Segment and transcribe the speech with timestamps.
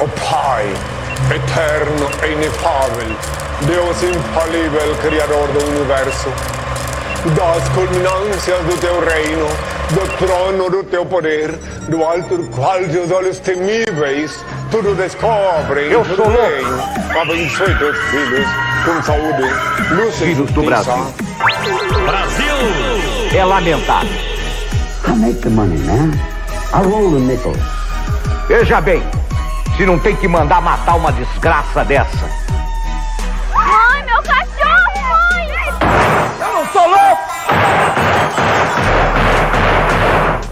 [0.00, 0.66] O Pai,
[1.34, 3.16] eterno e inefável,
[3.62, 6.28] Deus infalível, Criador do Universo,
[7.34, 9.46] das culminâncias do teu reino,
[9.90, 11.50] do trono do teu poder,
[11.88, 14.38] do alto do qual teus olhos temíveis
[14.70, 16.40] tudo descobrem Eu e tudo sou louco.
[16.42, 17.20] veem.
[17.22, 18.46] Abençoe teus filhos
[18.84, 19.42] com saúde,
[19.92, 20.92] luz e Filhos do justiça.
[22.04, 22.54] Brasil.
[23.34, 24.10] É lamentável.
[25.08, 26.10] I make the money, man.
[26.74, 27.56] I roll the nickels.
[28.48, 29.02] Veja bem,
[29.76, 32.30] se não tem que mandar matar uma desgraça dessa.
[33.52, 35.48] Mãe, meu cachorro, mãe!
[36.40, 37.22] Eu não sou louco!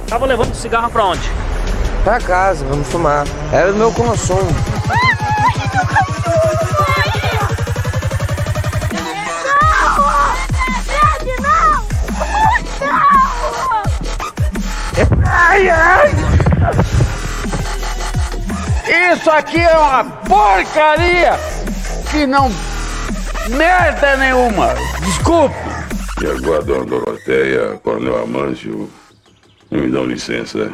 [0.09, 1.31] Tava levando o cigarro pra onde?
[2.05, 3.25] Pra casa, vamos fumar.
[3.51, 4.55] Era o meu consumo.
[15.19, 16.14] Mãe, meu
[18.87, 21.33] Isso aqui é uma porcaria
[22.11, 22.51] que não
[23.57, 24.75] merda nenhuma.
[25.05, 25.55] Desculpe.
[26.23, 28.91] E agora, dona Doroteia, Coronel Amâncio,
[29.71, 30.71] me dão licença,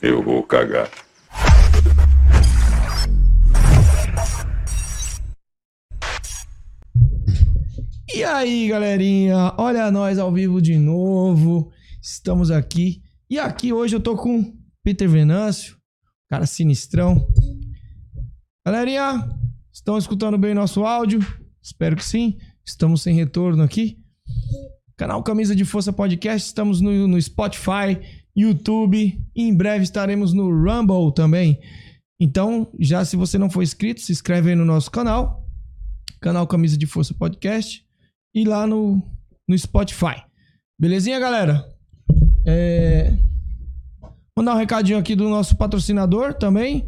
[0.00, 0.88] eu vou cagar.
[8.14, 9.52] E aí, galerinha?
[9.58, 11.70] Olha nós ao vivo de novo.
[12.00, 13.02] Estamos aqui.
[13.28, 15.76] E aqui hoje eu tô com Peter Venâncio,
[16.34, 17.24] cara sinistrão.
[18.66, 19.28] Galerinha,
[19.72, 21.24] estão escutando bem nosso áudio?
[21.62, 22.36] Espero que sim.
[22.64, 23.98] Estamos sem retorno aqui.
[24.96, 28.00] Canal Camisa de Força Podcast, estamos no, no Spotify,
[28.34, 29.16] YouTube.
[29.34, 31.60] E em breve estaremos no Rumble também.
[32.18, 35.48] Então, já se você não for inscrito, se inscreve aí no nosso canal.
[36.20, 37.86] Canal Camisa de Força Podcast
[38.34, 39.00] e lá no,
[39.46, 40.20] no Spotify.
[40.80, 41.64] Belezinha, galera?
[42.44, 43.16] É...
[44.36, 46.84] Mandar um recadinho aqui do nosso patrocinador também.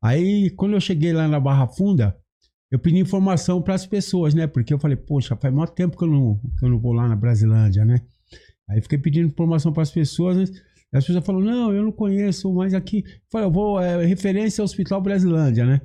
[0.00, 2.16] Aí, quando eu cheguei lá na Barra Funda,
[2.70, 4.46] eu pedi informação para as pessoas, né?
[4.46, 7.08] Porque eu falei, poxa, faz muito tempo que eu não, que eu não vou lá
[7.08, 8.00] na Brasilândia, né?
[8.72, 10.44] Aí fiquei pedindo informação para as pessoas, né?
[10.94, 13.04] As pessoas falaram, não, eu não conheço, mas aqui.
[13.06, 15.80] Eu falei, eu vou, é, referência ao Hospital Brasilândia, né?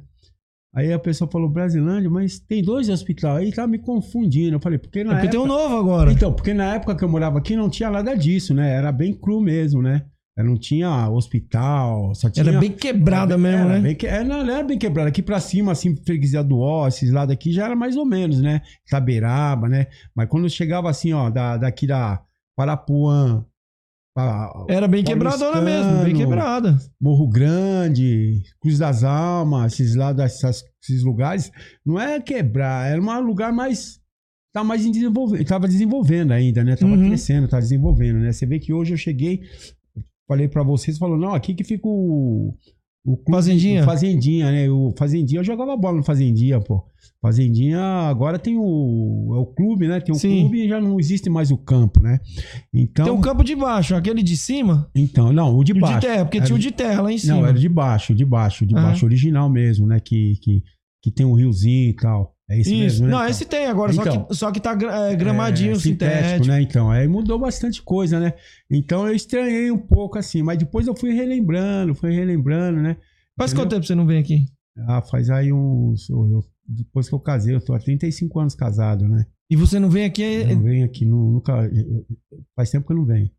[0.75, 3.37] Aí a pessoa falou, Brasilândia, mas tem dois hospitais.
[3.37, 4.57] Aí tá me confundindo.
[4.57, 5.31] Eu falei, porque na É porque época...
[5.31, 6.11] tem um novo agora.
[6.11, 8.75] Então, porque na época que eu morava aqui não tinha nada disso, né?
[8.75, 10.05] Era bem cru mesmo, né?
[10.37, 12.47] Não tinha hospital, só tinha...
[12.47, 13.79] Era bem quebrada mesmo, era né?
[13.79, 14.05] Bem que...
[14.05, 15.09] é, não, não era bem quebrada.
[15.09, 18.39] Aqui pra cima, assim, freguesia do Ó, esses lados aqui, já era mais ou menos,
[18.39, 18.61] né?
[18.87, 19.87] Taberaba, né?
[20.15, 22.21] Mas quando eu chegava assim, ó, da, daqui da
[22.57, 23.45] Parapuã...
[24.67, 26.75] Era bem quebradona mesmo, bem quebrada.
[26.99, 31.51] Morro Grande, Cruz das Almas, esses lados, essas- esses lugares,
[31.85, 33.99] não é quebrar, era um lugar mais.
[34.51, 36.75] Tá mais em desenvolvimento, tava desenvolvendo ainda, né?
[36.75, 37.05] Tava Uhum.
[37.09, 38.31] crescendo, tá desenvolvendo, né?
[38.31, 39.43] Você vê que hoje eu cheguei,
[40.27, 42.55] falei pra vocês, falou, não, aqui que fica o.
[43.13, 43.81] o clube- Fazendinha?
[43.81, 44.69] o Fazendinha, né?
[44.69, 46.83] O Fazendinha, eu jogava bola no Fazendinha, pô.
[47.21, 49.33] Fazendinha, agora tem o.
[49.35, 49.99] É o clube, né?
[49.99, 50.41] Tem o Sim.
[50.41, 52.19] clube e já não existe mais o campo, né?
[52.73, 53.05] Então.
[53.05, 55.99] Tem um campo de baixo, aquele de cima Então, não, o de e o baixo.
[55.99, 57.35] de terra, porque Era tinha o de- terra lá em cima.
[57.37, 59.99] não, era de baixo, de baixo, de baixo original mesmo, né?
[59.99, 60.63] Que, que,
[61.03, 62.35] que tem um riozinho e tal.
[62.49, 62.79] É esse Isso.
[62.79, 63.11] mesmo, né?
[63.11, 64.23] Não, Então, esse tem agora, só, Então.
[64.23, 64.71] que, só que tá
[65.11, 66.47] é, gramadinho, é, sintético.
[66.47, 66.61] né?
[66.61, 68.33] Então, aí mudou bastante coisa, né?
[68.71, 72.95] Então eu estranhei um pouco assim, mas depois eu fui relembrando, fui relembrando, né?
[73.37, 73.65] Faz Entendeu?
[73.65, 74.45] quanto tempo você não vem aqui?
[74.87, 76.09] Ah, faz aí uns.
[76.09, 79.25] eu- depois que eu casei, eu tô há 35 anos casado, né?
[79.49, 80.21] E você não vem aqui.
[80.21, 81.53] Eu não venho aqui, nu- nunca.
[82.55, 83.29] Faz tempo que eu não venho.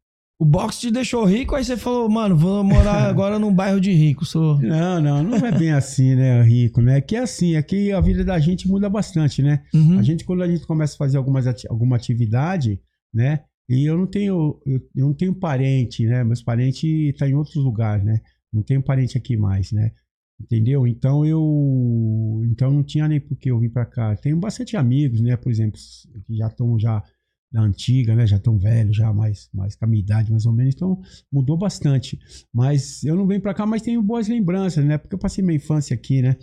[0.41, 3.93] O boxe te deixou rico, aí você falou, mano, vou morar agora num bairro de
[3.93, 4.25] rico.
[4.25, 4.59] Sou.
[4.61, 7.01] Não, não, não é bem assim, né, Rico, né?
[7.01, 9.65] Que é assim, é que a vida da gente muda bastante, né?
[9.75, 9.99] Uhum.
[9.99, 12.81] A gente, quando a gente começa a fazer algumas ati- alguma atividade,
[13.13, 13.41] né?
[13.69, 16.23] E eu não tenho, eu, eu não tenho parente, né?
[16.25, 18.21] Meus parentes estão em outros lugares, né?
[18.53, 19.93] Não tenho parente aqui mais, né?
[20.41, 20.87] Entendeu?
[20.87, 24.15] Então eu, então não tinha nem por que eu vir para cá.
[24.17, 25.37] Tenho bastante amigos, né?
[25.37, 25.79] Por exemplo,
[26.27, 27.03] que já estão já
[27.51, 28.27] da antiga, né?
[28.27, 30.75] Já estão velhos, já mais, mais com a minha idade, mais ou menos.
[30.75, 31.01] Então
[31.33, 32.19] mudou bastante.
[32.55, 34.97] Mas eu não venho para cá, mas tenho boas lembranças, né?
[34.97, 36.37] Porque eu passei minha infância aqui, né?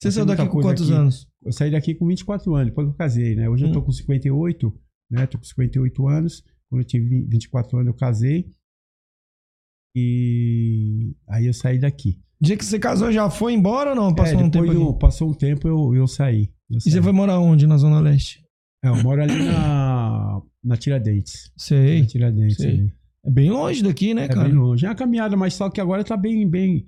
[0.00, 0.98] Você saiu daqui com quantos aqui.
[1.00, 1.26] anos?
[1.42, 3.48] Eu saí daqui com 24 anos, depois que eu casei, né?
[3.48, 3.84] Hoje eu tô Hum.
[3.84, 4.72] com 58,
[5.10, 5.26] né?
[5.26, 6.44] Tô com 58 anos.
[6.68, 8.50] Quando eu tive 24 anos, eu casei.
[9.96, 12.18] E aí eu saí daqui.
[12.40, 14.14] Dia que você casou, já foi embora ou não?
[14.14, 16.50] Passou É, um tempo um- passou um tempo, eu, eu saí.
[16.70, 16.92] Eu E saí.
[16.92, 18.44] você foi morar onde na Zona Leste?
[18.84, 21.50] É, eu moro ali na, na Tiradentes.
[21.56, 22.02] Sei.
[22.02, 22.56] Na Tiradentes.
[22.56, 22.70] sei.
[22.70, 22.92] ali.
[23.24, 24.48] É bem longe daqui, né, É cara?
[24.48, 24.86] bem longe.
[24.86, 26.86] É uma caminhada, mas só que agora tá bem, bem,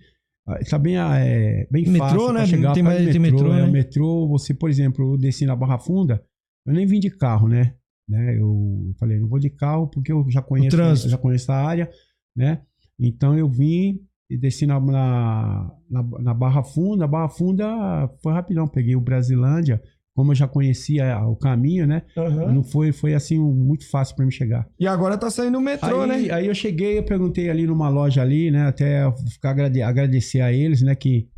[0.69, 2.47] tá bem, é, bem Metrô, fácil né?
[2.47, 3.39] chegar Tem mais- do tem metrô.
[3.41, 3.69] metrô, é, né?
[3.69, 6.23] o metrô, você, por exemplo, eu desci na Barra Funda,
[6.65, 7.75] eu nem vim de carro, né?
[8.09, 8.39] né?
[8.39, 11.91] Eu falei, não vou de carro porque eu já conheço, eu já conheço a área,
[12.37, 12.63] né?
[13.01, 13.99] Então eu vim
[14.29, 17.05] e desci na, na, na, Barra Funda.
[17.05, 19.83] A Barra Funda foi rapidão, peguei o Brasilândia,
[20.15, 22.03] como eu já conhecia o caminho, né?
[22.17, 22.53] Aham.
[22.53, 24.69] Não foi, foi assim muito fácil para me chegar.
[24.79, 26.35] E agora tá saindo o metrô, aí, né?
[26.35, 28.67] aí eu cheguei, eu perguntei ali numa loja ali, né?
[28.67, 30.95] Até ficar agrade- agradecer a eles, né?
[30.95, 31.29] Que,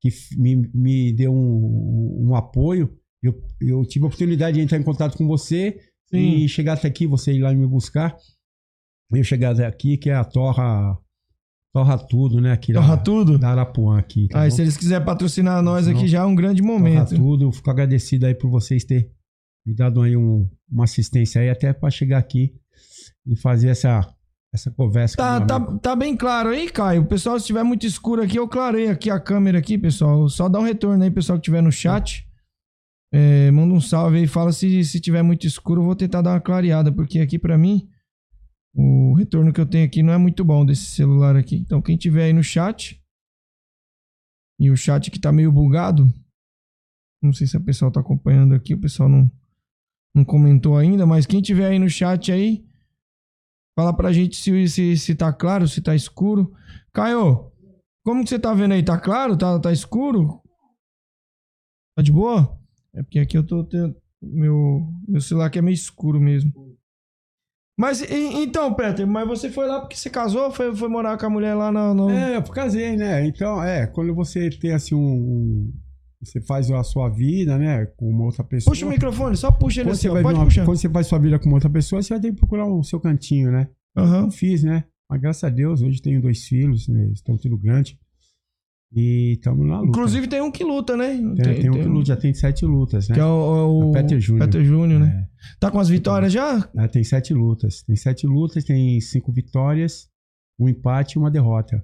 [0.00, 2.92] que me, me deu um, um apoio.
[3.22, 5.78] Eu, eu tive a oportunidade de entrar em contato com você
[6.10, 6.18] Sim.
[6.18, 8.16] e chegar até aqui, você ir lá me buscar.
[9.10, 10.98] Eu chegar até aqui, que é a Torra.
[11.72, 12.52] Torra Tudo, né?
[12.52, 13.38] Aqui Torra da, tudo?
[13.38, 14.28] da Arapuã aqui.
[14.28, 14.56] tá Aí, bom?
[14.56, 17.14] se eles quiserem patrocinar nós aqui, já é um grande Torra momento.
[17.14, 17.44] Tudo.
[17.44, 19.08] Eu fico agradecido aí por vocês terem
[19.66, 22.52] me dado aí um- uma assistência aí, até para chegar aqui
[23.26, 24.06] e fazer essa,
[24.52, 27.06] essa conversa Tá, tá, tá bem claro aí, Caio.
[27.06, 30.28] Pessoal, se tiver muito escuro aqui, eu clarei aqui a câmera aqui, pessoal.
[30.28, 32.26] Só dá um retorno aí, pessoal que tiver no chat.
[33.14, 36.32] É, manda um salve aí, fala se, se tiver muito escuro, eu vou tentar dar
[36.32, 37.86] uma clareada, porque aqui pra mim
[38.74, 41.56] o retorno que eu tenho aqui não é muito bom desse celular aqui.
[41.56, 43.00] Então, quem tiver aí no chat
[44.58, 46.06] e o chat que tá meio bugado,
[47.22, 49.30] não sei se o pessoal tá acompanhando aqui, o pessoal não,
[50.14, 52.64] não comentou ainda, mas quem tiver aí no chat aí,
[53.74, 56.54] Fala pra gente se, se, se tá claro, se tá escuro.
[56.92, 57.50] Caio,
[58.04, 58.84] como que você tá vendo aí?
[58.84, 59.36] Tá claro?
[59.36, 60.42] Tá, tá escuro?
[61.96, 62.58] Tá de boa?
[62.94, 63.96] É porque aqui eu tô tendo.
[64.20, 66.71] Meu, meu celular aqui é meio escuro mesmo.
[67.82, 70.52] Mas e- então, Peter, mas você foi lá porque você casou?
[70.52, 71.92] Foi, foi morar com a mulher lá na.
[71.92, 72.08] No...
[72.10, 73.26] É, eu casei, né?
[73.26, 75.68] Então, é, quando você tem assim um.
[76.22, 77.86] você faz a sua vida, né?
[77.96, 78.72] Com uma outra pessoa.
[78.72, 80.64] Puxa o microfone, só puxa ele Quando assim, pode uma- puxar.
[80.64, 82.84] quando você faz sua vida com uma outra pessoa, você vai ter que procurar o
[82.84, 83.66] seu cantinho, né?
[83.96, 84.26] Aham.
[84.26, 84.84] Eu fiz, né?
[85.10, 87.02] Mas graças a Deus, hoje tenho dois filhos, né?
[87.06, 87.98] Eles estão tudo grande.
[88.94, 89.88] E estamos na luta.
[89.88, 91.14] Inclusive tem um que luta, né?
[91.42, 93.14] tem, tem um que luta, já tem sete lutas, né?
[93.14, 94.46] Que é o, o, É Peter Júnior.
[94.46, 95.28] Peter Júnior, né?
[95.58, 96.68] Tá com as vitórias já?
[96.76, 97.82] É, tem sete lutas.
[97.82, 100.08] Tem sete lutas, tem cinco vitórias,
[100.58, 101.82] um empate e uma derrota.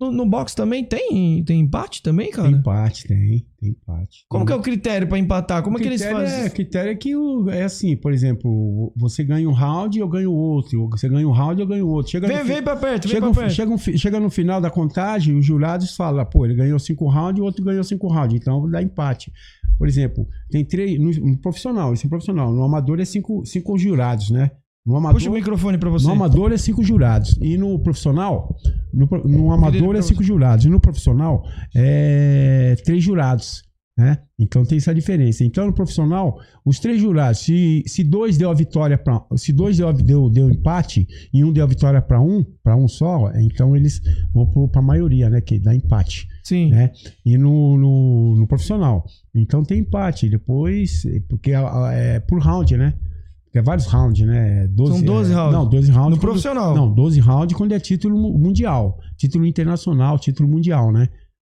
[0.00, 2.48] No, no box também tem, tem empate também, cara?
[2.48, 3.46] Tem empate, tem.
[3.60, 4.24] Tem empate.
[4.28, 5.62] Como que é Tem- o critério pra empatar?
[5.62, 6.44] Como é que eles critério fazem?
[6.46, 10.32] É, critério é que o- é assim, por exemplo, você ganha um round, eu ganho
[10.32, 10.88] outro.
[10.90, 12.10] Você ganha um round, eu ganho outro.
[12.12, 13.52] Chega Vem, no vem pra perto, vem chega, pra no- perto.
[13.52, 17.38] chega, fi- chega no final da contagem, os jurados falam, pô, ele ganhou cinco rounds
[17.38, 19.30] e o outro ganhou cinco rounds, então dá empate.
[19.78, 20.98] Por exemplo, tem três.
[20.98, 22.50] No, no profissional, isso é profissional.
[22.52, 24.50] No amador é cinco, cinco jurados, né?
[24.86, 26.06] No amador, Puxa o microfone pra você.
[26.06, 27.36] no amador é cinco jurados.
[27.40, 28.56] E no profissional,
[28.92, 30.64] no, no amador é cinco jurados.
[30.64, 31.44] E no profissional
[31.74, 33.62] é três jurados.
[33.98, 34.16] Né?
[34.38, 35.44] Então tem essa diferença.
[35.44, 39.76] Então no profissional, os três jurados, se, se dois deu a vitória para, se dois
[39.76, 43.76] deu, deu, deu empate e um deu a vitória para um, para um só, então
[43.76, 44.00] eles
[44.32, 45.42] vão para a maioria, né?
[45.42, 46.70] Que dá empate Sim.
[46.70, 46.92] né?
[47.26, 49.04] E no, no, no profissional.
[49.34, 50.30] Então tem empate.
[50.30, 51.60] Depois, porque é,
[51.92, 52.94] é por round, né?
[53.52, 54.66] É vários rounds, né?
[54.68, 55.52] 12, São 12 é, rounds.
[55.52, 56.14] Não, 12 rounds.
[56.14, 56.74] No profissional.
[56.74, 58.98] Não, 12 rounds quando é título mu- mundial.
[59.16, 61.08] Título internacional, título mundial, né?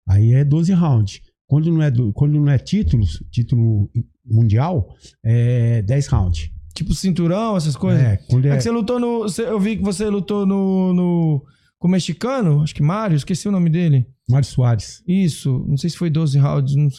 [0.08, 1.22] Aí é 12 rounds.
[1.48, 3.90] Quando não é, do- quando não é títulos, título
[4.26, 4.88] mundial,
[5.26, 6.52] é 10 rounds.
[6.76, 8.04] Tipo cinturão, essas coisas.
[8.04, 9.26] É, quando É é, que você lutou no.
[9.42, 10.94] Eu vi que você lutou no.
[10.94, 11.44] no
[11.80, 14.06] com o mexicano, acho que Mário, esqueci o nome dele.
[14.30, 15.04] Mário Soares.
[15.08, 16.76] Isso, não sei se foi 12 rounds.
[16.76, 16.90] No,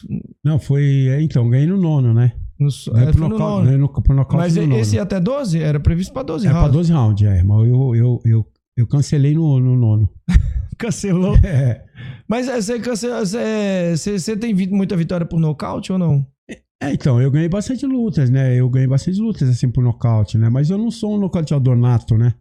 [0.45, 1.07] Não, foi.
[1.09, 2.33] é, Então, ganhei no nono, né?
[2.58, 3.64] No, é, pro no nocaute- nono.
[3.64, 4.76] ganhei no, pro nocaute Mas no nono.
[4.80, 5.58] esse ia até 12?
[5.60, 6.72] Era previsto pra 12 É pra rounds.
[6.76, 7.42] 12 rounds, é.
[7.42, 8.46] Mas eu, eu, eu,
[8.76, 10.08] eu cancelei no, no nono.
[10.78, 11.36] Cancelou.
[11.44, 11.84] É.
[12.28, 16.26] Mas é, você, cancela- você, você, tem muita vitória por nocaute ou não?
[16.80, 18.54] É, então, eu ganhei bastante lutas, né?
[18.54, 20.48] Eu ganhei bastante lutas, assim, por nocaute, né?
[20.48, 22.34] Mas eu não sou um nocauteador nato, né?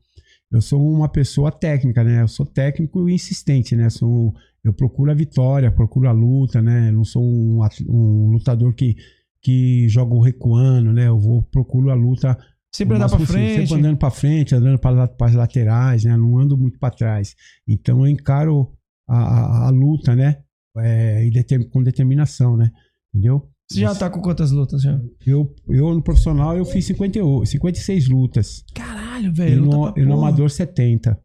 [0.52, 2.22] eu sou uma pessoa técnica, né?
[2.22, 3.90] Eu sou técnico e insistente, né?
[3.90, 4.34] Sou,
[4.64, 6.90] eu procuro a vitória, procuro a luta, né?
[6.90, 7.60] Eu não sou um,
[7.90, 8.96] um lutador que,
[9.42, 11.08] que joga recuando, né?
[11.08, 12.38] Eu vou procuro a luta
[12.76, 13.68] Sempre o andar máximo pra possível, frente.
[13.70, 16.16] Sempre andando pra frente, andando para as laterais, né?
[16.18, 17.36] Não ando muito para trás.
[17.68, 18.72] Então eu encaro
[19.08, 20.40] a, a- a luta, né?
[20.78, 22.72] É, e determ- com determinação, né?
[23.14, 23.50] Entendeu?
[23.70, 24.98] Você já tá com quantas lutas já?
[25.26, 28.64] Eu, eu no profissional eu fiz 58, 56 lutas.
[28.74, 29.66] Caralho, E velho.
[29.66, 31.20] no, luta e no amador 70.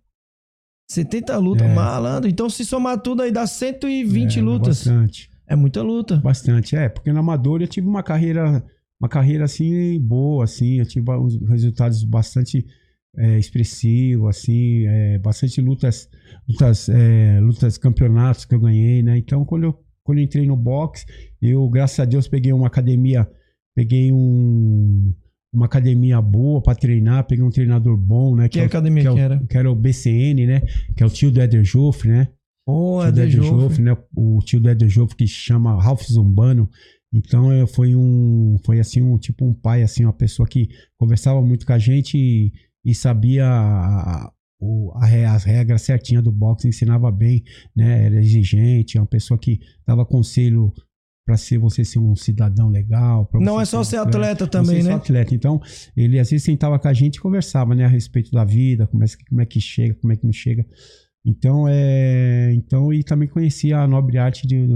[0.91, 1.75] 70 lutas, É.
[1.75, 2.29] malandro.
[2.29, 4.79] Então, se somar tudo aí, dá 120 É, lutas.
[4.87, 5.31] Bastante.
[5.47, 6.17] É muita luta.
[6.17, 6.89] Bastante, é.
[6.89, 8.65] Porque no amador eu tive uma carreira,
[9.01, 10.79] uma carreira assim, boa, assim.
[10.79, 12.65] Eu tive uns resultados bastante
[13.17, 14.87] é, expressivos, assim.
[14.87, 16.09] é, bastante lutas,
[16.49, 19.19] lutas, é, lutas, campeonatos que eu ganhei, né?
[19.19, 21.05] Então, quando eu, quando eu entrei no boxe,
[21.41, 23.29] eu, graças a Deus, peguei uma academia,
[23.75, 25.13] peguei um...
[25.55, 28.49] Uma academia boa pra treinar, peguei um treinador bom, né?
[28.49, 29.39] Que é o- academia que, é o- que era?
[29.51, 30.63] que era o BCN, né?
[30.97, 32.29] Que é o tio do Éder Joffre, né?
[33.25, 33.61] É jogo.
[33.63, 33.97] Joffre, né?
[34.17, 36.69] O tio do Joffre que chama Ralph Zumbano.
[37.13, 41.43] Então é, foi um, foi assim um tipo um pai, assim uma pessoa que conversava
[41.43, 42.53] muito com a gente e,
[42.85, 47.43] e sabia a, a- o- as regras certinhas do boxe, ensinava bem,
[47.77, 48.07] né?
[48.07, 50.73] Era exigente, uma pessoa que dava conselho
[51.27, 53.29] para ser você ser um cidadão legal.
[53.35, 54.95] Não é só ser atleta não também, ser só né?
[54.95, 55.35] atleta.
[55.35, 55.61] Então
[55.97, 59.03] ele às vezes sentava com a gente e conversava, né, a respeito da vida, como
[59.05, 60.65] é, que- como é que chega, como é que não chega.
[61.25, 62.53] Então, é.
[62.55, 64.67] Então, e também conhecia a nobre arte de,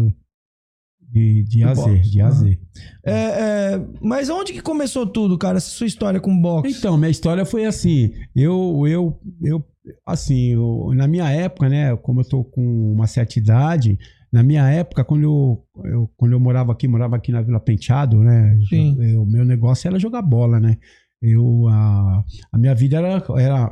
[1.10, 2.10] de, de Do A a Z, boxe.
[2.10, 2.58] de A a Z.
[3.04, 5.56] É, é, mas onde que começou tudo, cara?
[5.58, 6.78] Essa sua história com boxe?
[6.78, 8.12] Então, minha história foi assim.
[8.34, 9.64] Eu, eu, eu
[10.04, 13.98] assim, eu- na minha época, né, como eu tô com uma certa idade,
[14.32, 18.18] na minha época, quando eu, eu- quando eu morava aqui, morava aqui na Vila Penteado,
[18.18, 18.56] né,
[19.16, 20.76] o meu negócio era jogar bola, né.
[21.28, 23.70] Eu, a, a minha vida era, era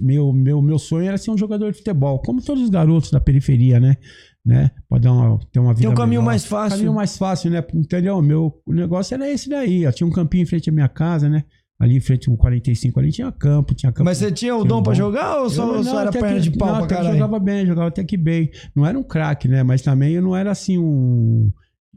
[0.00, 3.18] meu, meu, meu sonho era ser um jogador de futebol, como todos os garotos da
[3.20, 3.96] periferia, né,
[4.44, 6.26] né, pode dar uma, ter uma vida Tem um caminho melhor.
[6.32, 6.76] mais fácil.
[6.78, 7.64] caminho mais fácil, né?
[7.74, 8.20] Entendeu?
[8.22, 9.84] Meu negócio era esse daí.
[9.84, 11.44] Eu tinha um campinho em frente à minha casa, né?
[11.80, 14.04] Ali em frente ao 45 ali tinha campo, tinha campo.
[14.04, 14.96] Mas você tinha o dom um pra bom.
[14.96, 17.12] jogar ou só, Eu só não, era até perna que- de pau não, pra caralho?
[17.14, 18.50] jogava bem, jogava até que bem.
[18.74, 19.62] Não era um craque, né?
[19.64, 21.50] Mas também eu não era assim um.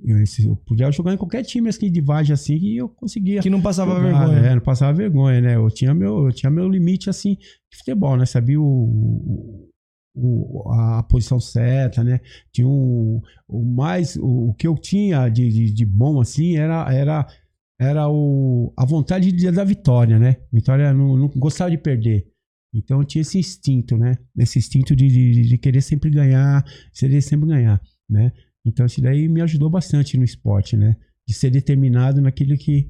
[0.03, 3.41] Eu, esse- eu podia jogar em qualquer time assim, de Vagem assim e eu conseguia.
[3.41, 4.39] Que não passava jogar, vergonha.
[4.47, 5.55] É, não passava vergonha, né?
[5.55, 8.25] Eu tinha meu, eu tinha meu limite assim de futebol, né?
[8.25, 9.69] Sabia o,
[10.13, 12.19] o- a posição certa, né?
[12.51, 16.91] Tinha um, o mais o, o que eu tinha de, de, de bom assim era
[16.93, 17.27] era
[17.79, 20.37] era o, a vontade de, da vitória, né?
[20.51, 22.25] Vitória não, não gostava de perder.
[22.73, 24.17] Então eu tinha esse instinto, né?
[24.37, 28.31] Esse instinto de, de, de querer sempre ganhar, querer sempre ganhar, né?
[28.65, 30.95] Então isso daí me ajudou bastante no esporte, né?
[31.27, 32.89] De ser determinado naquilo que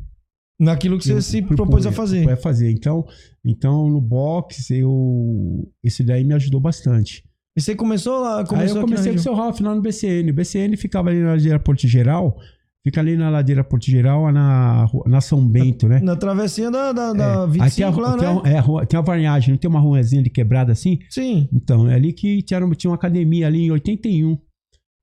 [0.59, 2.17] Naquilo que você eu se propunha- propôs a fazer.
[2.19, 2.71] propunha fazer.
[2.71, 3.05] Então,
[3.43, 7.23] então no boxe eu esse daí me ajudou bastante.
[7.57, 9.75] E você começou lá, Aí começou eu aqui na comecei com o seu Ralph lá
[9.75, 10.29] no BCN.
[10.31, 12.37] O BCN ficava ali na ladeira Porto Geral,
[12.85, 15.99] fica ali na ladeira Porto Geral, na, na São Bento, né?
[16.01, 18.41] Na travessinha da, da, da Aí 25 tem a, lá, tem, né?
[18.43, 20.99] a, é, a rua- tem a varnagem, não tem uma ruazinha de quebrada assim?
[21.09, 21.49] Sim.
[21.53, 24.37] Então, é ali que tinha, tinha uma academia ali em 81,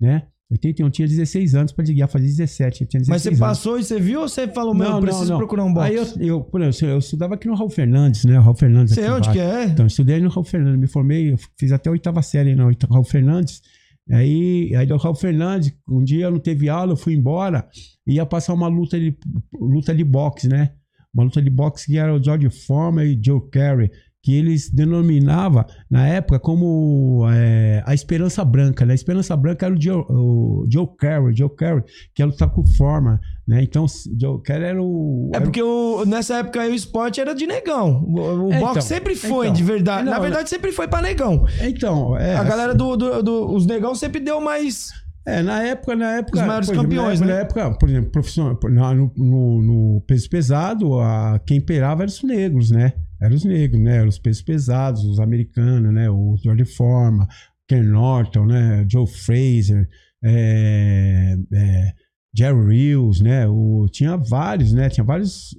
[0.01, 0.27] né?
[0.53, 3.41] 81, tinha 16 anos pra ia fazer 17, eu tinha 16 Mas você anos.
[3.41, 5.91] passou e você viu ou você falou, meu, preciso procurar um boxe?
[5.91, 8.39] Aí eu, eu, por exemplo, eu estudava aqui no Raul Fernandes, né?
[8.39, 8.95] O Raul Fernandes.
[8.95, 9.65] Sei aqui onde que é?
[9.65, 12.71] Então, eu estudei no Raul Fernandes, me formei, eu fiz até a oitava série no
[12.91, 13.63] Raul Fernandes.
[14.11, 17.67] Aí, aí do Raul Fernandes, um dia não teve aula, eu fui embora
[18.07, 19.17] ia passar uma luta de,
[19.59, 20.73] luta de boxe, né?
[21.15, 23.91] Uma luta de boxe que era o George Foreman e Joe Carey,
[24.23, 28.93] que eles denominavam na época como é, a Esperança Branca, né?
[28.93, 31.83] A Esperança Branca era o Joe, o Joe Carey, Joe Carey,
[32.15, 33.65] que ia lutar com o Foreman, né?
[33.65, 33.85] Então,
[34.21, 35.29] Joe Carey era o...
[35.33, 38.05] É era o- porque o- nessa época o esporte era de negão.
[38.07, 39.57] O, o É, boxe então, sempre foi, então.
[39.57, 40.05] de verdade.
[40.05, 41.45] Não, Na verdade, sempre foi pra negão.
[41.61, 44.91] Então, é, A galera do, do, do- Os negão sempre deu mais.
[45.27, 46.39] É, na época, na época.
[46.41, 47.41] Os maiores exemplo, campeões, na né?
[47.41, 48.57] época, Na época, por exemplo, profissional,
[48.95, 52.93] no, no- no peso pesado, a, quem imperava eram os negros, né?
[53.23, 53.99] Eram os negros, né?
[53.99, 56.11] Eram os pesos pesados, os americanos, né?
[56.11, 57.29] O George Forma,
[57.69, 58.85] Ken Norton, né?
[58.91, 59.89] Joe Fraser,
[60.25, 61.93] é, é,
[62.37, 63.47] Jerry Reels, né?
[63.47, 64.89] O, tinha vários, né?
[64.89, 65.57] Tinha vários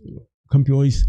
[0.49, 1.05] campeões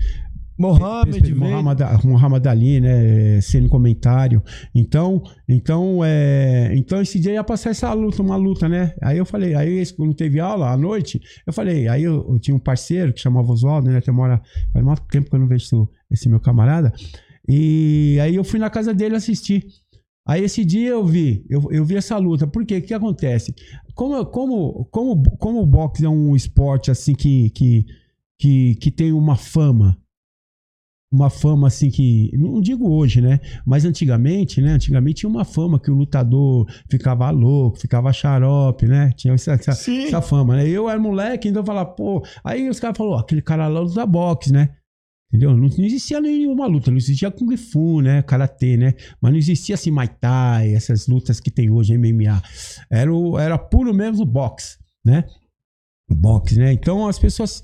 [0.57, 4.43] Mohamed, Muhammad, Muhammad Ali, né, sendo comentário.
[4.75, 8.95] Então, então, é, então esse dia ia passar essa luta, uma luta, né?
[9.03, 12.57] Aí eu falei, aí quando teve aula à noite, eu falei, aí eu, eu tinha
[12.57, 14.01] um parceiro que chamava Oswaldo, né?
[14.01, 14.41] Tem mora
[14.73, 15.77] faz muito tempo que eu não vejo esse,
[16.11, 16.93] esse meu camarada.
[17.49, 19.67] E aí eu fui na casa dele assistir.
[20.27, 22.47] Aí esse dia eu vi, eu, eu vi essa luta.
[22.47, 22.79] Por quê?
[22.79, 23.55] O que acontece?
[23.95, 27.85] Como, como, como, como o boxe é um esporte assim que, que,
[28.41, 29.99] que, que tem uma fama,
[31.15, 32.31] uma fama assim que.
[32.37, 33.41] Não digo hoje, né?
[33.65, 34.73] Mas antigamente, né?
[34.73, 39.13] Antigamente tinha uma fama que o lutador ficava louco, ficava xarope, né?
[39.17, 40.69] Tinha essa, essa, essa fama, né?
[40.69, 42.25] Eu era moleque, então eu falava, pô.
[42.43, 44.71] Aí os caras falaram, aquele cara lá luta boxe, né?
[45.29, 45.51] Entendeu?
[45.57, 48.23] Não, não existia nenhuma luta, não existia Kung Fu, né?
[48.23, 48.95] Karatê, né?
[49.21, 52.43] Mas não existia assim Muay Thai, essas lutas que tem hoje, MMA.
[52.91, 55.25] Era, o, era puro mesmo boxe, né?
[56.09, 56.73] Boxe, né?
[56.73, 57.63] Então as pessoas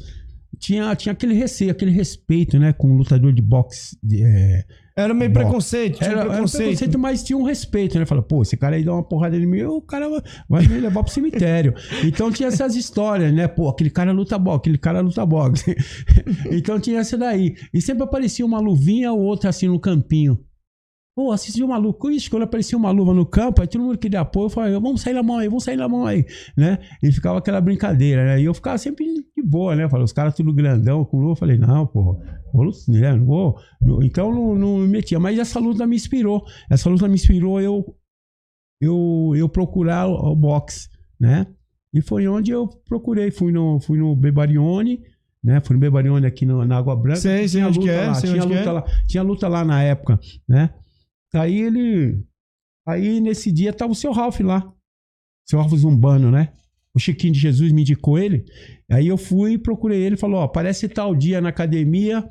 [0.61, 2.73] tinha, tinha aquele receio, aquele respeito, né?
[2.73, 3.97] Com o lutador de boxe.
[4.03, 4.65] de, é,
[4.97, 6.63] Era meio Bom, preconceito, era, um era um preconceito.
[6.65, 8.05] preconceito, mas tinha um respeito, né?
[8.05, 10.79] Fala, pô, esse cara aí dá uma porrada em mim, o cara vai- vai me
[10.79, 11.75] levar pro cemitério.
[12.05, 13.49] Então tinha essas histórias, né?
[13.49, 15.75] Pô, aquele cara luta boxe, aquele cara luta boxe.
[16.53, 17.55] então tinha essa daí.
[17.73, 20.39] E sempre aparecia uma luvinha ou outra assim no campinho.
[21.15, 21.79] Pô, assistiu uma.
[22.13, 25.01] Ixi, quando aparecia uma luva no campo, aí todo mundo queria apoio, eu falava, vamos
[25.01, 26.25] sair na mão aí, vamos sair na mão aí,
[26.57, 26.79] né?
[27.03, 28.41] E ficava aquela brincadeira, né?
[28.41, 29.85] E eu ficava sempre de boa, né?
[29.85, 32.21] Eu Falei, os caras tudo grandão com luva, eu falei, não, pô,
[32.53, 33.13] vou, né?
[33.15, 33.57] não vou.
[34.03, 35.19] Então não, não me metia.
[35.19, 36.45] Mas essa luta me inspirou.
[36.71, 37.85] Essa luta me inspirou eu,
[38.81, 40.89] eu, eu procurar o, o boxe,
[41.19, 41.47] né?
[41.93, 43.31] E foi onde eu procurei.
[43.31, 45.03] Fui no, fui no Bebarione,
[45.43, 45.61] né?
[45.61, 47.21] Fui no Bebarione aqui no- na Água Branca.
[47.21, 48.73] Sei, sei tinha onde luta que é, lá, sei tinha luta é.
[48.73, 50.71] lá, tinha luta lá na época, né?
[51.35, 52.25] Aí ele.
[52.87, 54.73] Aí nesse dia tava o seu Ralph lá.
[55.47, 56.53] Seu Ralph Zumbano, né?
[56.95, 58.45] O Chiquinho de Jesus me indicou ele.
[58.91, 60.17] Aí eu fui e procurei ele.
[60.17, 62.29] Falou: Ó, aparece tal dia na academia.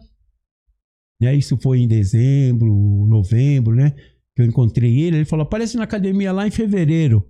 [1.22, 1.36] Né?
[1.36, 2.68] Isso foi em dezembro,
[3.08, 3.92] novembro, né?
[4.36, 5.18] Que eu encontrei ele.
[5.18, 7.28] Ele falou: aparece na academia lá em fevereiro.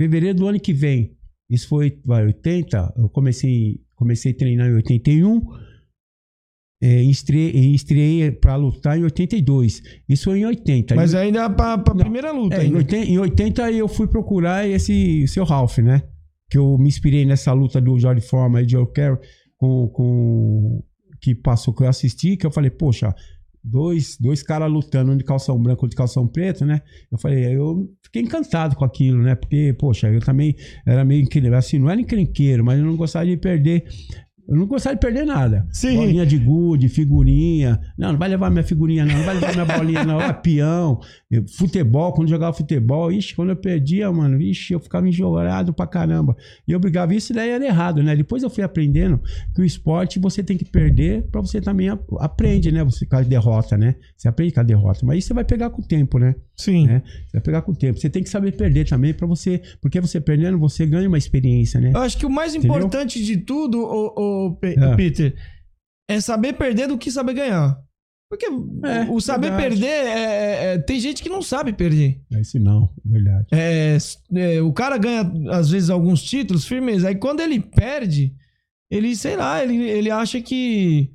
[0.00, 1.16] Fevereiro do ano que vem.
[1.48, 2.94] Isso foi vai, 80.
[2.96, 5.40] Eu comecei, comecei a treinar em 81.
[6.82, 9.82] É, estreiei, estreiei pra lutar em 82.
[10.08, 10.94] Isso foi em 80.
[10.94, 12.00] Mas Em ainda pra, pra Não.
[12.02, 12.56] primeira luta.
[12.56, 12.78] é, em, ainda.
[12.78, 16.02] 80, em 80 eu fui procurar esse seu Ralph, né?
[16.50, 19.18] Que eu me inspirei nessa luta do Jorge Forma e Joe Carroll
[19.56, 20.82] com, com
[21.20, 23.12] que passou que eu assisti, que eu falei, poxa,
[23.64, 26.82] dois, dois caras lutando, um de calção branco, outro de calção preto, né?
[27.10, 29.34] Eu falei, eu fiquei encantado com aquilo, né?
[29.34, 30.54] Porque, poxa, eu também
[30.86, 33.84] era meio encrenqueiro, assim, não era encrenqueiro, mas eu não gostava de perder.
[34.48, 35.66] Eu não gostava de perder nada.
[35.72, 35.96] Sim.
[35.96, 37.80] Bolinha de gude, figurinha.
[37.98, 39.14] Não, não vai levar minha figurinha, não.
[39.16, 40.20] Não vai levar minha bolinha, não.
[40.20, 41.00] Ah, peão.
[41.58, 46.36] Futebol, quando jogava futebol, ixi, quando eu perdia, mano, ixi, eu ficava enjorado pra caramba.
[46.66, 48.14] E eu brigava, isso daí era errado, né?
[48.16, 49.20] Depois eu fui aprendendo
[49.54, 52.84] que o esporte você tem que perder pra você também ap- aprende, né?
[52.84, 53.96] Você com a derrota, né?
[54.16, 55.04] Você aprende com a derrota.
[55.04, 56.34] Mas isso você vai pegar com o tempo, né?
[56.56, 56.86] Sim.
[56.86, 57.02] né?
[57.26, 57.98] Você vai pegar com o tempo.
[57.98, 59.60] Você tem que saber perder também pra você.
[59.80, 61.90] Porque você perdendo, você ganha uma experiência, né?
[61.94, 62.76] Eu acho que o mais Entendeu?
[62.78, 64.12] importante de tudo, o,
[64.62, 64.96] É.
[64.96, 65.34] Peter,
[66.08, 67.78] é saber perder do que saber ganhar.
[68.28, 69.68] Porque É, o saber verdade.
[69.80, 72.20] perder, é, é- é- tem gente que não sabe perder.
[72.32, 73.46] É isso não, é verdade.
[73.52, 73.96] É,
[74.34, 77.08] é, o cara ganha, às vezes, alguns títulos, firmeza.
[77.08, 78.34] Aí quando ele perde,
[78.90, 81.12] ele, sei lá, ele, ele acha que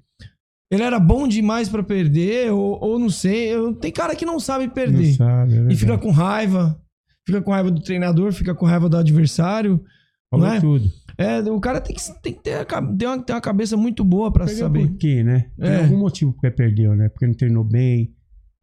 [0.71, 3.53] ele era bom demais pra perder, ou, ou não sei.
[3.53, 5.07] Eu- tem cara que não sabe perder.
[5.09, 6.79] Não sabe, e fica com raiva.
[7.27, 9.83] Fica com raiva do treinador, fica com raiva do adversário.
[10.31, 10.61] Falou não é?
[10.61, 10.85] tudo.
[11.21, 14.31] É, o cara tem que, tem que ter, a, uma, ter uma cabeça muito boa
[14.31, 14.87] pra Perdeu saber.
[14.87, 15.51] por quê, né?
[15.59, 15.83] Tem É.
[15.83, 17.09] algum motivo porque perdeu, né?
[17.09, 18.13] Porque não treinou bem,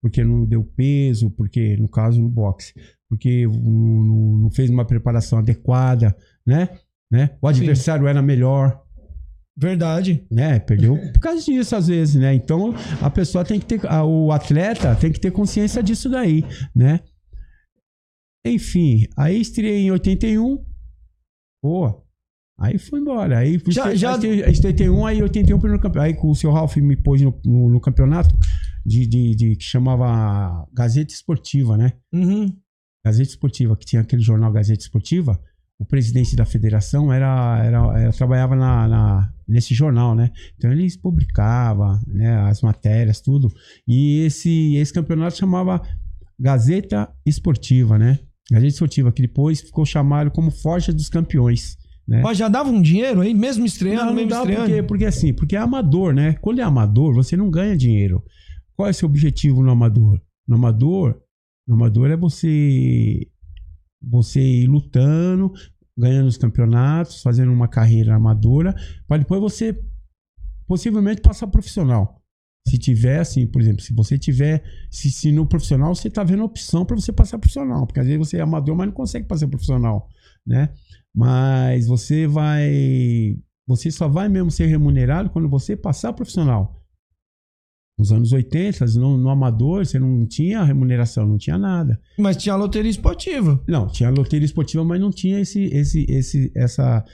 [0.02, 2.72] porque não deu peso, porque, no caso, no boxe,
[3.08, 6.16] porque não, não- fez uma preparação adequada,
[6.46, 6.68] né?
[7.10, 7.30] né?
[7.42, 8.82] O adversário era melhor,
[9.56, 10.24] Verdade.
[10.30, 10.58] né?
[10.60, 12.32] Perdeu por causa disso, às vezes, né?
[12.34, 16.44] Então, a pessoa tem que ter, a- o atleta tem que ter consciência disso daí,
[16.74, 17.00] né?
[18.46, 20.64] Enfim, aí estreiei em 81,
[21.60, 22.02] pô,
[22.58, 23.38] aí fui embora.
[23.38, 24.46] Aí fui Já- já, já- já...
[24.46, 26.08] 81, aí 81 primeiro campeonato.
[26.12, 28.36] Aí com o seu Ralph me pôs no, no- no campeonato
[28.84, 31.92] de, de, de- que chamava Gazeta Esportiva, né?
[32.12, 32.52] Uhum.
[33.04, 35.40] Gazeta Esportiva, que tinha aquele jornal Gazeta Esportiva,
[35.78, 40.30] o presidente da federação era, era, era- trabalhava na, na- nesse jornal, né?
[40.56, 43.48] Então eles publicavam né, as matérias, tudo.
[43.86, 45.80] E esse, esse campeonato chamava
[46.38, 48.18] Gazeta Esportiva, né?
[48.50, 51.76] Gazeta Esportiva, que depois ficou chamado como Forja dos Campeões.
[52.08, 52.22] Né?
[52.22, 54.64] Mas já dava um dinheiro aí, mesmo estreando, Não, não mesmo dá estreando.
[54.64, 56.32] porque, porque assim, porque é amador, né?
[56.40, 58.24] Quando é amador, você não ganha dinheiro.
[58.74, 60.18] Qual é o seu objetivo no amador?
[60.46, 61.20] No amador,
[61.66, 63.28] no amador é você
[64.00, 65.52] você ir lutando,
[65.98, 68.74] ganhando os campeonatos, fazendo uma carreira amadora,
[69.06, 69.78] para depois você
[70.66, 72.22] possivelmente passar profissional.
[72.68, 76.44] Se tiver, assim, por exemplo, se você tiver, se, se no profissional você tá vendo
[76.44, 79.48] opção para você passar profissional, porque às vezes você é amador, mas não consegue passar
[79.48, 80.08] profissional,
[80.46, 80.70] né?
[81.14, 86.78] Mas você vai, você só vai mesmo ser remunerado quando você passar profissional.
[87.98, 92.00] Nos anos 80, no, no amador, você não tinha remuneração, não tinha nada.
[92.16, 93.60] Mas tinha loteria esportiva.
[93.66, 97.04] Não, tinha loteria esportiva, mas não tinha esse, esse, esse, essa,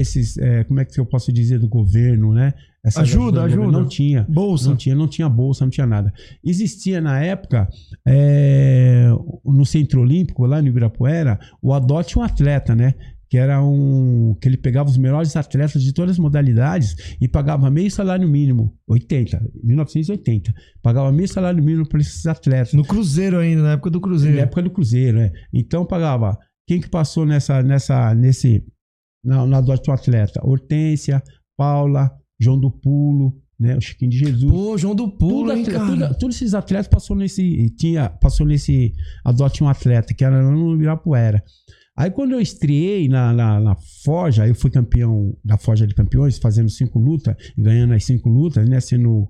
[0.00, 2.52] esses, é, como é que eu posso dizer, do governo, né?
[2.86, 3.72] Essa Ajuda, ajuda.
[3.72, 4.24] Não tinha.
[4.28, 4.68] Bolsa.
[4.68, 6.12] Não tinha, não tinha bolsa, não tinha nada.
[6.44, 7.68] Existia na época,
[8.06, 9.08] é,
[9.44, 12.94] no Centro Olímpico, lá no Ibirapuera, o Adote um Atleta, né?
[13.28, 14.36] Que era um.
[14.40, 18.72] que ele pegava os melhores atletas de todas as modalidades e pagava meio salário mínimo.
[18.86, 20.54] 80, 1980.
[20.80, 22.72] Pagava meio salário mínimo para esses atletas.
[22.72, 24.36] No Cruzeiro ainda, na época do Cruzeiro.
[24.36, 25.32] Na época do Cruzeiro, né?
[25.52, 26.38] Então pagava.
[26.68, 28.64] Quem que passou nessa, nessa, nesse,
[29.26, 30.40] na, na um Atleta?
[30.46, 31.22] Hortência,
[31.56, 32.10] Paula,
[32.40, 33.76] João do Pulo, né?
[33.76, 34.50] O Chiquinho de Jesus.
[34.52, 35.86] Pô, João do Pulo, Tudo hein, cara?
[36.08, 38.92] tudo- todos esses atletas passou nesse tinha passou nesse
[39.24, 41.42] adote um atleta que era lá no Ibirapuera
[41.98, 46.36] aí quando eu estreiei na, na, na Forja eu fui campeão da Forja de Campeões
[46.38, 49.26] fazendo cinco lutas ganhando as cinco lutas né sendo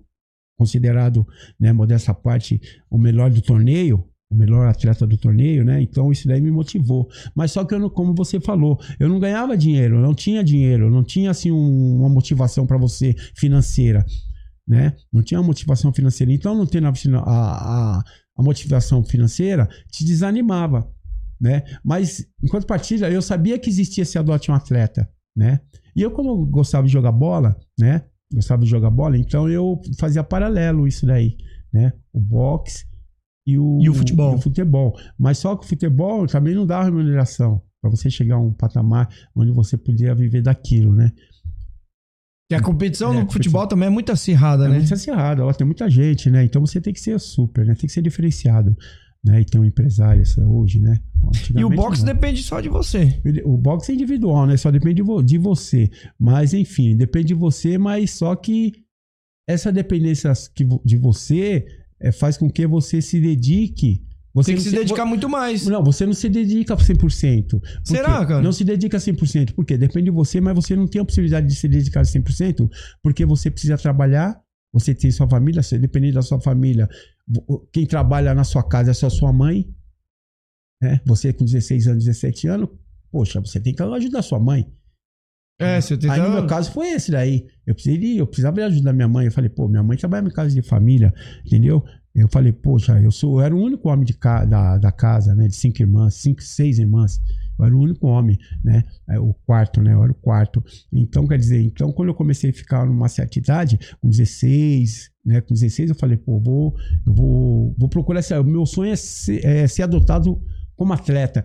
[0.59, 1.25] considerado
[1.61, 5.81] né modesta parte o melhor do torneio o melhor atleta do torneio, né?
[5.81, 7.09] Então isso daí me motivou.
[7.35, 10.43] Mas só que eu não, como você falou, eu não ganhava dinheiro, eu não tinha
[10.43, 14.05] dinheiro, eu não tinha assim um- uma motivação para você financeira
[14.67, 14.97] né?
[15.13, 16.33] Não tinha uma motivação financeira.
[16.33, 18.03] Então, não tendo a, a,
[18.37, 20.91] a motivação financeira, te desanimava,
[21.41, 21.63] né?
[21.85, 25.61] Mas, enquanto partida, eu sabia que existia esse adote um atleta, né?
[25.95, 28.03] E eu, como gostava de jogar bola, né?
[28.33, 31.37] Gostava de jogar bola, então eu fazia paralelo isso daí,
[31.73, 31.93] né?
[32.13, 32.85] O boxe
[33.47, 34.33] e o, E o futebol.
[34.33, 34.99] e o futebol.
[35.19, 39.09] Mas só que o futebol também não dá remuneração para você chegar a um patamar
[39.35, 41.13] onde você podia viver daquilo, né?
[42.49, 44.79] Que a competição É, no a futebol também é muito acirrada, É né?
[44.79, 46.45] muito acirrado, ó, tem muita gente, né?
[46.45, 47.75] Então você tem que ser super, né?
[47.75, 48.77] Tem que ser diferenciado,
[49.25, 49.41] né?
[49.41, 51.01] E tem um empresário é hoje, né?
[51.57, 52.15] E o boxe não.
[52.15, 53.21] depende só de você.
[53.45, 54.57] O boxe é individual, né?
[54.57, 55.91] Só depende de, vo- de você.
[56.19, 58.73] Mas, enfim, depende de você, mas só que
[59.49, 60.33] essa dependência
[60.85, 61.67] de você
[62.01, 64.05] é, faz com que você se dedique.
[64.35, 65.67] Você Tem que não se dedicar muito mais.
[65.67, 67.49] Não, você não se dedica 100%.
[67.49, 68.27] Por Será, quê?
[68.27, 68.43] cara?
[68.43, 69.55] Não se dedica 100%.
[69.55, 69.79] Por quê?
[69.79, 72.69] Depende de você, mas você não tem a possibilidade de se dedicar 100%,
[73.03, 74.39] porque você precisa trabalhar,
[74.71, 76.87] você tem sua família, você depende da sua família.
[77.73, 79.67] Quem trabalha na sua casa é só sua mãe.
[80.83, 81.01] Né?
[81.07, 82.69] Você com 16 anos, 17 anos,
[83.11, 84.71] poxa, você tem que ajudar sua mãe.
[85.59, 87.47] É, você tem Aí no meu caso foi esse daí.
[87.67, 89.27] Eu precisava, eu precisava de ajuda da minha mãe.
[89.27, 91.13] Eu falei, pô, minha mãe trabalha em casa de família,
[91.47, 91.83] entendeu?
[92.15, 95.35] Eu falei, poxa, eu sou, eu era o único homem de ca- da, da casa,
[95.35, 95.49] né?
[95.49, 97.19] De cinco irmãs, cinco, seis irmãs.
[97.59, 98.83] Eu era o único homem, né?
[99.09, 99.93] É, O quarto, né?
[99.95, 100.63] Eu era o quarto.
[100.93, 105.41] Então, quer dizer, então quando eu comecei a ficar numa certa idade, com 16, né?
[105.43, 106.75] Com 16, eu falei, pô, vou,
[107.07, 108.35] eu vou, vou procurar esse.
[108.39, 110.39] O meu sonho é ser, é ser adotado
[110.75, 111.45] como atleta.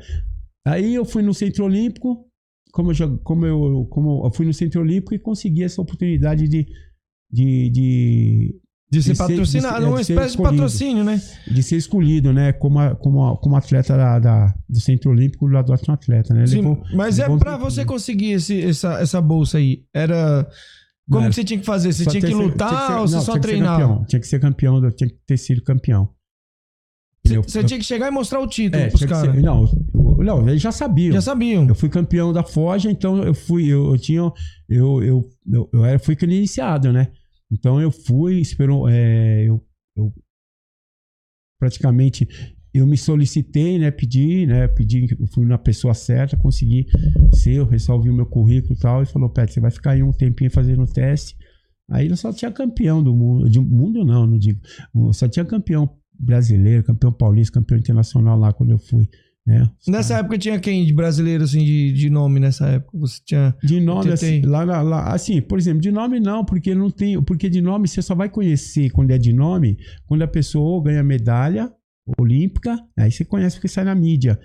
[0.66, 2.31] Aí eu fui no Centro Olímpico,
[2.72, 6.48] como eu, já- como eu, como eu fui no Centro Olímpico e consegui essa oportunidade
[6.48, 6.66] de.
[7.34, 8.56] De, de,
[8.92, 11.22] De ser de patrocinado, ser- uma de ser espécie de patrocínio, né?
[11.50, 12.52] de ser escolhido, né?
[12.52, 16.46] Como, como, como atleta da, da- do Centro Olímpico do Adote um Atleta, né?
[16.46, 17.72] Sim, Levou- mas é levou pra tempinho.
[17.72, 19.86] você conseguir esse- essa, essa bolsa aí.
[19.94, 20.46] Era.
[21.10, 21.94] Como Não, que você tinha que fazer?
[21.94, 23.82] Você tinha que lutar ser- ou você não, só tinha que ser treinava?
[23.82, 26.10] campeão, Tinha que ser campeão, tinha que ter sido campeão.
[27.24, 29.42] Você, tinha que chegar e mostrar o título É, pros caras.
[29.42, 31.14] não, não, eles já sabiam.
[31.14, 31.68] Já sabiam.
[31.68, 34.22] Eu fui campeão da Forja, então eu fui, eu, eu tinha,
[34.68, 37.12] eu, eu, eu, eu era, fui iniciado, né?
[37.52, 39.64] Então eu fui, esperou, é, eu,
[39.96, 40.12] eu
[41.60, 42.28] praticamente
[42.74, 43.92] eu me solicitei, né?
[43.92, 44.68] Pedi, né?
[44.68, 46.88] Pedi, fui na pessoa certa, consegui
[47.34, 50.02] ser, eu resolvi o meu currículo e tal, e falou, Pet, você vai ficar aí
[50.02, 51.36] um tempinho fazendo o teste.
[51.90, 54.62] Aí eu só tinha campeão do mundo, de mundo não, não digo,
[54.96, 55.90] eu só tinha campeão
[56.22, 59.10] brasileiro, campeão paulista, campeão internacional lá quando eu fui,
[59.46, 59.68] né?
[59.88, 62.98] Nessa época tinha quem de brasileiro, assim, de, de nome nessa época?
[63.00, 63.56] Você tinha.
[63.64, 67.22] De nome, assim, lá, lá, assim, por exemplo, de nome não, porque não tem.
[67.24, 71.04] Porque de nome você só vai conhecer quando é de nome, quando a pessoa ganha
[71.04, 71.72] medalha
[72.20, 74.40] olímpica, aí você conhece porque sai na mídia.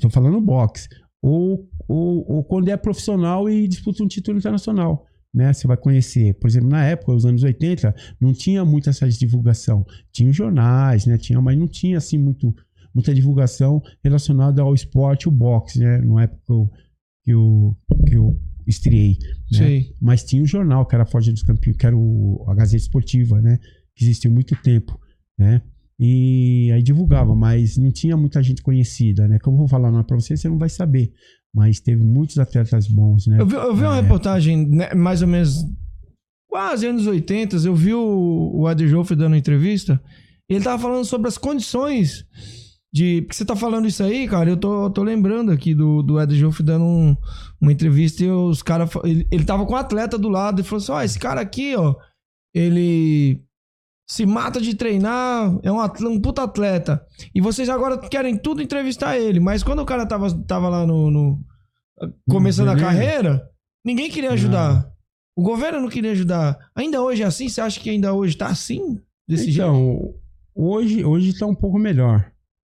[0.00, 0.88] Tô falando boxe.
[1.20, 5.06] Ou, ou, ou quando é profissional e disputa um título internacional.
[5.34, 9.08] Né, você vai conhecer, por exemplo, na época, os anos 80, não tinha muita essa
[9.08, 9.86] divulgação.
[10.12, 11.16] Tinha jornais, né?
[11.16, 12.54] Tinha, mas não tinha assim muito,
[12.94, 15.98] muita divulgação relacionada ao esporte, o boxe, né?
[16.02, 16.70] Na época que eu,
[17.24, 19.16] que eu, que eu estreiei.
[19.50, 19.58] Né?
[20.00, 22.82] Mas tinha o jornal, que era a Forja dos Campeões, que era o, a Gazeta
[22.82, 23.58] Esportiva, né?
[23.94, 24.98] Que existiu há muito tempo,
[25.38, 25.62] né?
[25.98, 29.38] E aí divulgava, mas não tinha muita gente conhecida, né?
[29.38, 31.12] Como eu vou falar pra você, você não vai saber.
[31.54, 33.40] Mas teve muitos atletas bons, né?
[33.40, 34.00] Eu vi, eu vi uma É.
[34.00, 35.64] reportagem, né, mais ou menos
[36.50, 40.02] quase anos 80, eu vi o, o Ed Joffre dando entrevista,
[40.50, 42.26] e ele tava falando sobre as condições
[42.92, 43.22] de.
[43.22, 46.34] Porque você tá falando isso aí, cara, eu tô, tô lembrando aqui do, do Ed
[46.38, 47.16] Joffre dando um-
[47.60, 48.90] uma entrevista e os caras.
[49.04, 51.74] Ele, ele tava com um atleta do lado e falou assim: ó, esse cara aqui,
[51.76, 51.94] ó,
[52.54, 53.42] ele
[54.12, 57.02] se mata de treinar, é um, atleta, um puta atleta.
[57.34, 61.10] E vocês agora querem tudo entrevistar ele, mas quando o cara tava, tava lá no-
[61.10, 61.40] no
[62.28, 63.48] começando a carreira,
[63.84, 64.88] Ninguém queria ajudar.
[65.36, 66.56] O governo não queria ajudar.
[66.72, 67.48] Ainda hoje é assim?
[67.48, 68.96] Você acha que ainda hoje tá assim?
[69.28, 69.68] Desse jeito?
[69.68, 70.14] então,
[70.54, 72.30] hoje hoje está um pouco melhor.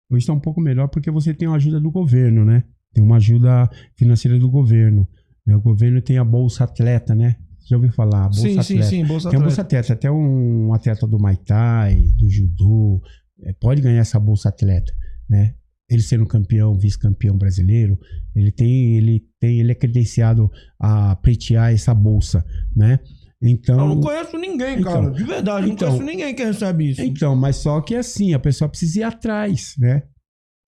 [0.10, 2.64] Hoje está um pouco melhor porque você tem a ajuda do governo, né?
[2.94, 5.06] Tem uma ajuda financeira do governo.
[5.50, 7.36] O governo tem a Bolsa Atleta, né?
[7.72, 8.24] Já ouviu falar?
[8.24, 8.84] Bolsa Sim, sim, Atleta.
[8.90, 9.06] sim.
[9.06, 9.44] Bolsa Tem Atleta.
[9.46, 9.94] Bolsa Atleta.
[9.94, 13.02] Até um atleta do Muay Thai, do Judô,
[13.46, 14.92] eh, pode ganhar essa Bolsa Atleta,
[15.30, 15.56] né?
[15.90, 17.98] Ele sendo campeão, vice-campeão brasileiro,
[18.36, 22.44] ele tem, ele tem, ele é credenciado a pleitear essa bolsa,
[22.76, 23.00] né?
[23.42, 25.12] Então, Eu não conheço ninguém, Então, cara.
[25.12, 27.02] De verdade, então- não conheço ninguém que recebe isso.
[27.02, 30.04] Então, mas só que assim, a pessoa precisa ir atrás, né?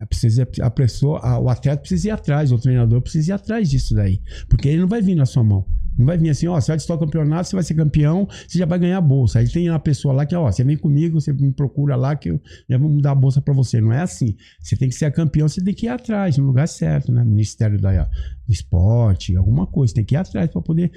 [0.02, 3.70] A, precisa, a pessoa, a- o atleta precisa ir atrás, o treinador precisa ir atrás
[3.70, 4.22] disso daí.
[4.50, 5.66] Porque ele não vai vir na sua mão.
[5.98, 8.58] Não vai vir assim, ó, você vai disputar o campeonato, você vai ser campeão, você
[8.58, 9.40] já vai ganhar a bolsa.
[9.40, 12.30] Aí tem uma pessoa lá que, ó, você vem comigo, você me procura lá que
[12.30, 13.80] eu já vou dar a bolsa pra você.
[13.80, 14.36] Não é assim.
[14.60, 17.24] Você tem que ser campeão, você tem que ir atrás, no lugar certo, né?
[17.24, 19.94] Ministério da, do Esporte, alguma coisa.
[19.94, 20.92] Tem que ir atrás pra poder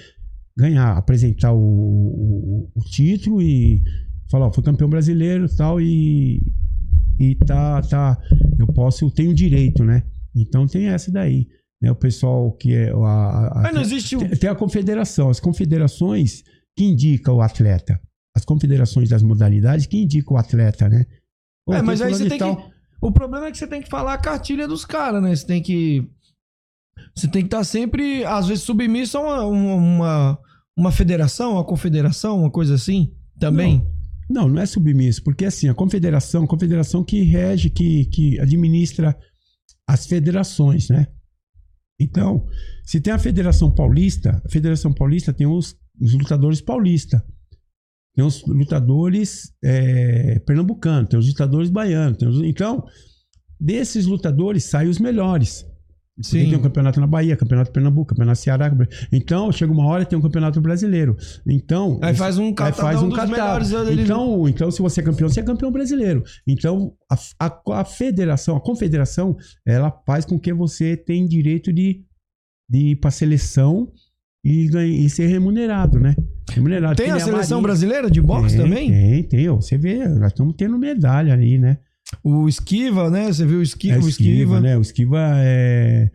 [0.57, 3.83] ganhar, apresentar o, o, o título e
[4.31, 6.41] falar, ó, fui campeão brasileiro tal, e,
[7.19, 8.19] e tá, tá,
[8.59, 10.03] eu posso, eu tenho direito, né?
[10.35, 11.47] Então tem essa daí,
[11.83, 11.91] né?
[11.91, 12.95] O pessoal que é a,
[13.59, 16.43] a- Mas não existe tem, tem a confederação, as confederações
[16.77, 18.01] que indicam o atleta,
[18.35, 21.05] as confederações das modalidades que indicam o atleta, né?
[21.69, 22.57] Ô, É, mas aí você tem tal.
[22.57, 22.77] que.
[23.01, 25.35] O problema é que você tem que falar a cartilha dos caras, né?
[25.35, 26.09] Você tem que.
[27.15, 30.39] Você tem que estar sempre, às vezes, submisso a uma, uma,
[30.77, 33.13] uma, federação, uma confederação, uma coisa assim.
[33.39, 33.87] Também.
[34.29, 39.17] Não, não é submisso, porque assim, a confederação, a confederação que rege, que, que administra
[39.89, 41.07] as federações, né?
[41.99, 42.47] Então,
[42.85, 47.21] se tem a Federação Paulista, a Federação Paulista tem os, os lutadores paulistas.
[48.15, 52.23] Tem os lutadores é, pernambucanos, tem os lutadores baianos.
[52.23, 52.85] os- então,
[53.61, 55.67] desses lutadores saem os melhores.
[56.17, 56.49] Porque Sim.
[56.49, 58.75] Tem um campeonato na Bahia, campeonato Pernambuco, campeonato Ceará.
[59.13, 61.15] Então, chega uma hora e tem um campeonato brasileiro.
[61.47, 61.99] Então.
[62.03, 63.43] Aí faz um catadão faz um dos catálogo.
[63.43, 64.03] melhores dele.
[64.03, 66.23] Então, então, se você é campeão, você é campeão brasileiro.
[66.47, 72.03] Então, a, a, a federação, a confederação, ela faz com que você tenha direito de,
[72.67, 73.93] de ir para seleção
[74.43, 74.71] e,
[75.05, 76.17] e ser remunerado, né?
[76.51, 76.97] Remunerado.
[76.97, 77.63] Tem a seleção Marinha.
[77.63, 78.91] brasileira de boxe Tem, também?
[78.91, 79.49] Tem, tem.
[79.51, 79.57] ó.
[79.57, 81.77] Você vê, nós estamos tendo medalha aí, né?
[82.23, 83.27] O Esquiva, né?
[83.33, 83.95] Você viu o Esquiva?
[83.97, 84.61] É o Esquiva.
[84.61, 84.77] né?
[84.79, 86.11] O esquiva é.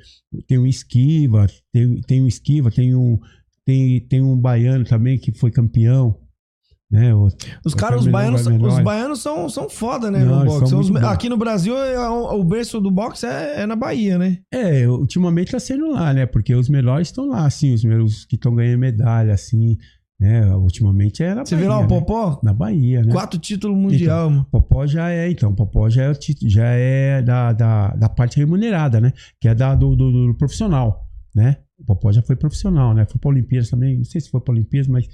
[0.48, 3.20] Tem um esquiva, tem, tem um esquiva, tem um.
[3.66, 6.18] Tem, tem um baiano também que foi campeão.
[6.90, 7.14] Né?
[7.16, 7.30] O-
[7.66, 10.26] Os caras, os baianos, os baianos são, são foda, né?
[10.26, 10.76] Não, no boxe.
[10.76, 14.40] os aqui no Brasil, é- o berço do boxe é, é na Bahia, né?
[14.54, 16.26] É, ultimamente tá sendo lá, né?
[16.26, 19.78] Porque os melhores estão lá, assim, os, os que estão ganhando medalha, assim,
[20.22, 20.56] né?
[20.56, 21.68] Ultimamente é na Você Bahia.
[21.68, 21.88] viu lá o né?
[21.88, 22.40] Popó?
[22.44, 23.12] Na Bahia, né?
[23.12, 24.46] Quatro títulos mundial, mano.
[24.52, 26.16] Popó já é, então, Popó já é, o
[26.48, 29.12] já é da, da, da parte remunerada, né?
[29.40, 31.58] Que é da, do, do, do profissional, né?
[31.80, 33.06] O Popó já foi profissional, né?
[33.10, 35.06] Foi pra Olimpíadas também, não sei se foi pra Olimpíadas, mas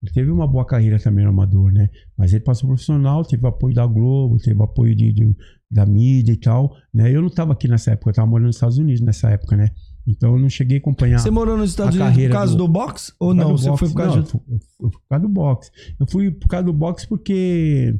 [0.00, 1.88] ele teve uma boa carreira também no amador, né?
[2.16, 5.36] Mas ele passou profissional, teve apoio da Globo, teve apoio de, de-
[5.70, 7.10] da mídia e tal, né?
[7.10, 9.70] Eu não tava aqui nessa época, eu tava morando nos Estados Unidos nessa época, né?
[10.06, 11.18] Então eu não cheguei a acompanhar.
[11.18, 13.12] Você morou nos Estados Unidos por causa do, do- boxe?
[13.20, 13.56] Ou não?
[13.56, 13.78] Você boxe.
[13.80, 14.32] foi por causa Não, de...
[14.34, 15.70] eu fui, por causa do boxe.
[16.00, 17.94] Eu fui por causa do boxe porque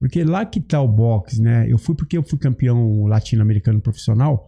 [0.00, 1.70] porque lá que tá o boxe, né?
[1.70, 4.46] Eu fui porque eu fui campeão latino-americano profissional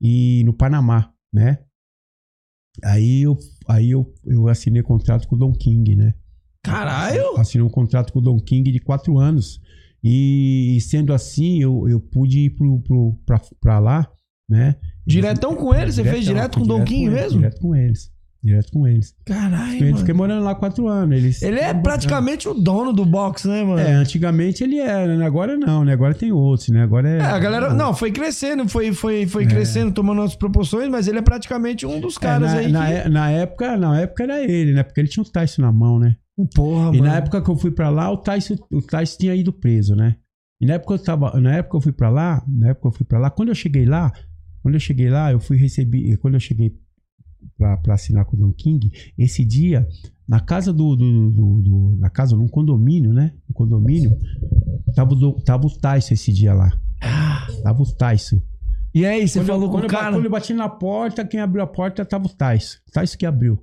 [0.00, 1.58] e no Panamá, né?
[2.84, 6.14] Aí eu aí eu, eu assinei contrato com o Don King, né?
[6.62, 7.36] Caralho!
[7.38, 9.60] Assinei um contrato com o Don King de quatro anos.
[10.02, 14.08] E, sendo assim, eu, eu pude ir pro, pro, pra, pra lá,
[14.48, 14.76] né?
[15.08, 15.90] Diretão com ele?
[15.92, 17.38] Você fez direto com o fui Don direto King eles, mesmo?
[17.38, 18.10] Direto com eles.
[18.40, 19.14] Direto com eles.
[19.26, 19.98] Caralho, Fiquei, mano.
[19.98, 21.16] fiquei morando lá quatro anos.
[21.18, 23.80] Eles, Ele é praticamente o dono do boxe, né, mano?
[23.80, 25.26] É, antigamente ele era, né?
[25.26, 25.92] Agora não, né?
[25.92, 26.82] Agora tem outros, né?
[26.84, 27.18] Agora é.
[27.18, 27.74] É, a galera.
[27.74, 29.46] Não, foi crescendo, foi, foi, foi É.
[29.46, 32.70] crescendo, tomando outras proporções, mas ele é praticamente um dos É, caras na, aí.
[32.70, 32.92] na, que...
[32.92, 34.84] é- na época, na época era ele, né?
[34.84, 36.14] Porque ele tinha o Tyson na mão, né?
[36.54, 37.04] Porra, E mano.
[37.10, 40.14] na época que eu fui pra lá, o Tyson, o Tyson tinha ido preso, né?
[40.60, 42.86] E na época eu tava, na época que eu fui pra lá, na época que
[42.94, 44.12] eu fui pra lá, quando eu cheguei lá,
[44.62, 46.74] quando eu cheguei lá, eu fui receber, quando eu cheguei
[47.56, 49.86] pra, pra assinar com o Don King, esse dia,
[50.26, 53.32] na casa do, do, do- do- na casa, num condomínio, né?
[53.48, 54.16] Um condomínio,
[54.94, 56.70] tava, do- tava o Tyson esse dia lá.
[57.62, 58.40] Tava o Tyson.
[58.94, 60.12] E aí, você Quando eu- falou com quando o eu cara?
[60.16, 62.78] Quando eu bati na porta, quem abriu a porta tava o Tyson.
[62.92, 63.62] Tyson que abriu.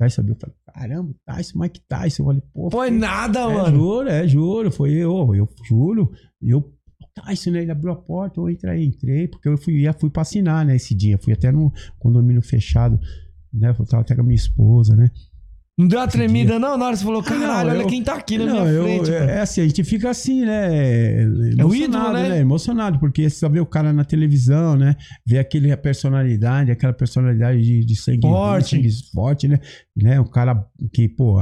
[0.00, 0.34] Tyson abriu.
[0.34, 2.22] Eu falei, caramba, Tyson, Mike Tyson.
[2.22, 2.70] Eu falei, pô.
[2.70, 3.76] Foi foi- nada, é, mano.
[3.76, 4.70] Juro, é, juro.
[4.72, 6.10] Foi eu, eu juro.
[6.42, 6.72] Eu,
[7.14, 7.62] Tyson, né?
[7.62, 10.76] Ele abriu a porta, eu entrei, entrei, porque eu fui, ia, fui pra assinar, né,
[10.76, 11.18] esse dia.
[11.18, 12.98] Fui até no condomínio fechado,
[13.52, 13.74] né?
[13.78, 15.10] Eu tava até com a minha esposa, né?
[15.78, 16.76] Não deu uma tremida, não?
[16.76, 18.82] Na hora você falou, caralho, Não, olha eu- quem tá aqui na Não, minha eu-
[18.84, 19.10] frente.
[19.10, 19.30] é, velho.
[19.30, 21.22] é assim, a gente fica assim, né?
[21.22, 21.74] Emocionado,
[22.18, 22.38] ídolo, né?
[22.40, 24.94] Emocionado, porque você só vê o cara na televisão, né?
[25.26, 28.76] Vê aquele a personalidade, aquela personalidade de, de sangue Forte.
[28.76, 29.58] sangue forte, né?
[29.96, 30.20] né?
[30.20, 31.40] O cara que, pô,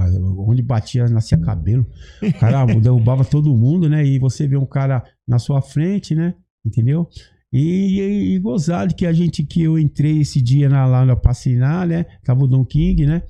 [0.49, 1.85] onde batia, nascia cabelo.
[2.23, 4.07] O cara derrubava todo mundo, né?
[4.07, 6.35] E você vê um cara na sua frente, né?
[6.67, 7.09] Entendeu?
[7.53, 11.31] E, e, e gozado que a gente, que eu entrei esse dia na, lá pra
[11.31, 12.05] assinar, né?
[12.25, 13.23] Tava o Don King, né?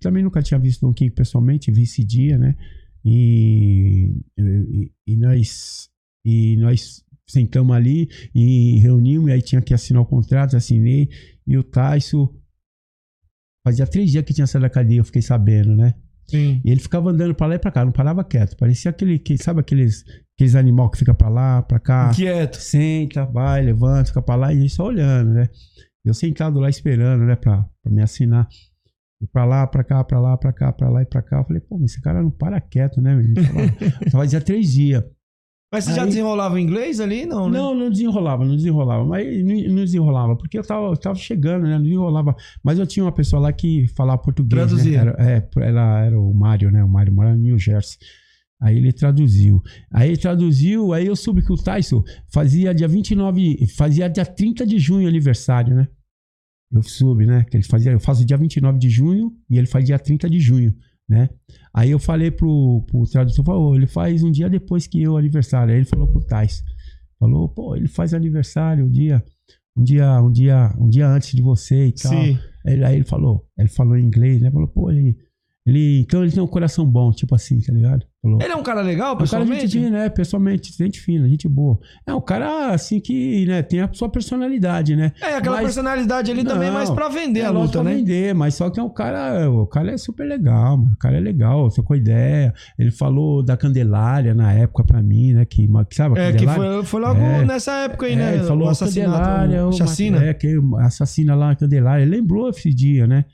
[0.00, 2.56] Também nunca tinha visto Don King pessoalmente, vi esse dia, né?
[3.04, 5.88] E, e, e nós
[6.26, 11.08] e nós sentamos ali e reunimos, e aí tinha que assinar o contrato, assinei,
[11.46, 12.34] e o Tyson
[13.64, 15.94] fazia três dias que tinha saído da cadeia, eu fiquei sabendo, né?
[16.26, 16.60] Sim.
[16.64, 18.56] E ele ficava andando pra lá e pra cá, não parava quieto.
[18.56, 20.04] Parecia aquele, que, sabe aqueles,
[20.36, 22.56] aqueles animal que fica pra lá, pra cá, Quieto.
[22.56, 25.48] senta, vai, levanta, fica pra lá e a gente só olhando, né?
[26.04, 28.48] Eu sentado lá esperando, né, pra, pra me assinar.
[29.22, 31.38] E pra lá, pra cá, pra lá, pra cá, pra lá e pra cá.
[31.38, 33.16] Eu falei, pô, mas esse cara não para quieto, né?
[34.10, 35.02] Só fazia três dias.
[35.74, 37.26] Mas você já Aí- desenrolava inglês ali?
[37.26, 37.58] Não, né?
[37.58, 39.04] Não, não desenrolava, não desenrolava.
[39.04, 41.74] Mas não, desenrolava, porque eu tava, eu tava chegando, né?
[41.74, 42.36] Não desenrolava.
[42.62, 44.50] Mas eu tinha uma pessoa lá que falava português.
[44.62, 45.04] Traduzia.
[45.04, 45.14] Né?
[45.18, 46.84] Era, é, ela era o Mário, né?
[46.84, 47.98] O Mário mora em New Jersey.
[48.62, 49.60] Aí ele traduziu.
[49.92, 54.64] Aí ele traduziu, aí eu soube que o Tyson fazia dia 29, fazia dia 30
[54.64, 55.88] de junho aniversário, né?
[56.70, 57.44] Eu soube, né?
[57.50, 60.38] Que ele fazia, eu faço dia 29 de junho e ele faz dia 30 de
[60.38, 60.72] junho,
[61.08, 61.28] né?
[61.74, 65.72] Aí eu falei pro, pro tradutor, falou, ele faz um dia depois que eu aniversário.
[65.72, 66.62] Aí ele falou pro Tyson,
[67.18, 69.24] falou, pô, ele faz aniversário um dia,
[69.76, 72.12] um dia, um dia, um dia antes de você e tal.
[72.12, 72.38] Sim.
[72.64, 74.52] Aí, aí ele falou, ele falou em inglês, né?
[74.52, 75.18] Falou, pô, ele,
[75.66, 78.04] ele, então ele tem um coração bom, tipo assim, tá ligado?
[78.20, 78.38] Falou.
[78.42, 79.90] Ele é um cara legal, É um cara gente pessoalmente?
[79.90, 80.08] né?
[80.10, 81.78] Pessoalmente, gente fina, gente boa.
[82.06, 85.12] É um cara, assim, que né, tem a sua personalidade, né?
[85.22, 87.82] É, aquela Mas- personalidade ali também é mais Não, pra vender é a luta, pra
[87.84, 87.94] né?
[87.94, 90.92] vender, mas só que é um cara, o cara é super legal, mano.
[90.94, 92.52] O cara é legal, trocou ideia.
[92.78, 95.44] Ele falou da Candelária na época pra mim, né?
[95.46, 97.44] Que, sabe a É, que foi, foi logo É.
[97.44, 98.34] nessa época aí, É, né?
[98.36, 100.24] ele falou o assassinato, Candelária, o o chacina.
[100.24, 102.02] É, que assassina lá a Candelária.
[102.02, 103.24] Ele lembrou esse dia, né?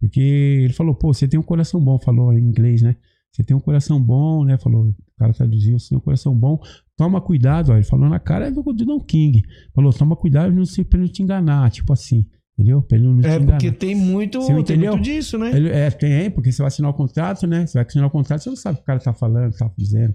[0.00, 0.20] Porque
[0.64, 2.96] ele falou, pô, você tem um coração bom, falou em inglês, né?
[3.30, 4.58] Você tem um coração bom, né?
[4.58, 6.58] Falou, o cara traduziu, você tem um coração bom.
[6.96, 7.74] Toma cuidado, ó.
[7.76, 9.42] Ele falou na cara do, do Don King.
[9.74, 12.26] Falou, toma cuidado não se, pra ele não te enganar, tipo assim.
[12.58, 12.82] Entendeu?
[12.82, 13.52] Pra ele não te É, enganar.
[13.52, 15.50] porque tem muito, tem muito disso, né?
[15.54, 17.66] Ele- é, tem, porque você vai assinar o contrato, né?
[17.66, 19.70] Você vai assinar o contrato, você não sabe o que o cara tá falando, tá
[19.78, 20.14] dizendo,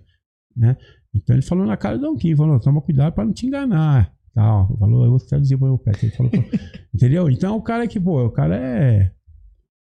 [0.56, 0.76] né?
[1.14, 4.14] Então ele falou na cara do Don King, falou, toma cuidado pra não te enganar.
[4.34, 4.78] Tal.
[4.78, 5.92] Falou, eu vou traduzir pro meu pé.
[6.04, 6.32] Ele falou,
[6.94, 7.30] entendeu?
[7.30, 9.12] Então o cara que, pô, o cara é.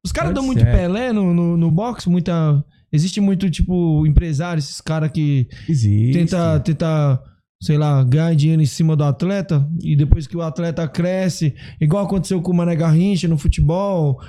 [0.06, 0.72] Os caras dão muito ser.
[0.72, 2.64] Pelé no, no, no boxe, muita.
[2.92, 6.14] Existe muito, tipo, empresário, esses caras que Existe.
[6.14, 7.24] tenta, tenta,
[7.62, 12.06] sei lá, ganhar dinheiro em cima do atleta e depois que o atleta cresce, igual
[12.06, 14.20] aconteceu com o Mané Garrincha no futebol,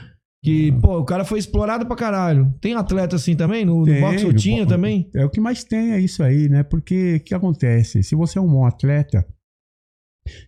[0.42, 2.54] que, pô, o cara foi explorado pra caralho.
[2.60, 3.64] Tem atleta assim também?
[3.64, 5.10] No, no Tem, boxe eu no tinha também?
[5.14, 6.62] É o que mais tem, é isso aí, né?
[6.62, 8.02] Porque o que acontece?
[8.02, 9.26] Se você é um bom atleta,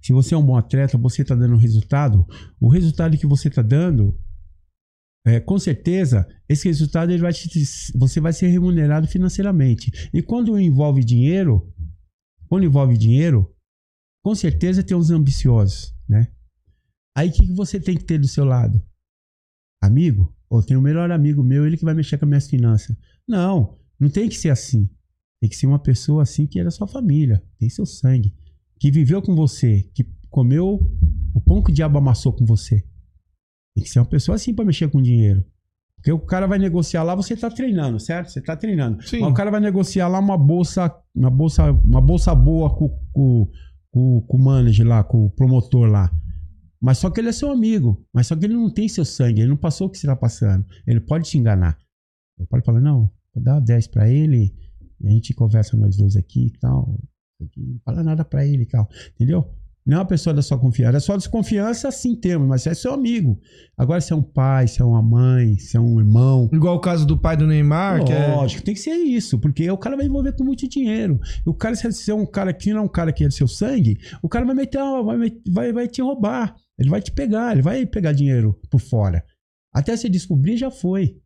[0.03, 2.27] se você é um bom atleta, você tá dando resultado,
[2.61, 4.15] o resultado que você tá dando,
[5.27, 7.49] é, com certeza, esse resultado ele vai te,
[7.97, 9.91] você vai ser remunerado financeiramente.
[10.15, 11.69] E quando envolve dinheiro,
[12.49, 13.53] quando envolve dinheiro,
[14.23, 16.29] com certeza tem os ambiciosos, né?
[17.17, 18.81] Aí o que, que você tem que ter do seu lado?
[19.83, 20.33] Amigo?
[20.49, 22.97] Ou tem o melhor amigo meu, ele que vai mexer com as minhas finanças.
[23.27, 24.89] Não, não tem que ser assim.
[25.41, 28.33] Tem que ser uma pessoa assim que é da sua família, tem seu sangue,
[28.79, 30.89] que viveu com você, que comeu
[31.35, 32.85] o pão que o diabo amassou com você.
[33.77, 35.45] Tem que ser uma pessoa assim para mexer com dinheiro.
[35.97, 38.31] Porque o cara vai negociar lá, você tá treinando, certo?
[38.31, 39.07] Você tá treinando.
[39.07, 39.21] Sim.
[39.21, 43.51] Mas o cara vai negociar lá uma bolsa, uma bolsa, uma bolsa boa com, com,
[43.91, 46.11] com, com o manager lá, com o promotor lá.
[46.81, 48.03] Mas só que ele é seu amigo.
[48.15, 49.43] Mas só que ele não tem seu sangue.
[49.43, 50.65] Ele não passou o que você tá passando.
[50.87, 51.77] Ele pode te enganar.
[52.39, 54.55] Ele pode falar, não, vou dar 10 pra ele
[54.99, 56.99] e a gente conversa nós dois aqui e tal.
[57.39, 58.89] Não fala nada pra ele e tal.
[59.15, 59.55] Entendeu?
[59.87, 60.97] Não é uma pessoa da sua confiança.
[60.97, 63.39] É só desconfiança, sim, temos, mas é seu amigo.
[63.79, 66.51] Agora, se é um pai, se é uma mãe, se é um irmão.
[66.53, 68.35] Igual o caso do pai do Neymar, que é.
[68.35, 71.21] Lógico, tem que ser isso, porque o cara vai envolver com muito dinheiro.
[71.47, 73.47] O cara, se é um cara que não é um cara que é do seu
[73.47, 75.17] sangue, o cara vai meter, vai,
[75.53, 76.57] vai, vai te roubar.
[76.79, 79.23] Ele vai te pegar, ele vai pegar dinheiro por fora.
[79.73, 81.17] Até você descobrir, já foi.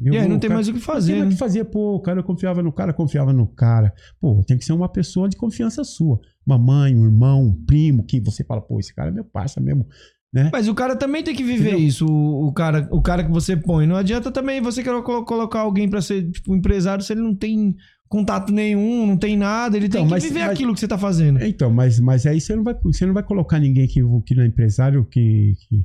[0.00, 1.12] E aí não tem cara- mais o que Não fazer.
[1.12, 1.34] tem mais o né?
[1.34, 3.92] que fazer, pô, o cara confiava no cara, confiava no cara.
[4.20, 6.20] Pô, tem que ser uma pessoa de confiança sua.
[6.48, 9.60] Uma mãe, um irmão, um primo, que você fala, pô, esse cara é meu parça
[9.60, 9.86] mesmo.
[10.32, 10.48] Né?
[10.52, 11.86] Mas o cara também tem que viver Entendeu?
[11.86, 13.86] isso, o, o cara, o cara que você põe.
[13.86, 17.34] Não adianta também você querer colo- colocar alguém pra ser tipo, empresário se ele não
[17.34, 17.74] tem
[18.08, 19.76] contato nenhum, não tem nada.
[19.76, 21.42] Ele tem Então, que mas- viver mas- aquilo que você tá fazendo.
[21.42, 24.42] Então, mas, mas aí você não vai, você não vai colocar ninguém que, que não
[24.42, 25.82] é empresário, que, que,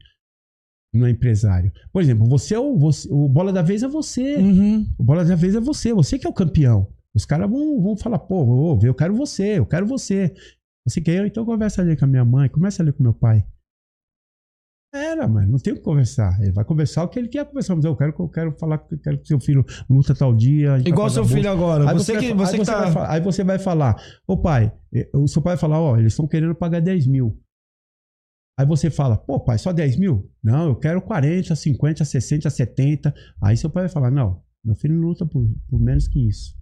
[0.93, 1.71] não é empresário.
[1.91, 4.35] Por exemplo, você é o, você- o bola da vez é você.
[4.37, 4.85] Uhum.
[4.97, 6.87] O bola da vez é você, você que é o campeão.
[7.15, 10.33] Os caras vão, vão falar, pô, eu quero você, eu quero você.
[10.87, 11.25] Você quer?
[11.25, 13.45] Então conversa ali com a minha mãe, começa ali com meu pai.
[14.93, 16.39] Era, mano, não tem o que conversar.
[16.41, 17.75] Ele vai conversar o que ele quer conversar.
[17.75, 20.71] Mas eu quero, eu quero falar que eu quero que seu filho luta tal dia.
[20.71, 21.89] vai Igual seu filho agora.
[21.89, 22.81] Aí Você vai que, fa- você aí que você tá.
[22.81, 23.95] vai falar- aí você vai falar,
[24.27, 24.71] ô pai,
[25.15, 27.39] o seu pai vai falar, ó, eles estão querendo pagar 10 mil.
[28.59, 30.31] Aí você fala, pô, pai, só 10 mil?
[30.43, 33.11] Não, eu quero 40, 50, 60, 70.
[33.41, 36.55] Aí seu pai vai falar, não, meu filho não luta por, por menos que isso.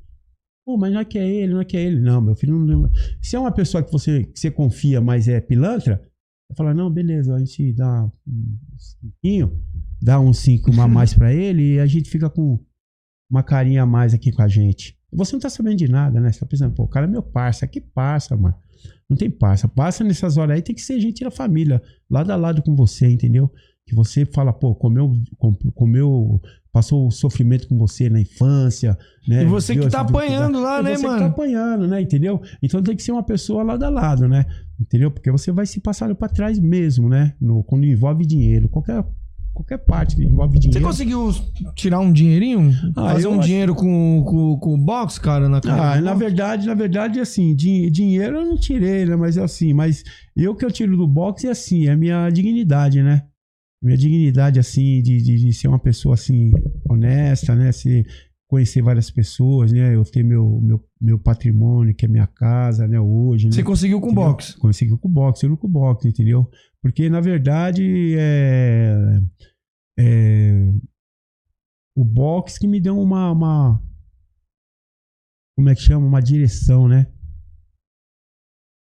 [0.65, 1.99] Pô, mas não é que é ele, não é que é ele.
[1.99, 2.89] Não, meu filho não.
[3.21, 5.97] Se é uma pessoa que você, que você confia, mas é pilantra,
[6.49, 9.59] vai falar, não, beleza, a gente dá um cinquinho,
[10.01, 12.59] dá um cinco a mais pra ele e a gente fica com
[13.29, 14.97] uma carinha a mais aqui com a gente.
[15.13, 16.31] Você não tá sabendo de nada, né?
[16.31, 17.67] Você tá pensando, pô, o cara é meu parça.
[17.67, 18.55] Que parça, mano?
[19.09, 19.67] Não tem parça.
[19.67, 23.09] Passa nessas horas aí, tem que ser gente da família, lado a lado com você,
[23.09, 23.51] entendeu?
[23.85, 26.41] Que você fala, pô, comeu, com- comeu,
[26.73, 28.97] passou o sofrimento com você na infância,
[29.27, 29.43] né?
[29.43, 31.19] E você Viu que tá apanhando lá, É né, você que mano?
[31.19, 32.01] tá apanhando, né?
[32.01, 32.41] Entendeu?
[32.63, 34.45] Então tem que ser uma pessoa lado a lado, né?
[34.79, 35.11] Entendeu?
[35.11, 37.33] Porque você vai se passar pra trás mesmo, né?
[37.41, 38.69] No, quando envolve dinheiro.
[38.69, 39.03] Qualquer,
[39.53, 40.79] qualquer parte que envolve dinheiro.
[40.79, 41.29] Você conseguiu
[41.75, 42.71] tirar um dinheirinho?
[42.95, 45.93] Ah, Fazer um acho- dinheiro com, com, com o box, cara, na cara?
[45.97, 49.15] Ah, na verdade, na verdade, assim, din- dinheiro eu não tirei, né?
[49.17, 50.03] Mas assim, mas
[50.37, 53.23] eu que eu tiro do boxe é assim, é a minha dignidade, né?
[53.81, 56.51] Minha dignidade, assim, de, de, de ser uma pessoa, assim,
[56.89, 57.71] honesta, né?
[57.71, 58.05] Se
[58.47, 59.95] conhecer várias pessoas, né?
[59.95, 62.99] Eu ter meu, meu, meu patrimônio, que é minha casa, né?
[62.99, 63.53] Hoje, né?
[63.53, 64.29] Você conseguiu com Entendeu?
[64.29, 64.55] box.
[64.57, 66.47] Conseguiu com o boxe, eu com o boxe, entendeu?
[66.81, 69.19] Porque, na verdade, é,
[69.97, 70.73] é
[71.95, 73.81] o boxe que me deu uma, uma-
[75.57, 76.05] como é que chama?
[76.05, 77.07] Uma direção, né?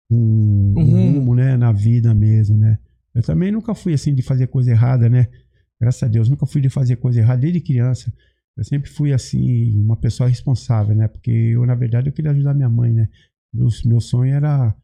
[0.09, 1.13] Um, um Uhum.
[1.13, 1.55] rumo, né?
[1.55, 2.77] Na vida mesmo, né?
[3.13, 5.27] Eu também nunca fui assim de fazer coisa errada, né?
[5.79, 8.13] Graças a Deus, nunca fui de fazer coisa errada desde criança.
[8.55, 11.07] Eu sempre fui assim, uma pessoa responsável, né?
[11.07, 13.07] Porque eu, na verdade, eu queria ajudar minha mãe, né?
[13.53, 14.75] Meu, meu sonho era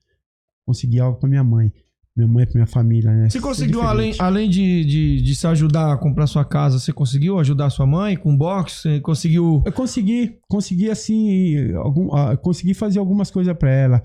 [0.66, 1.72] conseguir algo pra minha mãe.
[2.16, 3.30] Minha mãe pra minha família, né?
[3.30, 7.38] Você conseguiu, além, além de, de, de se ajudar a comprar sua casa, você conseguiu
[7.38, 8.82] ajudar sua mãe com box?
[8.82, 9.62] Você conseguiu.
[9.64, 14.02] Eu consegui, consegui assim, algum, ah, consegui fazer algumas coisas pra ela.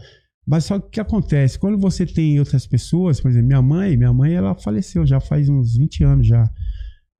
[0.46, 1.58] Mas só que o que acontece?
[1.58, 5.48] Quando você tem outras pessoas, por exemplo, minha mãe, minha mãe ela faleceu já faz
[5.48, 6.50] uns 20 anos já.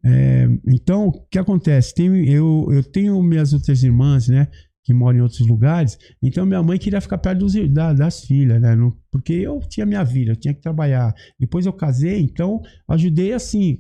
[0.05, 1.95] É, então, o que acontece?
[1.95, 4.49] Tem, eu, eu tenho minhas outras irmãs, né?
[4.85, 5.97] Que moram em outros lugares.
[6.20, 8.75] Então, minha mãe queria ficar perto dos, da- das filhas, né?
[8.75, 11.14] não- porque eu tinha minha vida, eu tinha que trabalhar.
[11.39, 13.79] Depois eu casei, então ajudei assim,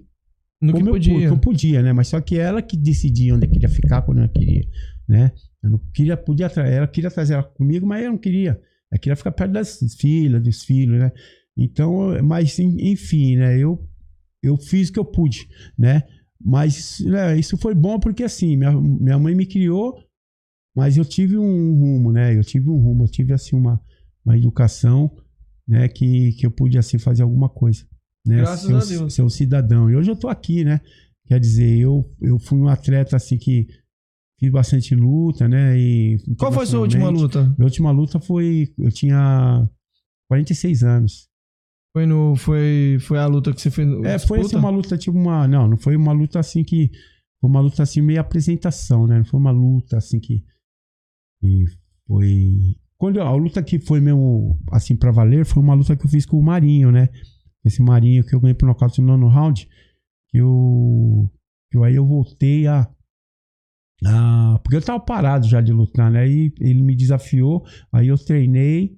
[0.60, 1.18] No que como eu podia.
[1.26, 1.92] que eu podia, né?
[1.92, 4.62] Mas só que ela que decidia onde eu queria ficar quando eu queria,
[5.08, 5.32] né?
[5.60, 8.60] Eu não queria, podia ela queria trazer ela comigo, mas eu não queria.
[8.92, 11.10] Ela queria ficar perto das filhas, dos filhos, né?
[11.56, 13.58] Então, mas en- enfim, né?
[13.58, 13.82] Eu,
[14.42, 16.02] eu fiz o que eu pude, né?
[16.38, 19.96] Mas né, isso foi bom porque assim, minha, minha mãe me criou,
[20.76, 22.36] mas eu tive um rumo, né?
[22.36, 23.80] Eu tive um rumo, eu tive assim uma,
[24.24, 25.10] uma educação,
[25.66, 25.88] né?
[25.88, 27.84] Que, que eu pude assim fazer alguma coisa,
[28.26, 28.36] né?
[28.38, 29.14] Graças ser, a Deus.
[29.14, 29.90] ser um cidadão.
[29.90, 30.80] E hoje eu tô aqui, né?
[31.26, 33.68] Quer dizer, eu, eu fui um atleta assim que
[34.42, 35.78] fiz bastante luta, né?
[35.78, 37.44] E Qual foi a sua última luta?
[37.56, 38.74] Minha última luta foi.
[38.76, 39.70] Eu tinha
[40.28, 41.28] 46 anos.
[41.94, 43.88] Foi, no, foi, foi a luta que você fez?
[44.04, 45.46] É, foi assim, uma luta, tipo uma.
[45.46, 46.90] Não, não foi uma luta assim que.
[47.40, 49.18] Foi uma luta assim, meio apresentação, né?
[49.18, 50.44] Não foi uma luta assim que.
[51.42, 51.64] E
[52.08, 52.76] foi.
[52.98, 56.24] Quando a luta que foi mesmo assim pra valer foi uma luta que eu fiz
[56.24, 57.08] com o Marinho, né?
[57.64, 59.68] Esse Marinho que eu ganhei pro nocaute no nono round.
[60.30, 61.30] Que eu.
[61.70, 62.88] Que aí eu voltei a.
[64.06, 66.20] a porque eu tava parado já de lutar, né?
[66.20, 68.96] Aí ele me desafiou, aí eu treinei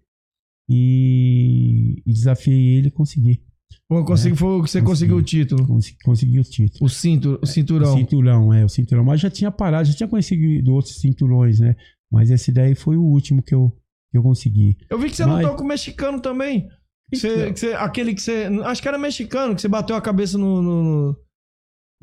[0.69, 3.43] e, e desafiei ele e consegui.
[3.89, 5.67] Pô, eu consegui, foi o que você conseguiu o título.
[5.67, 6.85] Consegui, consegui o título.
[6.85, 7.95] O cinto, o cinturão.
[7.95, 9.05] O cinturão, é, o cinturão.
[9.05, 11.77] Mas já tinha parado, já tinha conseguido outros cinturões, né?
[12.11, 13.71] Mas esse daí foi o último que eu,
[14.11, 14.77] que eu consegui.
[14.89, 16.67] Eu vi que você Mas- lutou com o mexicano também.
[17.11, 17.53] Que você- Então.
[17.53, 18.47] que você- aquele que você.
[18.65, 20.63] Acho que era mexicano, que você bateu a cabeça no.
[20.63, 21.17] no- no-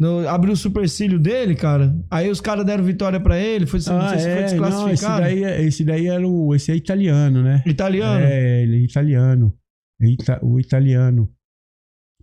[0.02, 1.96] no- abriu o supercílio dele, cara.
[2.10, 3.66] Aí os caras deram vitória pra ele.
[3.68, 5.22] Foi, não sei se foi Ah, não, esse desclassificado.
[5.22, 6.56] daí, é- esse daí era o.
[6.56, 7.64] Esse é italiano, né?
[7.68, 8.26] Italiano?
[8.26, 9.54] É, ele é italiano.
[10.02, 11.30] É ita- o italiano.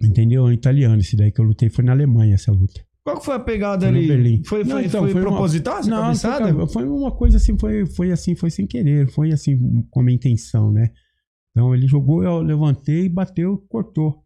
[0.02, 0.48] Entendeu?
[0.48, 1.00] É italiano.
[1.00, 2.80] Esse daí que eu lutei foi na Alemanha, essa luta.
[3.04, 4.42] Qual que foi a pegada Foi ali?
[4.44, 6.54] Foi, Não, foi, então, foi foi proposital essa Não, cabeçada?
[6.54, 9.56] foi, foi uma coisa assim, foi, foi assim, foi sem querer, foi assim,
[9.90, 10.90] com uma intenção, né?
[11.50, 14.22] Então ele jogou, eu levantei, bateu, cortou.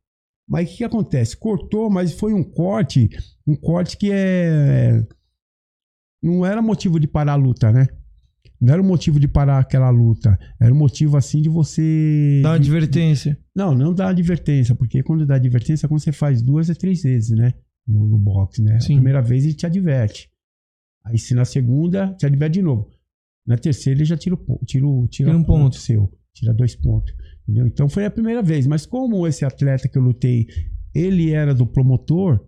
[0.52, 1.36] Mas o que, acontece?
[1.36, 3.08] Cortou, mas foi um corte,
[3.46, 5.02] um corte que é.
[6.22, 7.88] Não era motivo de parar a luta, né?
[8.60, 10.38] Não era o motivo de parar aquela luta.
[10.60, 12.40] Era o motivo assim de você.
[12.42, 13.36] Dá uma advertência.
[13.56, 17.30] Não, não dá advertência, porque quando dá advertência, quando você faz duas ou três vezes,
[17.30, 17.54] né?
[17.86, 18.78] no, no boxe, né?
[18.80, 18.94] Sim.
[18.94, 20.30] A primeira vez ele te adverte.
[21.04, 22.88] Aí se na segunda, te adverte de novo.
[23.46, 25.76] Na terceira ele já tira, o tira, tira, Tira um ponto.
[25.76, 26.12] seu.
[26.32, 27.12] Tira dois pontos.
[27.42, 27.66] Entendeu?
[27.66, 28.66] Então foi a primeira vez.
[28.66, 30.46] Mas como esse atleta que eu lutei,
[30.94, 32.40] ele era do promotor,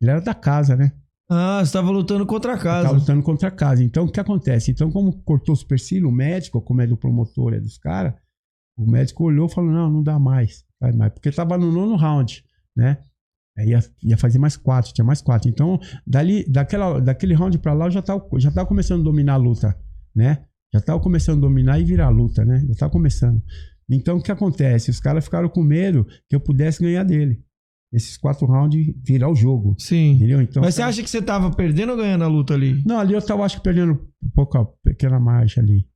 [0.00, 0.92] ele era da casa, né?
[1.28, 2.88] Ah, você tava lutando contra a casa.
[2.88, 3.82] Tá lutando contra a casa.
[3.82, 4.70] Então, o que acontece?
[4.70, 8.14] Então, como cortou o supercílio, o médico, como é do promotor, é dos caras,
[8.78, 10.64] o médico olhou e falou: não, não dá mais.
[10.80, 11.12] Vai mais.
[11.12, 12.44] Porque tava no nono round,
[12.76, 12.98] né?
[13.58, 15.48] Aí ia, ia fazer mais quatro, tinha mais quatro.
[15.48, 19.34] Então, dali, daquela, daquele round pra lá, eu já tava, já tava começando a dominar
[19.34, 19.76] a luta,
[20.14, 20.44] né?
[20.74, 22.62] Já tava começando a dominar e virar a luta, né?
[22.68, 23.42] Já tava começando.
[23.88, 24.90] Então, o que acontece?
[24.90, 27.40] Os caras ficaram com medo que eu pudesse ganhar dele.
[27.92, 29.76] Esses quatro rounds, virar o jogo.
[29.78, 30.14] Sim.
[30.16, 30.40] Entendeu?
[30.42, 32.82] Então, Mas você acha que você tava perdendo ou ganhando a luta ali?
[32.84, 35.88] não, ali eu tava, acho que perdendo um pouco a pequena margem ali.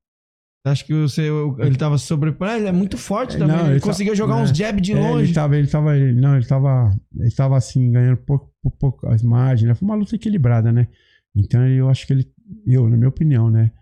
[0.65, 1.23] Acho que você,
[1.59, 2.53] ele tava sobrepondo.
[2.53, 3.49] Ele é muito forte também.
[3.57, 3.63] Não, né?
[3.71, 4.43] ele ele tá- conseguia jogar é.
[4.43, 5.25] uns jab de É, longe.
[5.25, 9.23] ele tava, ele tava, não, ele tava, ele tava assim, ganhando pouco, pouco, pouco as
[9.23, 9.75] margens, né?
[9.75, 10.87] Foi uma luta equilibrada, né?
[11.35, 12.29] Então eu acho que ele,
[12.67, 13.73] eu, na minha opinião, né?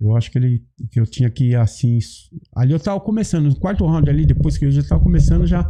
[0.00, 1.98] Eu acho que ele, que eu tinha que ir assim,
[2.54, 5.68] ali eu tava começando, no quarto round ali, depois que eu já tava começando já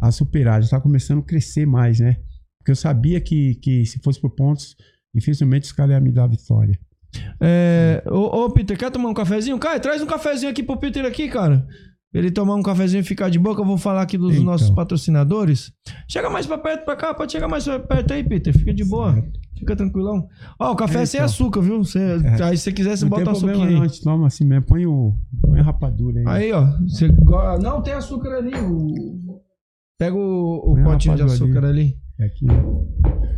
[0.00, 2.16] a superar, já tava começando a crescer mais, né?
[2.58, 4.76] Porque eu sabia que, que se fosse por pontos,
[5.14, 6.78] dificilmente os caras iam me dar a vitória.
[7.40, 9.58] É, ô, ô, Peter, quer tomar um cafezinho?
[9.58, 11.66] Cara, traz um cafezinho aqui pro Peter aqui, cara.
[12.14, 14.44] Ele tomar um cafezinho e ficar de boa, que eu vou falar aqui dos Então.
[14.46, 15.70] nossos patrocinadores.
[16.08, 18.56] Chega mais pra perto, pra cá, pode chegar mais pra perto aí, Peter.
[18.56, 19.22] Fica de boa.
[19.58, 20.26] Fica tranquilão.
[20.58, 21.26] Ó, o café é, É, sem então.
[21.26, 21.84] açúcar, viu?
[21.84, 23.76] Você- Aí se você quiser, você Não bota açúcar não, a aí.
[23.76, 26.26] gente toma assim mesmo, põe, o, põe a rapadura aí.
[26.44, 26.64] Aí, ó.
[27.24, 28.54] Go- Não, tem açúcar ali.
[28.54, 29.40] o-
[29.98, 31.88] Pega o, o potinho de açúcar ali.
[31.90, 32.46] É aqui.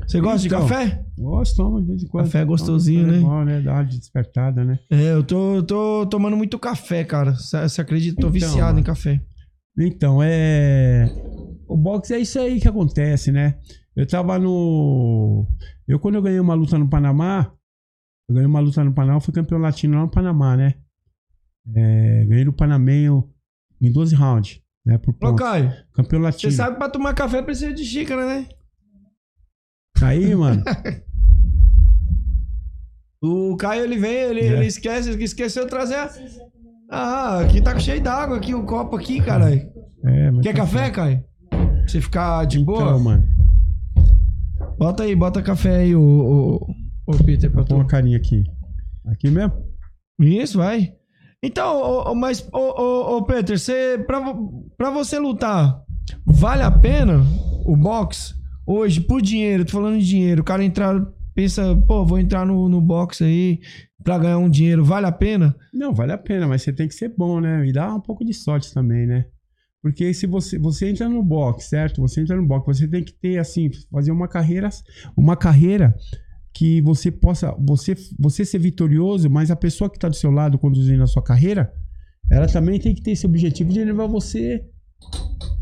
[0.07, 0.61] Você gosta Então.
[0.65, 1.05] de café?
[1.19, 2.25] Gosto, toma de vez em quando.
[2.25, 3.21] Café é gostosinho, é né?
[3.21, 3.61] Bom, né?
[3.61, 4.79] Dá uma despertada, né?
[4.91, 7.35] É, eu tô, tô tomando muito café, cara.
[7.35, 8.17] Você você acredita?
[8.21, 9.21] Tô Então, viciado em café.
[9.79, 11.07] Então, é.
[11.69, 13.59] O boxe é isso aí que acontece, né?
[13.95, 15.47] Eu tava no.
[15.87, 17.53] Eu, quando eu ganhei uma luta no Panamá,
[18.29, 20.75] eu ganhei uma luta no Panamá, fui campeão latino lá no Panamá, né?
[21.75, 23.29] É, ganhei do Panamenho
[23.81, 24.99] em 12 rounds, né?
[24.99, 25.35] Por Ô.
[25.37, 26.53] Caio, Campeão você latino.
[26.53, 28.49] sabe que pra tomar café precisa de xícara, né?
[30.03, 30.63] Aí, mano.
[33.23, 34.53] O Caio, ele vem, ele, É.
[34.55, 36.11] ele esquece, ele esqueceu de trazer a...
[36.91, 39.71] Ah, aqui tá cheio d'água aqui, o copo aqui, caralho.
[40.05, 41.23] É, Quer café, Caio?
[41.51, 42.83] Pra você ficar de boa?
[42.83, 43.25] Então, mano.
[44.79, 46.75] Bota aí, bota café aí, ô, ô,
[47.07, 47.75] ô Peter, pra tu.
[47.75, 48.43] uma carinha aqui.
[49.07, 49.53] Aqui mesmo?
[50.19, 50.95] Isso, vai.
[51.43, 54.21] Então, mas, ô, Peter, você, pra,
[54.77, 55.81] pra você lutar,
[56.25, 57.21] vale a pena
[57.67, 58.35] o boxe
[58.71, 59.65] hoje por dinheiro?
[59.65, 60.43] Tô falando de dinheiro.
[60.43, 61.05] O cara entrar,
[61.35, 63.61] pensa, pô, vou entrar no, no boxe aí
[64.05, 64.85] pra ganhar um dinheiro.
[64.85, 65.57] Vale a pena?
[65.73, 67.67] Não, vale a pena, mas você tem que ser bom, né?
[67.67, 69.27] E dá um pouco de sorte também, né?
[69.83, 72.01] Porque se você, você entra no boxe, certo?
[72.03, 74.69] Você entra no boxe, você tem que ter, assim, fazer uma carreira,
[75.17, 75.95] uma carreira
[76.53, 80.59] que você possa, você, você ser vitorioso, mas a pessoa que está do seu lado
[80.59, 81.73] conduzindo a sua carreira,
[82.31, 84.63] ela também tem que ter esse objetivo de levar você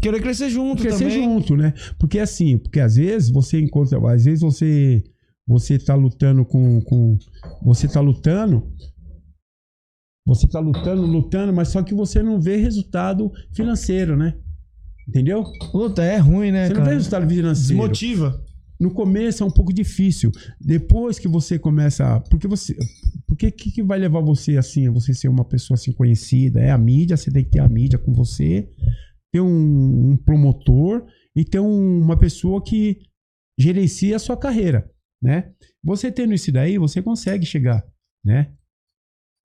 [0.00, 1.24] Querer crescer junto crescer também.
[1.24, 1.74] junto, né?
[1.98, 5.02] Porque assim, porque às vezes você encontra, às vezes você
[5.46, 7.18] você tá lutando com, com
[7.62, 8.70] você tá lutando
[10.28, 14.34] você tá lutando, lutando, mas só que você não vê resultado financeiro, né?
[15.08, 15.42] Entendeu?
[15.72, 16.96] Luta é ruim, né, Você não vê cara?
[16.96, 17.80] resultado financeiro.
[17.80, 18.44] Desmotiva.
[18.78, 20.30] No começo é um pouco difícil.
[20.60, 22.20] Depois que você começa.
[22.28, 22.76] Porque você.
[23.26, 26.60] Porque que, que vai levar você assim, a você ser uma pessoa assim conhecida?
[26.60, 28.68] É a mídia, você tem que ter a mídia com você,
[29.32, 31.06] ter um, um promotor
[31.36, 32.98] e ter um- uma pessoa que
[33.58, 34.90] gerencia a sua carreira,
[35.22, 35.52] né?
[35.82, 37.84] Você tendo isso daí, você consegue chegar,
[38.24, 38.52] né?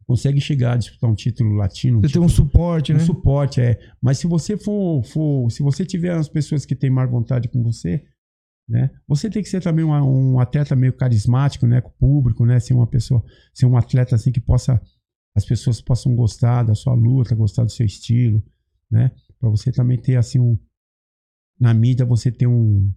[0.05, 2.01] Consegue chegar a disputar um título latino.
[2.01, 3.03] Você tem um suporte, Um né?
[3.03, 3.79] suporte, é.
[4.01, 5.49] Mas se você for, for.
[5.49, 8.03] Se você tiver as pessoas que têm mais vontade com você,
[8.67, 8.91] né?
[9.07, 11.79] Você tem que ser também uma- um atleta meio carismático, né?
[11.79, 12.59] Com o público, né?
[12.59, 13.23] Ser uma pessoa.
[13.53, 14.81] Ser um atleta assim que possa.
[15.35, 18.43] As pessoas possam gostar da sua luta, gostar do seu estilo,
[18.91, 19.09] né?
[19.43, 20.57] Pra você também ter assim um.
[21.59, 22.89] Na mídia você ter um.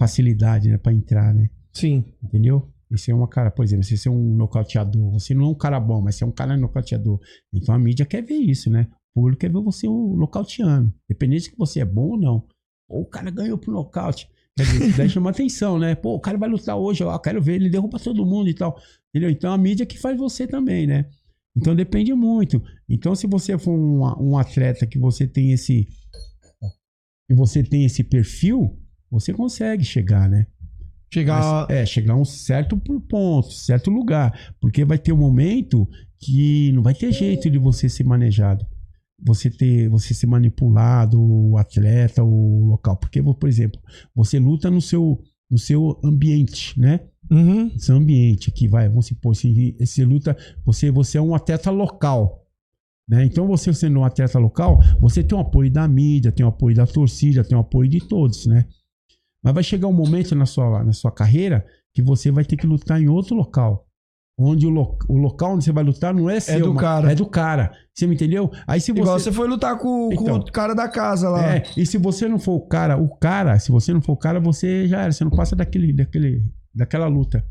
[0.00, 0.78] Facilidade, né?
[0.78, 1.48] Pra entrar, né?
[1.72, 2.12] Sim.
[2.20, 2.68] Entendeu?
[2.90, 5.78] E ser uma cara, por exemplo, você ser um nocauteador, você não é um cara
[5.78, 7.20] bom, mas você é um cara nocauteador.
[7.52, 8.88] Então a mídia quer ver isso, né?
[9.14, 10.92] O público quer ver você o nocauteando.
[11.08, 12.48] Independente de que você é bom ou não.
[12.88, 14.28] Ou o cara ganhou pro nocaute.
[14.56, 15.94] Quer dizer, daí chama atenção, né?
[15.94, 18.76] Pô, o cara vai lutar hoje, ó, quero ver, ele derruba todo mundo e tal.
[19.10, 19.30] Entendeu?
[19.30, 21.08] Então a mídia que faz você também, né?
[21.56, 22.62] Então depende muito.
[22.88, 25.88] Então se você for um, um atleta que você tem esse.
[27.26, 28.78] que você tem esse perfil,
[29.10, 30.46] você consegue chegar, né?
[31.12, 31.66] Chegar.
[31.68, 32.76] Mas, é, chegar a um certo
[33.08, 34.54] ponto, certo lugar.
[34.60, 35.88] Porque vai ter um momento
[36.18, 38.66] que não vai ter jeito de você ser manejado.
[39.24, 42.96] Você ter, você ser manipulado, o atleta, o local.
[42.96, 43.80] Porque, por exemplo,
[44.14, 45.18] você luta no seu,
[45.50, 47.00] no seu ambiente, né?
[47.30, 47.70] Uhum.
[47.78, 52.44] Seu ambiente que vai, vamos supor, se você luta, você, você é um atleta local.
[53.08, 53.24] Né?
[53.24, 56.74] Então, você sendo um atleta local, você tem o apoio da mídia, tem o apoio
[56.74, 58.66] da torcida, tem o apoio de todos, né?
[59.44, 61.64] Mas vai chegar um momento na sua, na sua carreira
[61.94, 63.86] que você vai ter que lutar em outro local.
[64.38, 67.12] Onde o, lo- o local onde você vai lutar não é seu, do mas cara.
[67.12, 67.72] É do cara.
[67.94, 68.50] Você me entendeu?
[68.66, 69.24] Aí se Igual você.
[69.30, 70.36] você foi lutar com, com Então.
[70.38, 71.56] o cara da casa lá.
[71.56, 74.16] É, e se você não for o cara, o cara, se você não for o
[74.16, 75.12] cara, você já era.
[75.12, 76.44] Você não passa daquele, daquele,
[76.76, 77.44] daquela luta.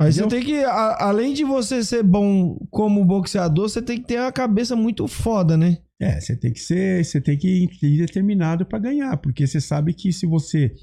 [0.00, 0.38] Aí você Entendeu?
[0.40, 4.32] tem que, a- além de você ser bom como boxeador, você tem que ter uma
[4.32, 5.78] cabeça muito foda, né?
[6.00, 9.94] É, você tem que ser, você tem que ir determinado para ganhar, porque você sabe
[9.94, 10.74] que se você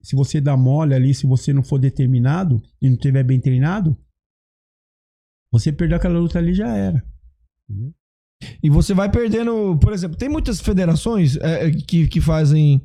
[0.00, 3.96] se você dá mole ali, se você não for determinado e não tiver bem treinado,
[5.52, 7.04] você perdeu aquela luta ali já era.
[8.62, 12.84] E você vai perdendo, por exemplo, tem muitas federações é, que, que fazem.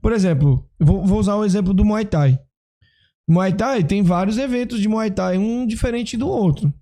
[0.00, 2.38] Por exemplo, vou, vou usar o exemplo do Muay Thai.
[3.28, 6.72] Muay Thai tem vários eventos de Muay Thai, um diferente do outro.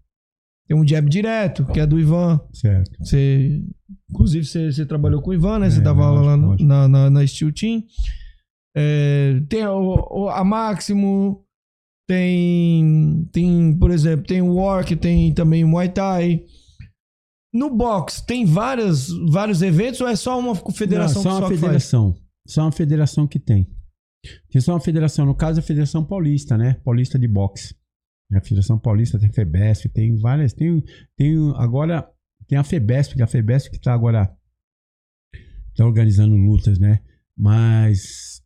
[0.69, 2.41] Tem um jab direto, que é do Ivan.
[2.53, 2.91] Certo.
[3.05, 3.63] Você,
[4.11, 5.71] inclusive, você, você trabalhou com o Ivan, né?
[5.71, 7.83] Você É, dava aula lá no- na, na, na Steel Team.
[8.77, 11.45] É, tem o- a Máximo,
[12.09, 16.43] tem, tem, por exemplo, tem o Work, tem também o Muay Thai.
[17.53, 21.39] No box, tem várias, vários eventos ou é só uma federação Não, que só só
[21.39, 21.61] uma faz?
[21.61, 22.15] federação.
[22.47, 23.67] Só uma federação que tem.
[24.51, 26.75] Tem só uma federação, no caso a Federação Paulista, né?
[26.85, 27.75] Paulista de boxe.
[28.33, 30.83] A Federação Paulista tem FEBESP, tem várias, tem,
[31.17, 32.09] tem agora
[32.49, 34.31] tem a FEBESP, que é a FEBESP que tá agora
[35.75, 37.01] tá organizando lutas, né?
[37.37, 38.43] Mas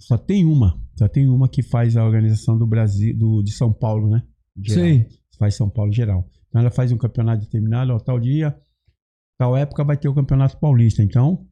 [0.00, 3.72] só tem uma, só tem uma que faz a organização do Brasil, do, de São
[3.72, 4.22] Paulo, né?
[4.56, 4.84] Geral.
[4.84, 5.08] Sei.
[5.38, 6.28] Faz São Paulo geral.
[6.48, 8.56] Então ela faz um campeonato determinado, ó, tal dia,
[9.38, 11.02] tal época vai ter o Campeonato Paulista.
[11.02, 11.46] Então,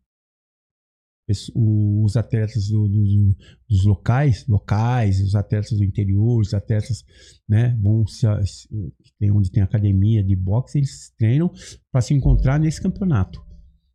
[1.55, 3.37] os atletas do- do-
[3.69, 7.05] dos locais, locais, os atletas do interior, os atletas,
[7.49, 8.27] né, vão se,
[9.33, 11.51] onde tem academia de boxe, eles treinam
[11.93, 13.41] para se encontrar nesse campeonato.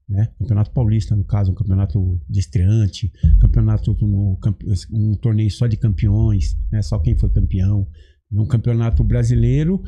[0.07, 0.27] Né?
[0.37, 3.11] Campeonato Paulista, no caso, um campeonato de estreante,
[3.41, 3.95] campeonato
[4.39, 6.81] campe- um torneio só de campeões, né?
[6.81, 7.87] só quem foi campeão.
[8.31, 9.81] Um campeonato brasileiro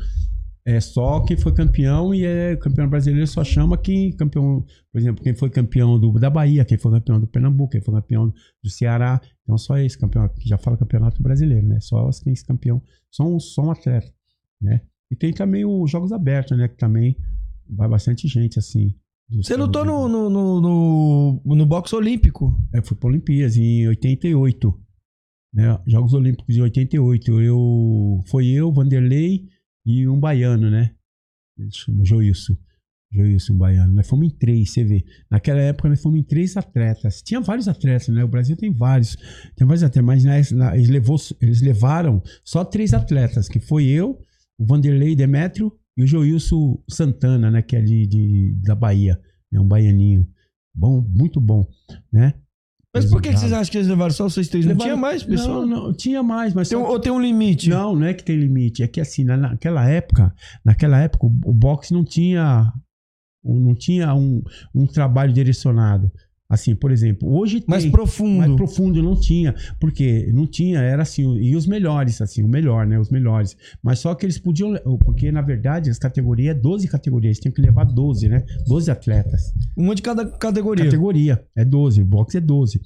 [0.68, 4.62] é só quem foi campeão e é campeão brasileiro só chama quem campeão,
[4.92, 7.94] por exemplo, quem foi campeão do, da Bahia, quem foi campeão do Pernambuco, quem foi
[7.94, 8.30] campeão
[8.62, 9.18] do Ceará.
[9.42, 11.80] Então só esse campeão, que já fala campeonato brasileiro, né?
[11.80, 14.12] Só quem é campeão, só um, só um atleta,
[14.60, 14.82] né?
[15.10, 16.68] E tem também os Jogos Abertos, né?
[16.68, 17.16] Que também
[17.66, 18.94] vai bastante gente, assim.
[19.36, 22.54] Você lutou no, no, no, no, no boxe olímpico.
[22.74, 24.78] Eu fui para Olimpíadas em 88.
[25.54, 25.78] Né?
[25.86, 27.40] Jogos Olímpicos de 88.
[27.40, 29.48] Eu, foi eu, Vanderlei
[29.88, 30.94] e um baiano, né?
[32.04, 32.56] Joilson.
[33.10, 33.94] Joilson, um baiano.
[33.94, 35.02] Nós fomos em três, você vê.
[35.30, 37.22] Naquela época nós fomos em três atletas.
[37.22, 38.22] Tinha vários atletas, né?
[38.22, 39.16] O Brasil tem vários.
[39.56, 44.20] Tem vários atletas, mas né, eles, levou, eles levaram só três atletas, que foi eu,
[44.58, 47.62] o Vanderlei Demétrio e o Joilson Santana, né?
[47.62, 49.18] Que é de, de- da Bahia.
[49.50, 50.28] É um baianinho.
[50.74, 51.66] Bom, muito bom,
[52.12, 52.34] né?
[52.94, 54.64] Mas por que, que vocês acham que eles levaram só vocês três?
[54.64, 55.66] Não Levaram- tinha mais pessoal?
[55.66, 57.68] Não, não, tinha mais, mas Tem só ou tem um limite?
[57.68, 58.82] não, não é que tem limite.
[58.82, 60.32] É que assim, na- naquela época,
[60.64, 62.72] naquela época, o, o boxe não tinha,
[63.44, 64.42] não tinha um,
[64.74, 66.10] um trabalho direcionado.
[66.50, 67.68] Assim, por exemplo, hoje tem.
[67.68, 68.38] Mais profundo.
[68.38, 72.86] Mais profundo não tinha, porque não tinha, era assim, e os melhores, assim, o melhor,
[72.86, 73.54] né, os melhores.
[73.82, 74.74] Mas só que eles podiam,
[75.04, 78.90] porque na verdade as categorias, é 12 categorias, eles tinham que levar 12, né, 12
[78.90, 79.52] atletas.
[79.76, 80.86] Uma de cada categoria.
[80.86, 82.80] Categoria, é 12, boxe é 12.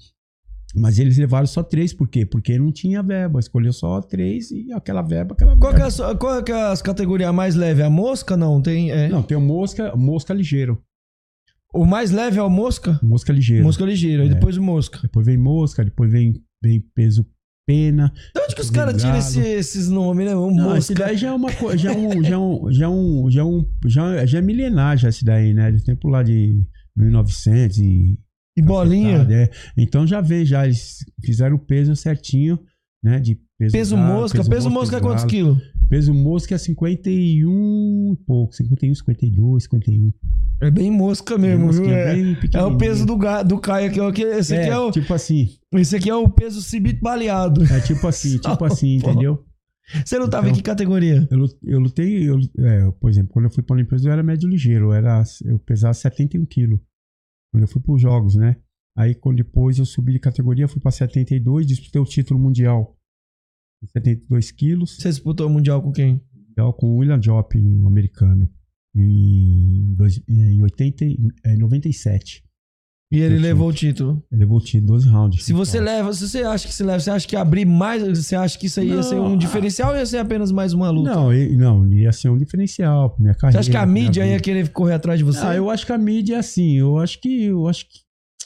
[0.75, 2.25] Mas eles levaram só três, por quê?
[2.27, 6.11] Porque não tinha verba, escolheu só três e aquela verba, aquela Qual que é, verba.
[6.11, 7.83] a qual que é as categorias mais leve?
[7.83, 8.37] A mosca?
[8.37, 8.91] Não, tem.
[8.91, 9.09] É.
[9.09, 10.83] Não, tem o mosca, mosca ligeiro.
[11.73, 12.99] O mais leve é o mosca?
[13.03, 13.65] Mosca ligeiro.
[13.65, 14.25] Mosca ligeira.
[14.25, 14.35] E É.
[14.35, 14.99] depois o mosca.
[15.03, 17.27] Depois vem mosca, depois vem, vem peso
[17.67, 18.13] pena.
[18.35, 20.35] De onde que os caras tiram esse- esses nomes, né?
[20.37, 21.07] O Não, esse mosca.
[21.07, 23.41] daí já é uma coisa, já é um, já é um, já é um, já
[23.41, 25.71] é um, já, já é milenar já esse daí, né?
[25.73, 26.63] Do tempo lá de
[26.97, 28.19] 1900 e...
[28.59, 29.27] E bolinha.
[29.31, 29.49] É.
[29.79, 32.59] Então já vem, já eles fizeram o peso certinho,
[33.03, 33.19] né?
[33.19, 34.45] De peso, Peso galo, mosca.
[34.45, 35.57] Peso mosca é quantos quilos?
[35.93, 40.13] Peso mosca é 51 e pouco, 51, 52, 51.
[40.63, 41.81] É bem mosca mesmo, viu?
[41.83, 44.01] Mosquinha É, bem é o peso do, ga, do Caio aqui.
[44.01, 47.63] ó, que Esse aqui é, o, tipo assim, esse aqui é o peso cibito baleado.
[47.65, 49.11] é tipo assim, tipo assim, Pô.
[49.11, 49.45] entendeu?
[50.03, 51.29] Você não tava em Então- que categoria?
[51.31, 54.23] Eu, eu lutei, eu, é, por exemplo, quando eu fui para a Olimpíada eu era
[54.23, 56.81] médio ligeiro, eu, era, eu pesava 71 quilos.
[57.53, 58.57] Quando eu fui para os Jogos, né?
[58.97, 62.97] Aí quando depois eu subi de categoria, fui para 72, disputei o título mundial.
[63.87, 66.21] 72 quilos, Você disputou o Mundial com quem?
[66.49, 68.49] mundial com o William Jopp, um americano,
[68.95, 72.43] em, dois, em, 80, e- é, 97.
[73.11, 74.25] E ele Eu levou o título.
[74.33, 75.45] Ele levou o título 12 rounds.
[75.45, 78.35] Se você leva, se você acha que se leva, você acha que abrir mais, você
[78.35, 79.37] acha que isso aí ia ser um Não.
[79.37, 81.11] diferencial ou ia ser apenas mais uma luta?
[81.15, 81.31] Não,
[81.85, 83.61] não, ia ser um diferencial pra minha Você carreira.
[83.61, 85.41] acha que a mídia ia querer correr atrás de você?
[85.45, 87.99] Ah, eu acho que a mídia é assim, eu acho que eu acho que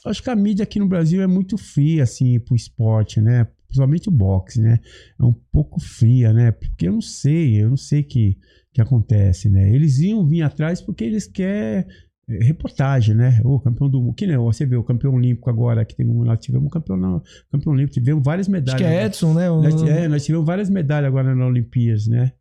[0.05, 3.47] acho que a mídia aqui no Brasil é muito fria assim pro esporte, né?
[3.67, 4.79] Principalmente o boxe, né?
[5.19, 6.51] É um pouco fria, né?
[6.51, 8.37] Porque eu não sei, eu não sei que
[8.73, 9.73] que acontece, né?
[9.73, 11.83] Eles iam vir atrás porque eles querem
[12.29, 13.41] é, reportagem, né?
[13.43, 16.37] O campeão do que nem você vê o campeão olímpico agora que tem um, nós
[16.39, 18.79] tivemos um campeão não, campeão olímpico, tivemos várias acho medalhas.
[18.81, 19.05] que é?
[19.05, 19.49] Edson, né?
[19.49, 22.33] O- Nós, é, nós tivemos várias medalhas agora na Olimpíadas, né?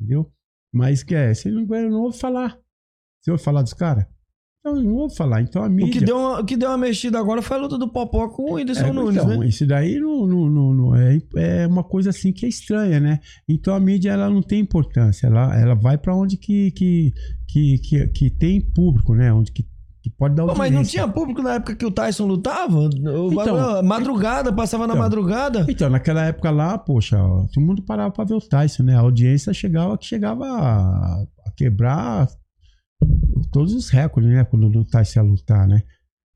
[0.00, 0.32] Entendeu?
[0.72, 2.56] Mas que é, você não, não ouve falar.
[3.20, 4.06] Você ouve falar dos caras?
[4.64, 5.42] Eu não ouve falar.
[5.42, 5.92] Então a O mídia.
[6.00, 8.50] que, deu uma, o que deu uma mexida agora foi a luta do Popó com
[8.50, 9.46] o Whindersson é, Nunes, então, né?
[9.46, 13.20] Isso daí não, não, não, não- é, é uma coisa assim que é estranha, né?
[13.46, 15.26] Então a mídia ela não tem importância.
[15.26, 17.12] Ela, ela vai pra onde que, que,
[17.46, 19.30] que, que, que tem público, né?
[19.30, 19.64] Onde que,
[20.02, 20.72] que pode dar Pô, audiência.
[20.72, 22.78] mas não tinha público na época que o Tyson lutava?
[22.78, 25.02] O Então- madrugada, passava na Então.
[25.02, 25.66] madrugada.
[25.68, 27.18] Então, naquela época lá, poxa,
[27.52, 28.96] todo mundo parava pra ver o Tyson, né?
[28.96, 32.28] A audiência chegava que chegava a quebrar
[33.52, 34.44] todos os recordes, né?
[34.44, 35.82] Quando o Tyson ia lutar, né?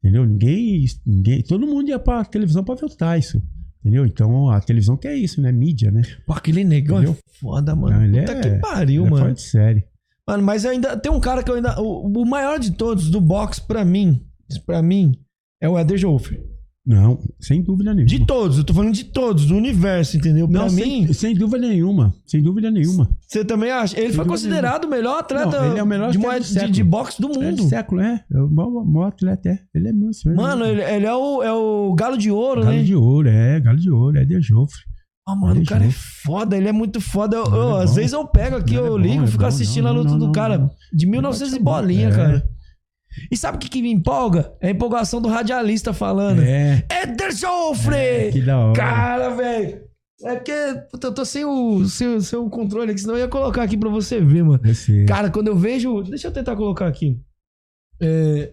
[0.02, 0.24] Entendeu?
[0.24, 1.42] Ninguém, ninguém.
[1.42, 3.40] Todo mundo ia pra televisão pra ver o Tyson.
[3.80, 4.04] Entendeu?
[4.06, 5.50] Então a televisão que é isso, né?
[5.52, 6.02] Mídia, né?
[6.26, 7.18] Pô, aquele negão é Entendeu?
[7.40, 7.96] foda, mano.
[7.96, 9.22] Não, ele Puta é- que pariu, ele é mano.
[9.24, 9.84] fora de série.
[10.26, 11.80] Mano, mas ainda tem um cara que eu ainda.
[11.80, 14.20] O, o maior de todos do boxe, pra mim,
[14.66, 15.12] pra mim,
[15.61, 16.40] é o Eder Joffre.
[16.89, 18.09] Não, sem dúvida nenhuma.
[18.09, 20.49] De todos, eu tô falando de todos, do universo, entendeu?
[20.49, 22.14] Pra Não, mim, sem, sem dúvida nenhuma.
[22.24, 23.11] Sem dúvida nenhuma.
[23.26, 23.95] você também acha?
[23.99, 26.55] Ele Sem foi considerado o melhor atleta Não, ele é o melhor de, moeda- do
[26.66, 27.62] de, de boxe do É do mundo.
[27.68, 28.24] século, é.
[28.32, 29.59] É o maior, maior atleta, é.
[29.74, 30.16] Ele é muito.
[30.34, 32.82] Mano, ele, ele é, o, é o galo de ouro, Galo né?
[32.82, 33.61] de ouro, é.
[33.61, 34.80] Galo de ouro, é de Joffre.
[35.28, 37.36] Ah, mano, o Ele cara é foda, ele é muito foda.
[37.36, 39.26] Eu- Ele é eu- às vezes eu pego aqui, é eu bom, ligo, ele é
[39.26, 39.47] fico bom.
[39.47, 40.70] assistindo Não, a luta não, do não, cara não.
[40.91, 42.12] de 1900 e bolinha, É.
[42.16, 42.49] cara.
[43.30, 44.52] E sabe o que, que me empolga?
[44.61, 46.42] É a empolgação do radialista falando.
[46.42, 46.84] É.
[46.90, 47.96] Éder Joffre!
[47.96, 48.72] É, que da hora.
[48.74, 49.88] Cara, velho.
[50.24, 50.52] É porque
[51.02, 53.88] eu tô sem o, sem, sem o controle aqui, senão eu ia colocar aqui pra
[53.88, 54.61] você ver, mano.
[54.64, 55.06] Eu sei.
[55.06, 56.02] Cara, quando eu vejo.
[56.02, 57.20] Deixa eu tentar colocar aqui.
[58.00, 58.52] É,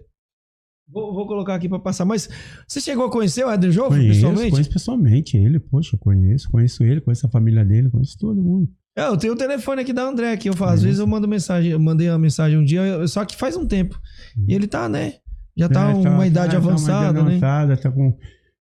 [0.87, 2.05] Vou, vou colocar aqui pra passar.
[2.05, 2.29] Mas
[2.67, 4.51] você chegou a conhecer o Éder Joffre pessoalmente?
[4.51, 8.69] conheço pessoalmente ele, poxa, conheço, conheço ele, conheço a família dele, conheço todo mundo.
[8.97, 10.47] É, eu tenho o telefone aqui da André aqui.
[10.49, 13.25] Eu falo, às vezes eu mando mensagem, eu mandei uma mensagem um dia, eu- só
[13.25, 13.99] que faz um tempo.
[14.47, 15.15] E ele tá, né?
[15.57, 17.31] Já tá É, uma idade tá- tá uma avançada, idade né?
[17.31, 18.17] avançada, tá com,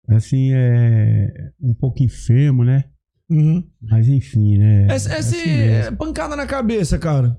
[0.08, 2.84] assim, é, um pouco enfermo, né?
[3.30, 3.62] Uhum.
[3.82, 4.86] Mas enfim, né?
[4.94, 7.36] Esse, É assim é pancada na cabeça, cara.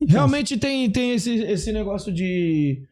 [0.00, 2.82] Então, Realmente tem, tem esse, esse negócio de.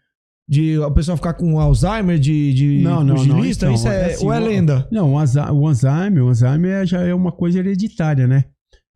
[0.47, 4.25] De a pessoa ficar com Alzheimer, de, de Não, não, não, então, isso é, assim,
[4.27, 4.87] ou é lenda?
[4.93, 8.45] Não, o Alzheimer, o Alzheimer já é uma coisa hereditária, né?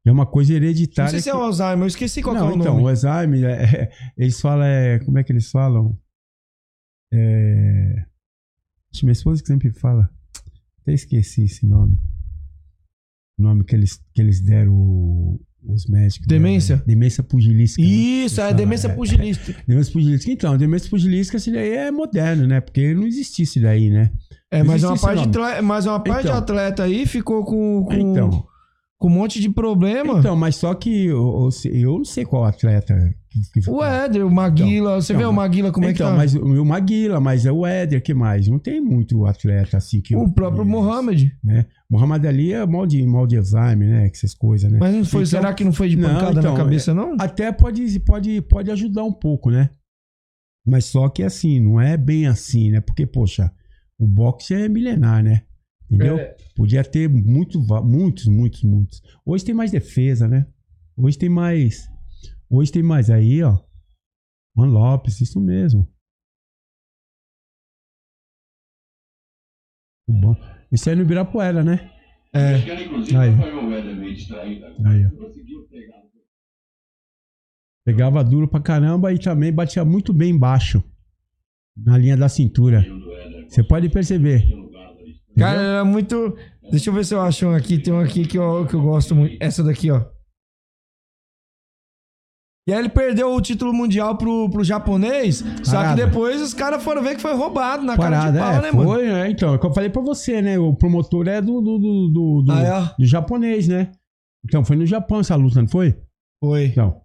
[0.08, 1.10] É uma coisa Não hereditária.
[1.10, 2.84] sei se é o Alzheimer, eu esqueci qual é Não, o então, nome.
[2.84, 5.96] o Alzheimer, é- é- eles falam, é, como é que eles falam?
[7.12, 8.04] É,
[8.92, 10.08] acho que minha esposa que sempre fala,
[10.82, 11.98] até esqueci esse nome.
[13.38, 16.26] O nome que eles, que eles deram o- os médicos.
[16.26, 16.76] Demência?
[16.76, 16.82] né?
[16.86, 17.82] Demência pugilística.
[17.82, 17.88] né?
[17.88, 19.54] Isso, é Eles demência falam, pugilista.
[19.66, 20.32] Demência pugilística.
[20.32, 22.60] Então, demência pugilística, isso daí é moderno, né?
[22.60, 24.10] Porque não existia isso daí, né?
[24.50, 26.38] É, mas uma parte, de mas uma parte de Então.
[26.38, 28.46] atleta aí ficou com, com, Então,
[28.98, 30.18] com um monte de problema.
[30.18, 32.94] então, mas só que eu, eu- não sei qual atleta
[33.30, 36.10] que, que o Éder, o Maguila, você então, vê o Maguila como é que então,
[36.10, 36.16] tá?
[36.16, 38.48] mas o Maguila, mas é o Éder, que mais?
[38.48, 41.32] Não tem muito atleta assim que eu o próprio conheço, Mohamed.
[41.44, 41.66] né?
[41.90, 44.06] Muhammad Ali é mal de, mal de Alzheimer, né?
[44.12, 44.78] Essas coisas, né?
[44.80, 47.14] Mas não foi, Então- será que não foi de Não, pancada então, na cabeça, não?
[47.20, 49.70] Até pode, pode, pode ajudar um pouco, né?
[50.66, 52.80] Mas só que assim, não é bem assim, né?
[52.80, 53.50] Porque, poxa,
[53.98, 55.42] o boxe é milenar, né?
[55.90, 56.18] Entendeu?
[56.18, 56.36] É.
[56.54, 59.02] Podia ter muito, muitos, muitos, muitos.
[59.24, 60.46] Hoje tem mais defesa, né?
[60.96, 61.88] Hoje tem mais.
[62.50, 63.58] Hoje tem mais aí, ó.
[64.56, 65.88] Juan Lopes, isso mesmo.
[70.08, 70.36] Muito bom.
[70.70, 71.90] Isso aí no Ibirapuera, né?
[72.34, 72.54] É.
[72.54, 73.32] Aí.
[74.84, 75.10] Aí, ó.
[77.84, 80.82] Pegava duro pra caramba e também batia muito bem embaixo.
[81.76, 82.84] Na linha da cintura.
[83.48, 84.44] Você pode perceber.
[85.38, 86.36] Cara, era muito.
[86.70, 87.78] Deixa eu ver se eu acho um aqui.
[87.78, 89.36] Tem um aqui que eu, que eu gosto muito.
[89.40, 90.04] Essa daqui, ó.
[92.68, 95.38] E aí ele perdeu o título mundial pro, pro japonês.
[95.38, 95.44] Só
[95.78, 96.04] que Parada.
[96.06, 98.72] depois os caras foram ver que foi roubado na Parada, cara de pau, é, né,
[98.76, 98.90] mano?
[98.90, 99.30] foi, né?
[99.30, 100.58] Então, é o que eu falei pra você, né?
[100.58, 102.94] O promotor é do, do, do, do, do- Ah, é?
[103.02, 103.90] do japonês, né?
[104.44, 105.98] Então, foi no Japão essa luta, não foi?
[106.44, 106.66] Foi.
[106.66, 107.00] Então.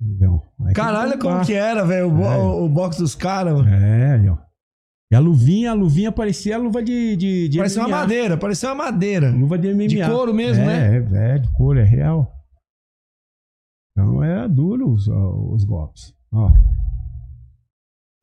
[0.00, 0.42] então
[0.74, 2.36] Caralho, como que era, velho, o, É.
[2.38, 3.68] o, o boxe dos caras, mano.
[3.68, 4.38] É, ó.
[5.14, 7.14] E a luvinha, a luvinha parecia a luva de.
[7.14, 7.96] de, de Parecia uma MMA.
[7.98, 9.30] madeira, parecia uma madeira.
[9.30, 9.86] Luva de MMA.
[9.86, 10.96] De couro mesmo, é, né?
[11.12, 12.34] É, é, de couro, é real.
[13.92, 16.12] Então era duro os, os golpes.
[16.32, 16.50] Ó.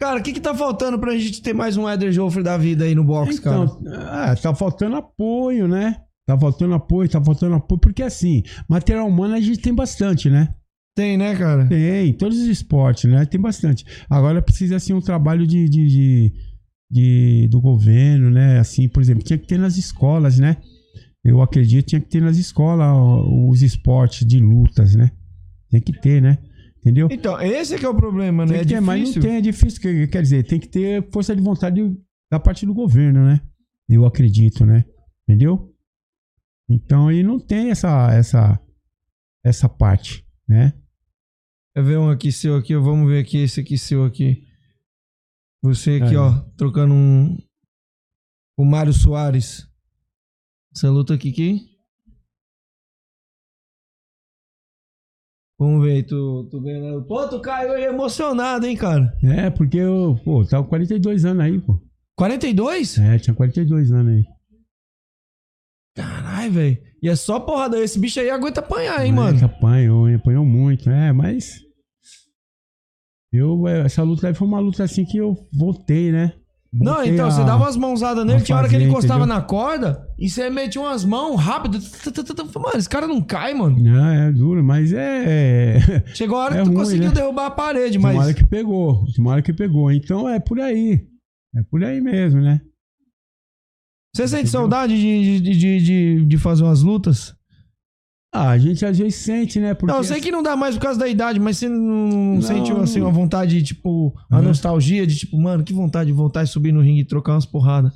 [0.02, 2.84] Cara, o que que tá faltando pra gente ter mais um Éder Joffre da vida
[2.84, 3.64] aí no box, cara?
[3.64, 6.02] Então, ah, tá faltando apoio, né?
[6.28, 10.54] Tá faltando apoio, tá faltando apoio, porque assim, material humano a gente tem bastante, né?
[10.94, 11.68] Tem, né, cara?
[11.68, 13.26] Tem, em todos os esportes, né?
[13.26, 13.86] Tem bastante.
[14.10, 16.34] Agora precisa, assim, um trabalho de, de, de,
[16.92, 18.60] de- do governo, né?
[18.60, 20.58] Assim, por exemplo, tinha que ter nas escolas, né?
[21.24, 22.88] Eu acredito que tinha que ter nas escolas
[23.50, 25.12] os esportes de lutas, né?
[25.70, 26.38] Tem que ter, né?
[26.80, 27.08] Entendeu?
[27.12, 28.54] Então, esse é que é o problema, né?
[28.54, 29.80] Tem É que ter, mas não tem, é difícil.
[29.82, 31.80] quer- Quer dizer, tem que ter força de vontade
[32.32, 33.40] da parte do governo, né?
[33.88, 34.84] Eu acredito, né?
[35.30, 35.72] Entendeu?
[36.70, 38.60] Então aí não tem essa essa
[39.46, 40.74] essa parte, né?
[41.76, 42.76] Quer ver um aqui seu aqui?
[42.76, 44.44] Vamos ver aqui esse aqui seu aqui.
[45.64, 46.18] Você aqui, Aí.
[46.18, 47.38] ó, trocando um.
[48.58, 49.68] O Mário Soares.
[50.76, 51.72] Essa luta aqui, aqui.
[55.60, 57.06] Vamos ver tu, tu vendo.
[57.06, 59.16] Pô, tu caiu aí emocionado, hein, cara?
[59.24, 61.80] É, porque eu, pô, tava com 42 anos aí, pô.
[62.18, 62.98] 42?
[62.98, 64.26] É, tinha 42 anos aí.
[65.96, 66.84] Caralho, velho.
[67.04, 67.80] E é só porrada.
[67.80, 69.46] Esse bicho aí aguenta apanhar, hein, mano?
[69.46, 71.62] Apanhou, hein, apanhou muito, é, mas.
[73.34, 76.34] Eu, é, essa luta foi uma luta assim que eu voltei, né?
[76.74, 79.36] Não, Voltei então, a- você dava umas mãozadas nele, tinha hora que ele encostava entendeu?
[79.36, 81.78] na corda e você metia umas mãos rápido.
[82.56, 83.78] Mano, esse cara não cai, mano.
[83.78, 85.80] Não, é duro, mas é.
[86.16, 87.14] Chegou a hora É que tu ruim, conseguiu né?
[87.14, 88.34] derrubar a parede, De uma hora mas.
[88.36, 89.92] que pegou, uma hora que pegou.
[89.92, 91.06] Então é por aí.
[91.56, 92.62] É por aí mesmo, né?
[94.16, 97.34] Você sente saudade de, de, de, de, de fazer umas lutas?
[98.34, 99.74] Ah, a gente às vezes sente, né?
[99.74, 102.36] Porque Não, eu sei que não dá mais por causa da idade, mas você não,
[102.36, 104.46] Não, sentiu assim uma vontade de, tipo, uma Uhum.
[104.48, 107.46] nostalgia de tipo, mano, que vontade de voltar e subir no ringue e trocar umas
[107.46, 107.94] porradas.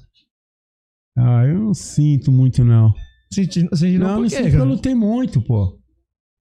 [1.17, 2.93] Ah, eu não sinto muito, não.
[3.31, 5.79] Senti, senti não, não, por quê, sinto eu lutei muito, pô.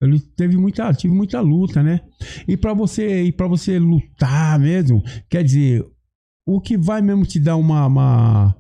[0.01, 2.01] Eu teve muita, tive muita luta, né?
[2.49, 5.85] E pra você, e para você lutar mesmo, quer dizer,
[6.47, 8.57] o que vai mesmo te dar uma, uma-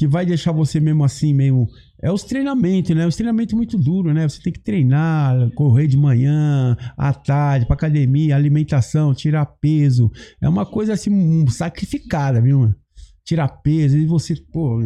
[0.00, 1.68] que vai deixar você mesmo assim, meio
[2.02, 3.06] é os treinamentos, né?
[3.06, 4.26] Os treinamentos muito duro, né?
[4.26, 10.10] Você tem que treinar, correr de manhã, à tarde, pra academia, alimentação, tirar peso.
[10.40, 12.74] É uma coisa assim um, sacrificada, viu, mano?
[13.22, 14.80] Tirar peso e você, pô,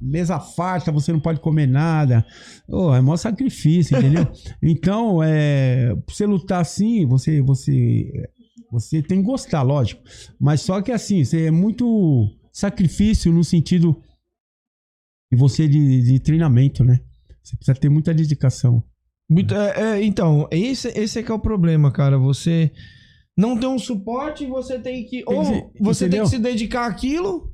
[0.00, 2.24] mesa farta, você não pode comer nada.
[2.68, 4.28] Ô, é maior sacrifício, entendeu?
[4.62, 8.08] então, é, pra você lutar assim, você, você,
[8.70, 10.04] você tem que gostar, lógico.
[10.38, 14.00] Mas só que assim, você é muito sacrifício no sentido
[15.32, 17.00] de você de, de treinamento, né?
[17.42, 18.84] Você precisa ter muita dedicação.
[19.30, 22.18] Muito- é, é, então, esse, esse é que é o problema, cara.
[22.18, 22.70] Você
[23.36, 25.24] não tem um suporte, você tem que.
[25.24, 25.42] Tem ou
[25.80, 26.24] você tem entendeu?
[26.24, 27.50] que se dedicar àquilo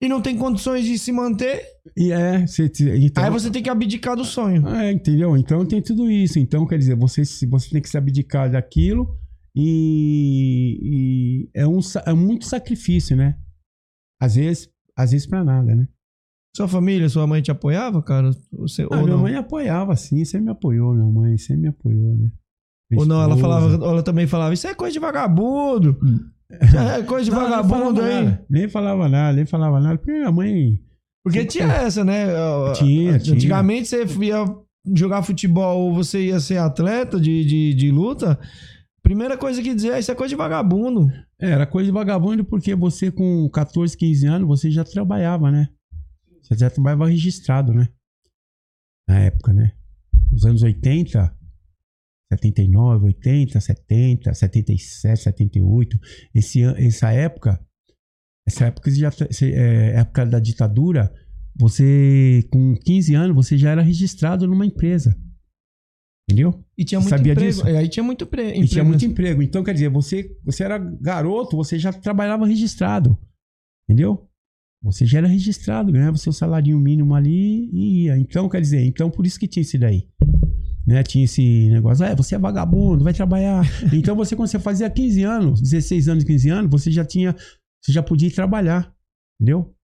[0.00, 1.64] e não tem condições de se manter.
[1.96, 4.68] E é, você, então, Aí você tem que abdicar do sonho.
[4.68, 5.36] É, entendeu?
[5.36, 6.38] Então tem tudo isso.
[6.38, 9.18] Então, quer dizer, você, se- você tem que se abdicar daquilo
[9.54, 13.36] e, e é, um, é muito sacrifício, né?
[14.20, 15.88] Às vezes, às vezes pra nada, né?
[16.56, 18.30] Sua família, sua mãe te apoiava, cara?
[18.52, 19.22] Você, Ah, ou minha não?
[19.22, 22.30] mãe apoiava, sim, sempre me apoiou, minha mãe sempre me apoiou, né?
[22.90, 23.42] Minha Ou não, ela esposa.
[23.60, 25.98] falava, ela também falava, isso é coisa de vagabundo.
[26.62, 28.24] Isso é coisa de Não, vagabundo aí.
[28.24, 30.80] nada, Nem falava nada, nem falava nada, porque minha mãe.
[31.22, 32.26] Porque tinha essa, né?
[32.74, 33.34] Tinha, tinha.
[33.36, 34.44] Antigamente você ia
[34.94, 38.38] jogar futebol ou você ia ser atleta de, de, de luta.
[39.02, 41.08] Primeira coisa que dizia, isso é coisa de vagabundo.
[41.38, 45.68] É, Era coisa de vagabundo porque você com 14, 15 anos, você já trabalhava, né?
[46.46, 47.88] Você já trabalhava registrado, né?
[49.08, 49.72] Na época, né?
[50.30, 51.36] Nos anos 80,
[52.32, 55.98] 79, 80, 70, 77, 78.
[56.34, 57.60] Esse, essa época,
[58.46, 61.12] essa época, já, você, é, época da ditadura,
[61.58, 65.16] você com 15 anos, você já era registrado numa empresa.
[66.28, 66.64] Entendeu?
[66.76, 67.50] E tinha muito sabia emprego.
[67.50, 67.68] disso?
[67.68, 68.42] E aí tinha muito pre...
[68.42, 68.88] E tinha emprego.
[68.88, 69.42] muito emprego.
[69.42, 73.16] Então, quer dizer, você, você era garoto, você já trabalhava registrado.
[73.88, 74.28] Entendeu?
[74.86, 78.16] Você já era registrado, ganhava seu salário mínimo ali e ia.
[78.18, 80.08] Então, quer dizer, então por isso que tinha isso daí.
[80.86, 81.02] Né?
[81.02, 83.64] Tinha esse negócio, ah, você é vagabundo, vai trabalhar.
[83.92, 87.34] então, você, quando você fazia 15 anos, 16 anos, 15 anos, você já tinha,
[87.82, 88.94] você já podia ir trabalhar.
[89.40, 89.75] Entendeu?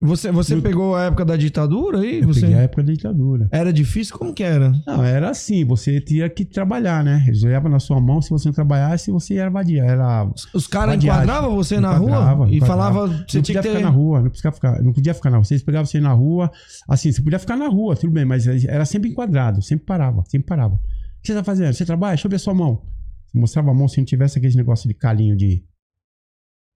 [0.00, 2.20] Você, você No- pegou a época da ditadura aí?
[2.20, 2.42] Eu Você...
[2.42, 3.48] peguei a época da ditadura.
[3.50, 4.16] Era difícil?
[4.16, 4.70] Como que era?
[4.86, 7.24] Não, era assim, você tinha que trabalhar, né?
[7.26, 9.82] Eles olhavam na sua mão, se você não trabalhasse, você era vadia.
[9.84, 13.68] Era Os caras enquadravam você na Enquadrava, rua e falava você não podia ter...
[13.70, 15.44] ficar na rua, não podia ficar, não podia ficar na rua.
[15.44, 16.50] Vocês pegavam você na rua,
[16.88, 20.46] assim, você podia ficar na rua, tudo bem, mas era sempre enquadrado, sempre parava, sempre
[20.46, 20.74] parava.
[20.76, 20.80] O
[21.22, 21.72] que você tá fazendo?
[21.72, 22.12] Você trabalha?
[22.14, 22.82] Deixa eu ver a sua mão.
[23.26, 25.64] Você mostrava a mão se não tivesse aquele negócio de calinho de,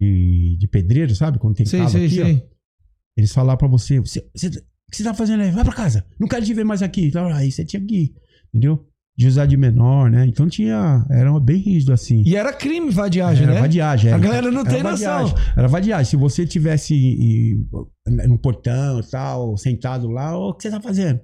[0.01, 1.39] de, de pedreiro, sabe?
[1.39, 2.52] Quando tem Sei, calo sei, aqui, ó.
[3.17, 4.51] Eles falavam pra você, você, você, o
[4.91, 5.51] que você tá fazendo aí?
[5.51, 7.07] Vai pra casa, não quero te ver mais aqui.
[7.07, 8.15] Então, aí você tinha que ir,
[8.49, 8.87] entendeu?
[9.17, 10.27] de usar de menor, né?
[10.27, 11.05] Então tinha.
[11.11, 12.23] Era bem rígido assim.
[12.27, 13.61] E era crime vadiagem, Era né?
[13.61, 14.11] vadiagem.
[14.11, 14.23] A era.
[14.23, 15.27] galera não tem noção.
[15.27, 15.53] vadiagem.
[15.57, 16.05] Era vadiagem.
[16.07, 17.67] Se você tivesse e,
[18.07, 21.21] no portão e tal, sentado lá, o que você tá fazendo?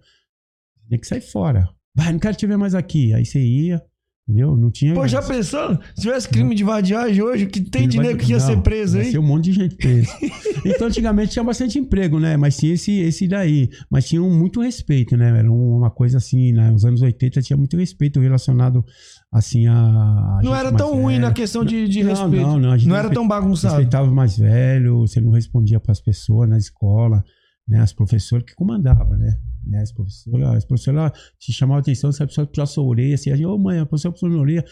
[0.88, 1.68] Tem que sair fora.
[1.96, 3.12] Vai, não quero te ver mais aqui.
[3.14, 3.82] Aí você ia,
[4.28, 4.56] entendeu?
[4.56, 4.92] Não tinha.
[4.94, 5.78] Pô, já pensou?
[5.94, 8.46] Se tivesse crime de vadiagem hoje, o que tem de Vai- nego que ia não,
[8.46, 9.10] ser preso ia aí?
[9.12, 10.08] ser um monte de gente preso.
[10.66, 12.36] então, antigamente tinha bastante emprego, né?
[12.36, 13.70] Mas tinha esse, esse daí.
[13.90, 15.38] Mas tinha um muito respeito, né?
[15.38, 16.70] Era uma coisa assim, né?
[16.70, 18.84] Nos anos 80 tinha muito respeito relacionado,
[19.32, 19.72] assim, a.
[19.74, 22.46] a Não era tão ruim na questão de, de Não, respeito.
[22.46, 23.74] não, não, a gente Não era tão bagunçado.
[23.76, 27.24] Respeitava o mais velho, você não respondia para as pessoas na escola,
[27.66, 27.80] né?
[27.80, 29.36] As professoras que comandavam, né?
[29.68, 29.80] Né?
[29.82, 33.14] As professoras, as professoras te chamavam a atenção, se a pessoa puxava a sua orelha,
[33.14, 34.64] assim, ô mãe, a professora puxou minha orelha,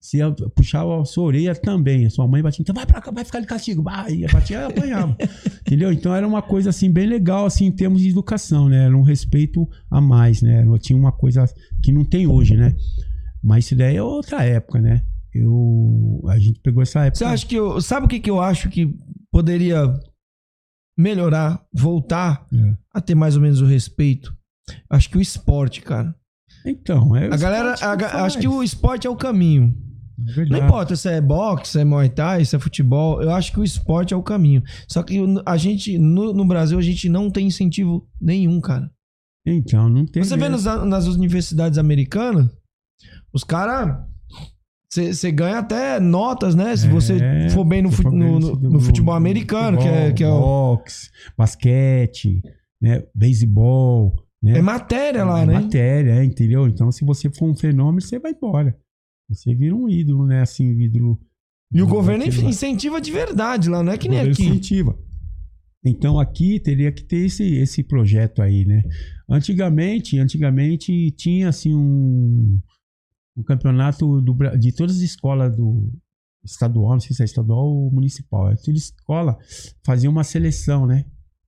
[0.00, 3.10] se ela puxava a sua orelha também, a sua mãe batia, então vai pra cá,
[3.10, 5.16] vai ficar de castigo, vai, e batia e apanhava.
[5.66, 5.90] Entendeu?
[5.92, 8.84] Então era uma coisa assim bem legal assim em termos de educação, né?
[8.84, 10.62] Era um respeito a mais, né?
[10.80, 11.46] Tinha uma coisa
[11.82, 12.76] que não tem hoje, né?
[13.42, 15.02] Mas isso daí é outra época, né?
[15.32, 17.16] Eu a gente pegou essa época.
[17.18, 17.80] Você acha que eu.
[17.80, 18.94] Sabe o que, que eu acho que
[19.32, 19.84] poderia
[20.98, 22.74] melhorar, voltar É.
[22.92, 24.36] a ter mais ou menos o respeito?
[24.90, 26.14] Acho que o esporte, cara.
[26.64, 27.74] Então, é A galera.
[27.80, 29.74] a acho que o esporte é o caminho.
[30.38, 30.44] É.
[30.46, 33.58] Não importa se é boxe, se é muay thai, se é futebol, eu acho que
[33.60, 34.62] o esporte é o caminho.
[34.88, 38.88] Só que a gente, no, no Brasil, a gente não tem incentivo nenhum, cara.
[39.46, 40.22] Então, não tem.
[40.22, 42.48] Você vê nas, nas universidades americanas,
[43.32, 43.98] os caras.
[44.90, 46.76] Você ganha até notas, né?
[46.76, 50.12] Se você É, for bem no, for bem no- no- no- futebol americano, que é,
[50.12, 52.40] que é, o- boxe, basquete,
[52.80, 53.02] né?
[53.12, 54.14] Beisebol,
[54.44, 54.58] né?
[54.58, 55.54] é matéria lá, É né?
[55.54, 56.68] Matéria, é, entendeu?
[56.68, 58.76] Então, se você for um fenômeno, você vai embora.
[59.28, 60.42] Você vira um ídolo, né?
[60.42, 61.20] Assim, um ídolo.
[61.72, 64.30] E o governo incentiva de verdade lá, não é que nem aqui.
[64.44, 64.96] incentiva.
[65.84, 68.82] Então aqui teria que ter esse, esse projeto aí, né?
[69.28, 72.60] Antigamente, antigamente tinha assim um,
[73.36, 75.92] um campeonato do, de todas as escolas do
[76.42, 79.38] estadual, não sei se é estadual ou municipal, é toda escola
[79.84, 81.04] fazia uma seleção, né?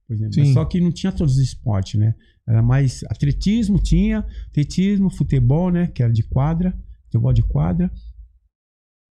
[0.07, 0.53] Por exemplo, Sim.
[0.53, 2.15] só que não tinha todos os esportes, né?
[2.49, 5.89] Era mais atletismo tinha, atletismo, futebol, né?
[5.89, 7.91] Que era de quadra, futebol de quadra,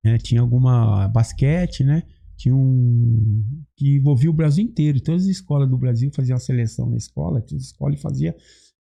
[0.04, 0.18] né?
[0.18, 2.04] Tinha alguma basquete, né?
[2.38, 3.44] Tinha um
[3.76, 5.02] que envolvia o Brasil inteiro.
[5.02, 8.36] Todas as escolas do Brasil faziam a seleção na escola, todas as escolas fazia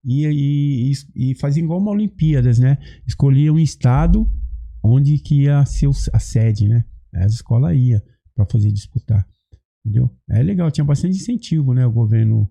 [0.05, 2.77] e, e, e, e fazia igual uma Olimpíadas, né?
[3.07, 4.29] Escolhia um estado
[4.83, 6.85] onde que ia ser a sede, né?
[7.13, 8.03] As escolas ia
[8.35, 9.27] para fazer disputar,
[9.83, 10.11] entendeu?
[10.29, 11.85] É legal, tinha bastante incentivo, né?
[11.85, 12.47] O governo,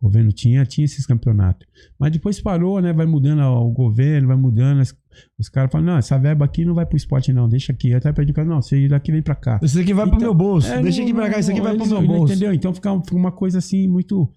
[0.00, 1.66] o governo tinha, tinha esses campeonatos.
[1.98, 2.92] Mas depois parou, né?
[2.92, 4.80] Vai mudando o governo, vai mudando.
[4.80, 4.94] as-
[5.38, 7.48] os caras falam, não, essa verba aqui não vai pro esporte, não.
[7.48, 7.92] Deixa aqui.
[7.92, 9.58] Até pede o cara, não, você daqui vem pra cá.
[9.62, 10.68] Isso aqui vai pro Então, meu bolso.
[10.72, 12.32] é, Deixa aqui pra cá, isso aqui vai pro meu bolso.
[12.32, 12.52] Entendeu?
[12.52, 14.30] Então fica, uma coisa assim muito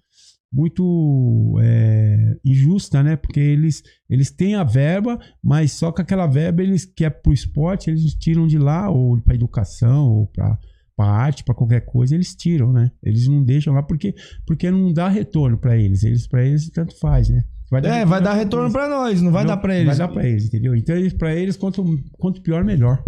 [0.54, 3.16] muito é, injusta, né?
[3.16, 7.32] Porque eles, eles têm a verba, mas só que aquela verba eles que é pro
[7.32, 10.58] esporte, eles tiram de lá, ou pra educação, ou pra,
[11.02, 12.90] pra arte, pra qualquer coisa, eles tiram, né?
[13.02, 14.14] Eles não deixam lá porque,
[14.46, 16.04] porque não dá retorno pra eles.
[16.04, 17.42] Eles para eles tanto faz, né?
[17.84, 19.96] É, vai dar retorno pra nós, não vai dar pra eles.
[19.96, 20.76] Vai dar pra eles, entendeu?
[20.76, 21.82] Então, pra eles, quanto,
[22.18, 23.02] quanto pior, melhor,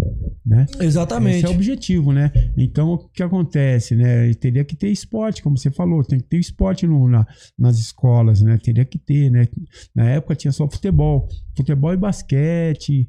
[0.45, 0.65] né?
[0.81, 1.37] Exatamente.
[1.37, 2.33] Esse é o objetivo, né?
[2.57, 4.33] Então, o que acontece, né?
[4.33, 7.27] Teria que ter esporte, como você falou, tem que ter esporte no, na,
[7.59, 8.57] nas escolas, né?
[8.57, 9.47] Teria que ter, né?
[9.95, 11.29] Na época tinha só futebol.
[11.55, 13.07] Futebol e basquete,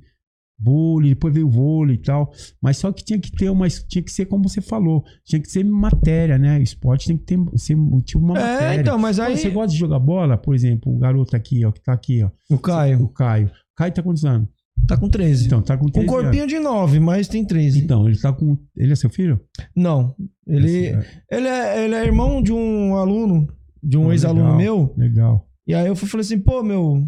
[0.60, 2.32] vôlei, depois veio o vôlei e tal.
[2.62, 3.68] Mas só que tinha que ter uma.
[3.68, 6.62] Tinha que ser como você falou, tinha que ser matéria, né?
[6.62, 8.82] Esporte tem que ter ser tipo uma É, matéria.
[8.82, 11.72] então, mas Pô, aí- Você gosta de jogar bola, por exemplo, o garoto aqui, ó,
[11.72, 12.30] que tá aqui, ó.
[12.50, 13.48] O Caio O Caio.
[13.48, 14.48] O Caio tá quantos anos?
[14.88, 15.48] tá com 13.
[15.48, 17.80] Então, tá com com 13 corpinho de 9, mas tem 13.
[17.80, 18.56] Então, ele tá com.
[18.78, 19.40] Ele é seu filho?
[19.76, 20.14] Não,
[20.48, 23.48] ele, Esse- ele, é, ele é irmão de um aluno,
[23.82, 24.94] de um Pô, ex-aluno meu.
[24.96, 25.48] Legal.
[25.68, 27.04] E aí eu falei assim, pô, meu,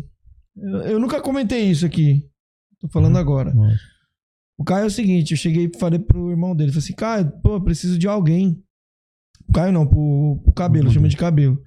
[0.57, 2.25] eu, eu nunca comentei isso aqui.
[2.81, 3.21] Tô falando Uhum.
[3.21, 3.53] agora.
[3.53, 3.81] Lógico.
[4.59, 7.31] O Caio é o seguinte, eu cheguei e falei pro irmão dele, falei assim, Caio,
[7.43, 8.59] pô, eu preciso de alguém.
[9.47, 11.61] O Caio não, pro, pro cabelo, Pro chama de cabelo.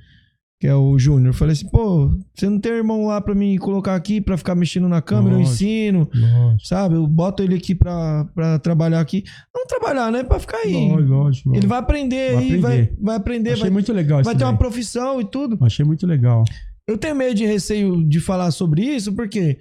[0.60, 1.28] Que é o Júnior.
[1.28, 4.54] Eu Falei assim, pô, você não tem irmão lá pra mim colocar aqui pra ficar
[4.54, 5.54] mexendo na câmera, eu Lógico.
[5.54, 6.66] ensino, Lógico.
[6.66, 6.96] sabe?
[6.96, 9.24] Eu boto ele aqui pra, pra trabalhar aqui.
[9.54, 10.22] Não trabalhar, né?
[10.22, 10.90] Pra ficar aí.
[10.90, 11.54] Lógico, lógico.
[11.56, 12.96] Ele vai aprender Vai aí, vai, aprender.
[13.00, 14.58] vai aprender, Achei vai, muito legal vai ter uma daí.
[14.58, 15.56] profissão e tudo.
[15.64, 16.44] Achei muito legal.
[16.86, 19.56] Eu tenho medo de receio de falar sobre isso, porque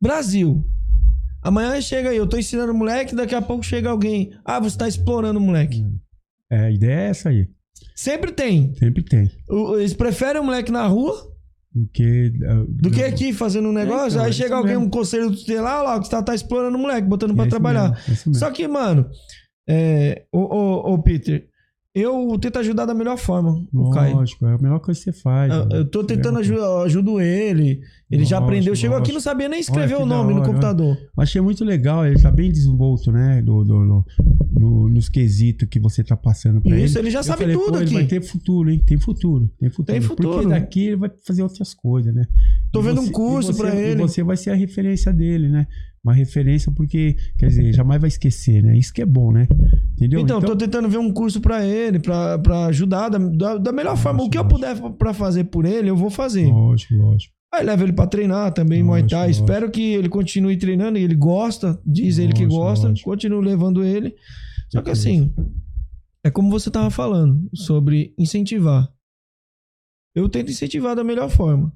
[0.00, 0.64] Brasil.
[1.42, 4.30] Amanhã chega aí, eu tô ensinando o moleque, daqui a pouco chega alguém.
[4.44, 5.84] Ah, você tá explorando o moleque.
[6.50, 7.48] É, a ideia é essa aí.
[7.94, 8.74] Sempre tem.
[8.74, 9.30] Sempre tem.
[9.48, 11.14] O- Eles preferem o moleque na rua
[11.72, 12.32] Do que.
[12.42, 14.08] uh, do que aqui fazendo um negócio.
[14.16, 14.86] então, aí é chega alguém, mesmo.
[14.86, 18.00] um conselho tutelar, lá, que você tá, tá explorando o moleque, botando pra É trabalhar.
[18.06, 18.34] é mesmo.
[18.34, 19.08] Só que, mano,
[19.68, 21.46] é, ô, ô, ô, Peter,
[22.00, 24.16] eu tento ajudar da melhor forma, o Caio.
[24.16, 25.52] Lógico, é a melhor coisa que você faz.
[25.52, 25.78] Eu, né?
[25.78, 27.80] eu tô tentando ajudar, ajudo ele.
[28.10, 28.74] Ele já Lógico, aprendeu.
[28.76, 29.14] Chegou aqui lógico.
[29.14, 30.96] não sabia nem escrever Olha o nome da no hora, computador.
[31.18, 33.42] Achei muito legal, ele tá bem desenvolto, né?
[33.42, 34.04] Do, do-
[34.58, 36.84] no- nos quesitos que você tá passando pra ele.
[36.84, 37.94] Isso, ele já Eu sabe falei, tudo aqui.
[37.94, 38.82] Vai ter futuro, hein?
[38.84, 39.92] Tem futuro, tem futuro.
[39.92, 40.32] Tem futuro.
[40.32, 42.26] Porque daqui ele vai fazer outras coisas, né?
[42.72, 44.00] Tô E vendo você- um curso você- pra ele.
[44.00, 45.66] você vai ser a referência dele, né?
[46.04, 48.76] Uma referência porque, quer dizer, jamais vai esquecer, né?
[48.78, 49.46] Isso que é bom, né?
[49.92, 50.20] Entendeu?
[50.20, 54.22] Então, tô tentando ver um curso pra ele, pra ajudar da, da, da melhor forma.
[54.22, 56.46] O que eu puder pra fazer por ele, eu vou fazer.
[56.46, 57.34] Lógico, lógico.
[57.52, 59.26] Aí leva ele pra treinar também, Muay Lógico, Thai.
[59.28, 59.44] lógico.
[59.44, 60.98] Espero que ele continue treinando.
[60.98, 62.88] e Ele gosta, diz ele que Lógico, gosta.
[62.88, 63.10] lógico.
[63.10, 64.14] Continuo levando ele.
[64.70, 65.32] Só que assim,
[66.22, 68.86] é como você tava falando sobre incentivar.
[70.14, 71.72] Eu tento incentivar da melhor forma.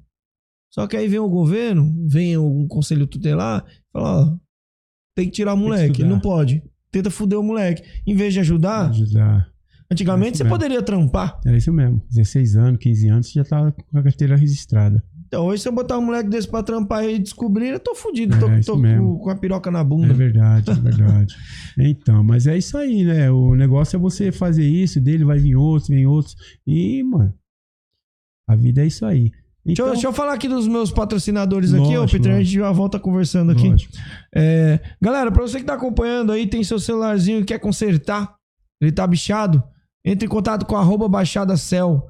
[0.73, 4.37] Só que aí vem o governo, vem um conselho tutelar, fala, ó,
[5.15, 6.63] tem que tirar o moleque, ele não pode.
[6.91, 7.83] Tenta fuder o moleque.
[8.07, 9.47] Em vez de ajudar, Ajudar.
[9.91, 10.55] antigamente É você mesmo.
[10.55, 11.39] poderia trampar.
[11.45, 12.01] É isso mesmo.
[12.09, 15.03] 16 anos, 15 anos, você já tá com a carteira registrada.
[15.27, 18.39] Então, hoje se eu botar um moleque desse pra trampar e descobrir, eu tô fudido.
[18.39, 20.13] tô É, tô com, a piroca na É bunda.
[20.13, 21.35] verdade, é verdade.
[21.77, 23.29] então, mas é isso aí, né?
[23.31, 26.35] O negócio é você fazer isso, dele vai vir outros, vem outros.
[26.65, 27.33] E, mano,
[28.47, 29.31] a vida é isso aí.
[29.65, 32.31] Deixa, Então, eu, deixa eu falar aqui dos meus patrocinadores aqui, ó, Lógico, Peter.
[32.31, 32.51] A lógico.
[32.51, 33.69] gente já volta conversando aqui.
[33.69, 33.93] Lógico.
[34.35, 38.35] É, galera, pra você que tá acompanhando aí, tem seu celularzinho e quer consertar,
[38.81, 39.63] ele tá bichado,
[40.05, 42.05] entre em contato com arroba Baixada Cell.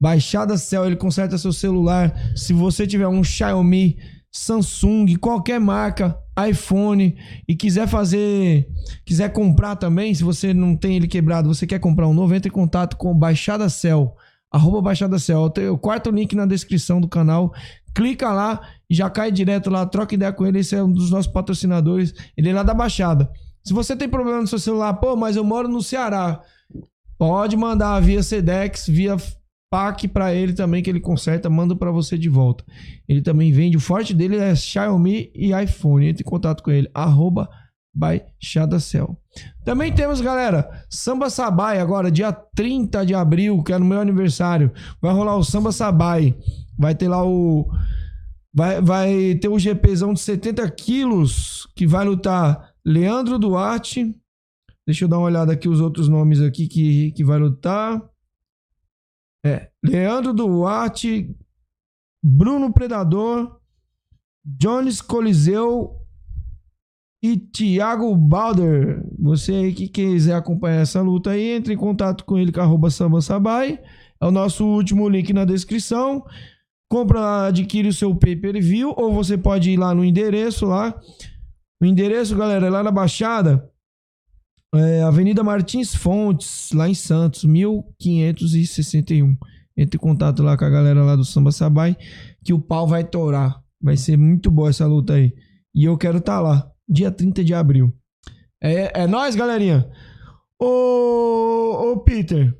[0.00, 2.12] Baixada Cell, ele conserta seu celular.
[2.34, 3.96] Se você tiver um Xiaomi,
[4.32, 6.16] Samsung, qualquer marca,
[6.48, 7.16] iPhone
[7.48, 8.68] e quiser fazer,
[9.04, 12.48] quiser comprar também, se você não tem ele quebrado, você quer comprar um novo, entre
[12.48, 14.14] em contato com Baixada Cell.
[14.52, 15.50] Arroba Baixada Cell.
[15.50, 17.52] Tem o quarto link na descrição do canal.
[17.94, 19.84] Clica lá e já cai direto lá.
[19.86, 20.60] Troca ideia com ele.
[20.60, 22.14] Esse é um dos nossos patrocinadores.
[22.36, 23.30] Ele é lá da Baixada.
[23.64, 26.40] Se você tem problema no seu celular, pô, mas eu moro no Ceará.
[27.18, 29.16] Pode mandar via Sedex, via
[29.70, 32.64] PAC pra ele também, que ele conserta, manda pra você de volta.
[33.06, 33.76] Ele também vende.
[33.76, 36.08] O forte dele é Xiaomi e iPhone.
[36.08, 36.88] Entre em contato com ele.
[36.94, 37.67] Arroba Baixada
[38.80, 39.16] Cell.
[39.64, 44.72] Também temos, galera, Samba Sabai agora, dia 30 de abril, que é no meu aniversário.
[45.00, 46.36] Vai rolar o Samba Sabai.
[46.78, 47.70] Vai ter lá o.
[48.54, 54.14] Vai, vai ter o GPzão de 70 quilos, que vai lutar Leandro Duarte.
[54.86, 58.02] Deixa eu dar uma olhada aqui os outros nomes aqui que, que vai lutar.
[59.44, 61.36] É, Leandro Duarte,
[62.24, 63.60] Bruno Predador,
[64.44, 65.97] Jones Coliseu
[67.22, 69.02] e Thiago Balder.
[69.18, 72.90] Você aí que quiser acompanhar essa luta aí, entre em contato com ele com arroba
[72.90, 73.80] Samba Sabai.
[74.20, 76.24] É o nosso último link na descrição.
[76.90, 80.98] Compra, adquire o seu pay-per-view ou você pode ir lá no endereço lá.
[81.80, 83.68] O endereço, galera, é lá na Baixada.
[84.74, 89.36] É Avenida Martins Fontes, lá em Santos, 1561.
[89.76, 91.96] Entre em contato lá com a galera lá do Samba Sabai,
[92.44, 93.62] que o pau vai torar.
[93.80, 95.32] Vai ser muito boa essa luta aí.
[95.74, 97.92] E eu quero estar lá, dia 30 de abril.
[98.62, 99.88] É, é nóis, galerinha.
[100.60, 102.56] Ô, ô Peter,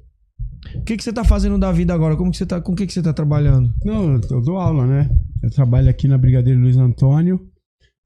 [0.75, 2.17] o que, que você tá fazendo da vida agora?
[2.17, 3.73] Como que você tá, com o que, que você tá trabalhando?
[3.85, 5.11] Não, eu dou aula, né?
[5.43, 7.49] Eu trabalho aqui na Brigadeiro Luiz Antônio.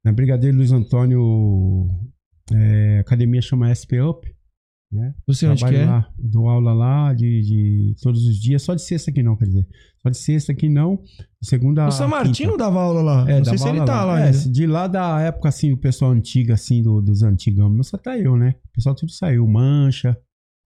[0.03, 1.87] Na Brigadeiro Luiz Antônio,
[2.51, 4.27] é, a academia chama SP Up.
[4.91, 5.13] Né?
[5.25, 5.85] Você onde que é?
[5.85, 9.45] lá, dou aula lá de, de todos os dias, só de sexta que não, quer
[9.45, 9.67] dizer.
[10.03, 11.01] Só de sexta que não,
[11.41, 13.31] segunda O a Martino dava aula lá.
[13.31, 14.37] É, não sei se ele tá lá É, ainda.
[14.37, 18.17] de lá da época, assim, o pessoal antigo, assim, do, dos antigão, não só tá
[18.17, 18.55] eu, né?
[18.65, 19.47] O pessoal tudo saiu.
[19.47, 20.17] Mancha,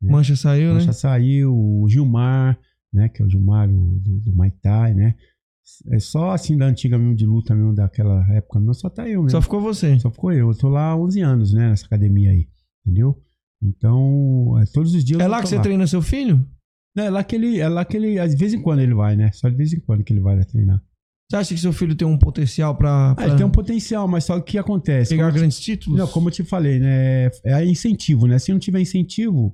[0.01, 0.93] Mancha saiu, Mancha né?
[0.93, 2.57] saiu, o Gilmar,
[2.91, 3.09] né?
[3.09, 5.13] Que é o Gilmar o, do, do Muay Thai, né?
[5.91, 9.21] É só assim da antiga mesmo, de luta mesmo, daquela época mesmo, só tá eu
[9.21, 9.29] mesmo.
[9.29, 9.99] Só ficou você.
[9.99, 10.49] Só ficou eu.
[10.49, 11.69] Eu tô lá há 11 anos, né?
[11.69, 12.47] Nessa academia aí,
[12.83, 13.21] entendeu?
[13.61, 16.43] Então, é, todos os dias É lá que você treina seu filho?
[16.97, 19.31] É lá que ele, é lá que ele, de vez em quando ele vai, né?
[19.33, 20.81] Só de vez em quando que ele vai lá treinar.
[21.29, 24.23] Você acha que seu filho tem um potencial pra, Ah, ele tem um potencial, mas
[24.23, 25.09] só o que acontece?
[25.09, 25.99] pegar Como eu te- grandes títulos?
[25.99, 27.29] Não, como eu te falei, né?
[27.43, 28.39] É incentivo, né?
[28.39, 29.53] Se não tiver incentivo,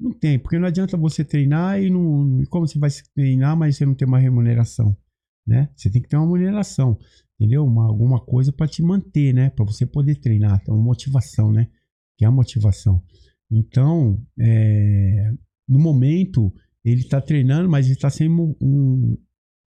[0.00, 2.40] não tem, porque não adianta você treinar e não.
[2.40, 4.96] e Como você vai se treinar, mas você não tem uma remuneração,
[5.46, 5.68] né?
[5.76, 6.96] Você tem que ter uma remuneração,
[7.38, 7.66] entendeu?
[7.66, 9.50] Uma, alguma coisa para te manter, né?
[9.50, 11.66] Para você poder treinar, tem uma motivação, né?
[12.16, 13.02] Que é a motivação.
[13.50, 15.32] Então, é,
[15.68, 16.52] no momento,
[16.84, 19.18] ele tá treinando, mas ele tá sem um- um-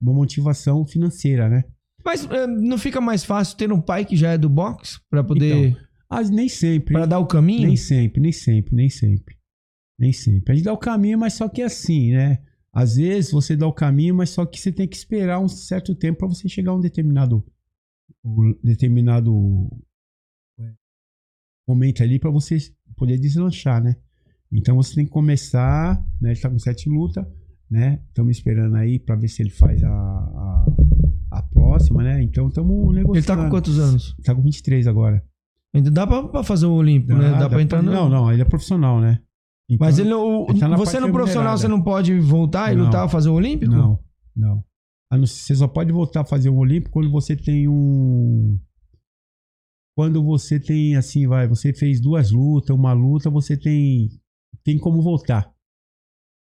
[0.02, 1.64] uma motivação financeira, né?
[2.04, 5.24] Mas é, não fica mais fácil ter um pai que já é do boxe pra
[5.24, 5.78] poder.
[6.10, 6.94] Ah, nem sempre.
[6.94, 7.68] Pra dar o caminho?
[7.68, 9.38] Nem sempre, nem sempre, nem sempre.
[10.00, 10.52] Nem sempre.
[10.52, 12.44] A gente dá o caminho, mas só que é assim, né?
[12.74, 15.94] Às vezes você dá o caminho, mas só que você tem que esperar um certo
[15.94, 17.46] tempo para você chegar a um determinado
[18.24, 19.70] um determinado
[20.60, 20.74] é,
[21.68, 22.58] momento ali para você
[22.96, 23.96] poder deslanchar, né?
[24.52, 26.32] Então você tem que começar, né?
[26.32, 27.26] Ele tá com sete lutas,
[27.69, 28.02] né?
[28.07, 30.65] Estamos esperando aí pra ver se ele faz a, a,
[31.32, 32.22] a próxima, né?
[32.22, 33.18] Então estamos negociando.
[33.18, 34.15] Ele tá com quantos anos?
[34.23, 35.23] Tá com 23 agora.
[35.73, 37.32] Ainda dá pra, pra fazer o Olímpico, né?
[37.32, 37.91] Dá, pra entrar no...
[37.91, 39.19] Não, não, ele é profissional, né?
[39.69, 42.86] Então, Mas ele, o, ele tá você no profissional, você não pode voltar e Não.
[42.86, 43.72] lutar, fazer o Olímpico?
[43.72, 43.98] Não,
[44.36, 44.61] não.
[45.10, 48.60] Não Você só pode voltar a fazer o Olímpico quando você tem um.
[49.95, 54.10] Quando você tem, assim, vai, você fez duas lutas, uma luta, você tem.
[54.64, 55.52] Tem como voltar.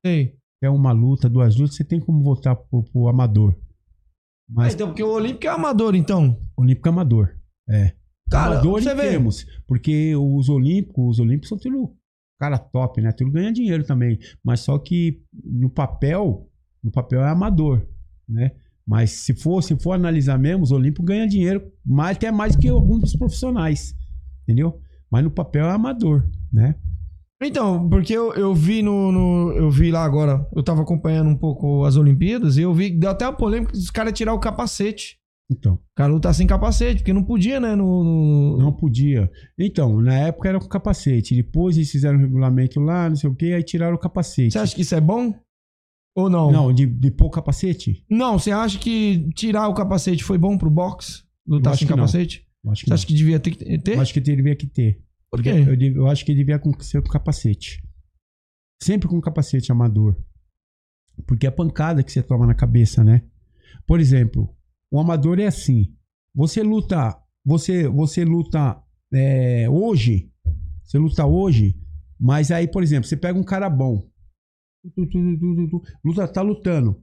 [0.05, 0.37] Sei.
[0.63, 3.55] É uma luta, duas lutas, você tem como voltar pro, pro amador.
[3.59, 6.41] Ah, Mas então, porque o Olímpico é amador, então.
[6.57, 7.37] Olímpico é amador.
[7.69, 7.95] É.
[8.31, 9.03] Cara, amador você vê.
[9.11, 9.45] termos.
[9.67, 11.97] Porque os Olímpicos, os Olímpicos são tudo
[12.39, 13.13] cara top, né?
[13.13, 14.19] Tudo ganha dinheiro também.
[14.45, 16.49] Mas só que no papel,
[16.83, 17.87] no papel é amador,
[18.29, 18.53] né?
[18.87, 22.69] Mas se for, se for analisar mesmo, os Olímpicos ganham dinheiro mais, até mais que
[22.69, 23.95] alguns dos profissionais.
[24.43, 24.81] Entendeu?
[25.11, 26.77] Mas no papel é amador, né?
[27.43, 31.37] Então, porque eu, eu vi no, no- Eu vi lá agora, eu tava acompanhando um
[31.37, 34.39] pouco as Olimpíadas e eu vi que deu até uma polêmica dos caras tirar o
[34.41, 35.19] capacete.
[35.51, 35.75] Então.
[35.75, 37.77] O cara lutar sem capacete, porque não podia, né?
[37.77, 39.31] No, no- Não podia.
[39.59, 41.35] Então, na época era com capacete.
[41.37, 44.53] Depois eles fizeram o regulamento lá, não sei o que, aí tiraram o capacete.
[44.53, 45.35] Você acha que isso é bom?
[46.17, 46.51] Ou não?
[46.51, 48.03] Não, de, de pôr capacete?
[48.11, 51.23] Não, você acha que tirar o capacete foi bom pro boxe?
[51.47, 52.45] Lutar sem capacete?
[52.67, 52.95] Acho que Você não.
[52.95, 53.95] acha que devia ter que ter?
[53.97, 55.01] Eu acho que teria que ter.
[55.37, 55.51] Por quê?
[55.91, 57.83] Eu, eu acho que devia com- ser com capacete.
[58.83, 60.17] Sempre com capacete amador.
[61.27, 63.23] Porque é a pancada que você toma na cabeça, né?
[63.87, 64.55] Por exemplo,
[64.91, 65.95] o amador é assim.
[66.35, 68.83] Você luta, você, você luta
[69.13, 70.31] é, hoje,
[70.85, 71.79] você luta hoje,
[72.21, 74.07] mas aí, por exemplo, você pega um cara bom,
[76.05, 77.03] luta, tá lutando.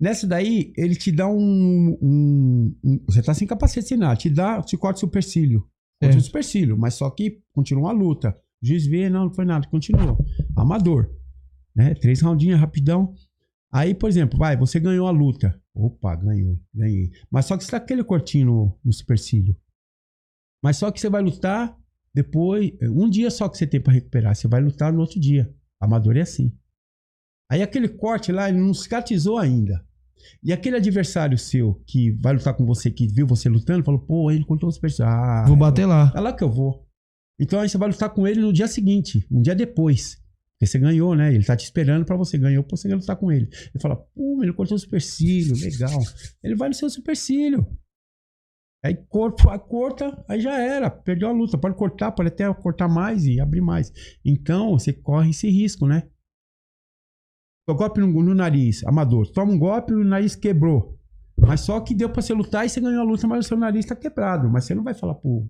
[0.00, 4.30] Nessa daí, ele te dá um, um- um- Você tá sem capacete sem nada, te
[4.30, 5.68] dá, te corta o supercílio.
[6.00, 6.18] Corta É.
[6.18, 8.36] o supercílio, mas só que continua a luta.
[8.62, 10.16] O juiz vê, não, não foi nada, continua.
[10.56, 11.10] Amador.
[11.74, 11.94] Né?
[11.94, 13.14] Três roundinhas, rapidão.
[13.72, 15.60] Aí, por exemplo, vai, você ganhou a luta.
[15.74, 17.10] Opa, ganhou, ganhei.
[17.30, 19.56] Mas só que você tá com aquele cortinho no, no supercílio.
[20.62, 21.76] Mas só que você vai lutar
[22.12, 22.72] depois.
[22.82, 24.34] Um dia só que você tem pra recuperar.
[24.34, 25.54] Você vai lutar no outro dia.
[25.78, 26.52] Amador é assim.
[27.50, 29.84] Aí aquele corte lá, ele não cicatrizou ainda.
[30.42, 34.30] E aquele adversário seu que vai lutar com você, que viu você lutando, falou, pô,
[34.30, 35.10] ele cortou o supercílio.
[35.10, 36.12] Ah, Vou bater lá.
[36.14, 36.86] é lá que eu vou.
[37.38, 40.20] Então aí você vai lutar com ele no dia seguinte, um dia depois.
[40.52, 41.34] Porque você ganhou, né?
[41.34, 42.36] Ele tá te esperando pra você.
[42.36, 43.46] Ganhou pra você lutar com ele.
[43.50, 45.98] Ele fala, pô, ele cortou o supercílio, legal.
[46.44, 47.66] Ele vai no seu supercílio.
[48.84, 50.90] Aí corta, corta, aí já era.
[50.90, 51.56] Perdeu a luta.
[51.56, 53.90] Pode cortar, pode até cortar mais e abrir mais.
[54.24, 56.02] Então você corre esse risco, né?
[57.72, 59.26] Dá golpe no, no nariz, amador.
[59.30, 60.98] Toma um golpe e o nariz quebrou.
[61.38, 63.56] Mas só que deu pra você lutar e você ganhou a luta, mas o seu
[63.56, 64.48] nariz tá quebrado.
[64.50, 65.48] Mas você não vai falar pro,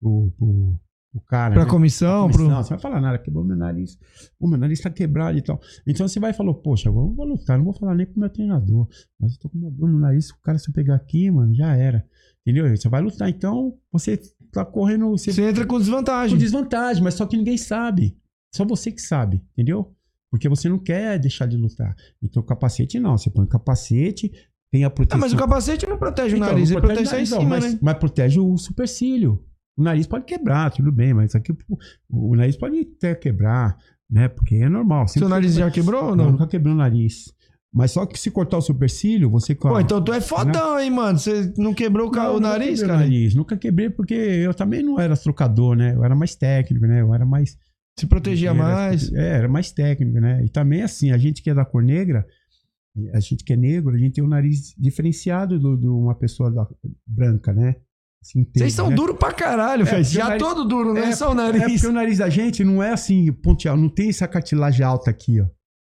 [0.00, 0.80] pro, pro,
[1.12, 1.54] pro cara.
[1.54, 1.70] Pra né?
[1.70, 2.48] comissão, Pra pro.
[2.48, 3.96] Não, você vai falar nada, quebrou meu nariz.
[4.40, 5.60] O meu nariz tá quebrado e tal.
[5.86, 8.30] Então você vai e falou, poxa, eu vou lutar, não vou falar nem pro meu
[8.30, 8.88] treinador.
[9.20, 11.54] Mas eu tô com uma dor no nariz, o cara se eu pegar aqui, mano,
[11.54, 12.04] já era.
[12.44, 12.68] Entendeu?
[12.76, 13.28] Você vai lutar.
[13.28, 14.20] Então, você
[14.50, 15.10] tá correndo.
[15.10, 16.36] Você, Você entra com desvantagem.
[16.36, 18.16] com desvantagem, mas só que ninguém sabe.
[18.52, 19.94] Só você que sabe, entendeu?
[20.32, 21.94] Porque você não quer deixar de lutar.
[22.22, 23.18] Então, capacete não.
[23.18, 24.32] Você põe capacete,
[24.72, 25.20] tem a Ah, proteção.
[25.20, 27.30] mas o capacete não protege Então, o nariz, não ele protege só o em nariz,
[27.30, 27.78] não, cima, mas, né?
[27.82, 29.44] mas protege o supercílio.
[29.76, 31.56] O nariz pode quebrar, tudo bem, mas aqui o,
[32.32, 33.76] o nariz pode até quebrar,
[34.10, 34.28] né?
[34.28, 35.06] Porque é normal.
[35.06, 36.32] Seu nariz já quebrou ou Não, não?
[36.32, 37.32] nunca quebrou o nariz.
[37.74, 39.54] Mas só que se cortar o supercílio, você...
[39.54, 41.18] Pô, então tu é fodão, hein, mano?
[41.18, 42.94] Você não quebrou Não, o nunca nariz, cara?
[42.94, 43.34] O nariz.
[43.34, 45.94] Nunca quebrei porque eu também não era trocador, né?
[45.94, 47.00] Eu era mais técnico, né?
[47.00, 47.56] Eu era mais...
[47.98, 49.12] Se protegia mais.
[49.12, 50.44] É, era mais técnico, né?
[50.44, 52.26] E também assim, a gente que é da cor negra,
[53.14, 56.50] a gente que é negro, a gente tem o nariz diferenciado do- de uma pessoa
[56.50, 56.66] da-
[57.06, 57.76] branca, né?
[58.22, 58.94] Assim, Vocês são né?
[58.96, 61.62] duros pra caralho, É, Já nariz- todo duro, não é, É, só o É nariz.
[61.64, 65.40] porque o nariz da gente não é assim, ponteado, não tem essa cartilagem alta aqui,
[65.40, 65.46] ó.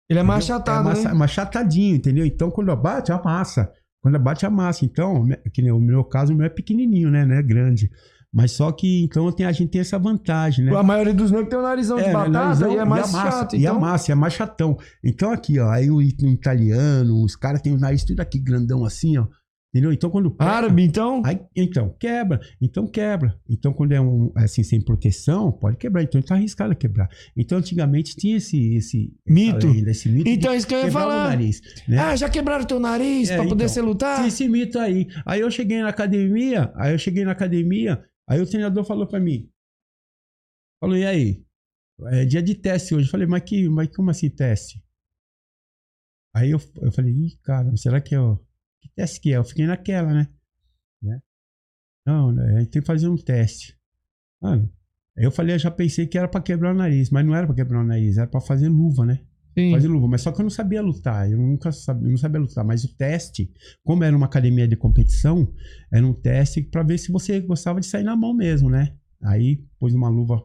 [0.10, 0.56] Ele é mais Entendeu?
[0.58, 1.14] achatado, é né?
[1.14, 2.26] mais achatadinho, entendeu?
[2.26, 3.72] Então, quando bate, amassa.
[4.02, 4.86] Quando bate, amassa.
[4.86, 7.26] Então, que nem o meu caso, o meu é pequenininho, né?
[7.26, 7.90] Não é grande.
[8.36, 10.76] Mas só que, então, tem, a gente tem essa vantagem, né?
[10.76, 13.32] A maioria dos negros tem um narizão de né, batata narizão, e é mais amassa,
[13.32, 13.56] chato.
[13.56, 13.78] E Então...
[13.78, 14.78] amassa, é mais chatão.
[15.02, 18.38] Então aqui, ó, aí o, it- o italiano, os caras têm o nariz tudo aqui
[18.38, 19.26] grandão assim, ó.
[19.74, 19.92] Entendeu?
[19.92, 21.22] Então quando pega- Árabe, então?
[21.26, 22.40] Aí, então, quebra.
[22.62, 23.36] Então quebra.
[23.50, 26.02] Então quando é um assim sem proteção, pode quebrar.
[26.04, 27.10] Então tá arriscado a quebrar.
[27.36, 29.68] Então antigamente tinha esse esse Mito.
[29.68, 31.28] lenda, esse mito Então é isso que eu ia o falar.
[31.30, 31.98] nariz, né?
[32.00, 33.86] Ah, já quebraram teu nariz É, pra poder então.
[33.86, 34.16] lutar?
[34.16, 35.08] Tinha esse mito aí.
[35.26, 39.20] Aí eu cheguei na academia, aí eu cheguei na academia, aí o treinador falou pra
[39.20, 39.52] mim.
[40.80, 41.46] Falou, e aí?
[42.08, 43.08] É dia de teste hoje.
[43.08, 44.84] Eu falei, mas, que, mas como assim teste?
[46.36, 48.46] Aí eu, eu falei, ih, cara, será que eu.
[48.82, 49.38] Que teste que é?
[49.38, 50.28] Eu fiquei naquela, né?
[51.02, 51.22] né?
[52.06, 53.80] Não, né, aí tem que fazer um teste.
[54.42, 54.72] Mano,
[55.18, 57.48] Aí eu falei, eu já pensei que era pra quebrar o nariz, mas não era
[57.48, 59.26] pra quebrar o nariz, era pra fazer luva, né?
[59.58, 59.72] Sim.
[59.72, 60.08] Fazer luva.
[60.08, 62.64] Mas só que eu não sabia lutar, eu nunca sabia, eu não sabia lutar.
[62.66, 63.50] Mas o teste,
[63.84, 65.52] como era uma academia de competição,
[65.92, 68.94] era um teste pra ver se você gostava de sair na mão mesmo, né?
[69.24, 70.44] Aí pôs uma luva.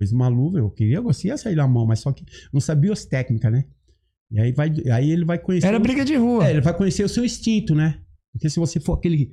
[0.00, 2.60] Pôs uma luva, eu queria, eu gostia de sair na mão, mas só que não
[2.60, 3.64] sabia as técnicas, né?
[4.30, 5.66] E aí, vai, aí ele vai conhecer.
[5.68, 6.46] Era o- briga de rua.
[6.46, 8.00] é, ele vai conhecer o seu instinto, né?
[8.32, 9.26] Porque se você for aquele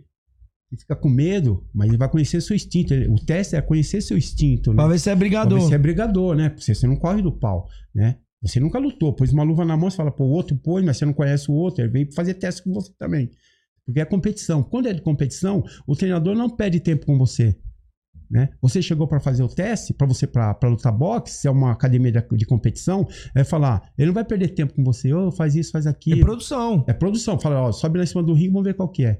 [0.69, 2.93] que fica com medo, mas ele vai conhecer o seu instinto.
[2.93, 4.75] Ele- O teste é conhecer seu instinto, né?
[4.75, 5.59] Pra ver se é Pra brigador.
[5.59, 6.49] ver se é brigador, né?
[6.49, 8.19] Porque você não corre do pau, né?
[8.41, 10.97] Você nunca lutou, pôs uma luva na mão, você fala, pô, o outro pôs, mas
[10.97, 13.29] você não conhece o outro, ele veio fazer teste com você também.
[13.85, 14.63] Porque é competição.
[14.63, 17.57] Quando é de competição, o treinador não perde tempo com você.
[18.29, 18.49] Né?
[18.61, 22.11] Você chegou para fazer o teste, para você para lutar boxe, se é uma academia
[22.11, 25.71] de, de competição, é falar, ele não vai perder tempo com você, ô, faz isso,
[25.71, 26.21] faz É aquilo.
[26.21, 26.85] produção.
[26.87, 27.39] É produção.
[27.39, 29.19] Fala, ó, sobe lá em cima do ringue, vamos ver qual que é.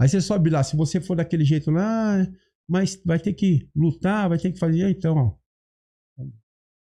[0.00, 2.26] Aí você sobe lá, se você for daquele jeito lá,
[2.68, 5.41] mas vai ter que lutar, vai ter que fazer, então, ó.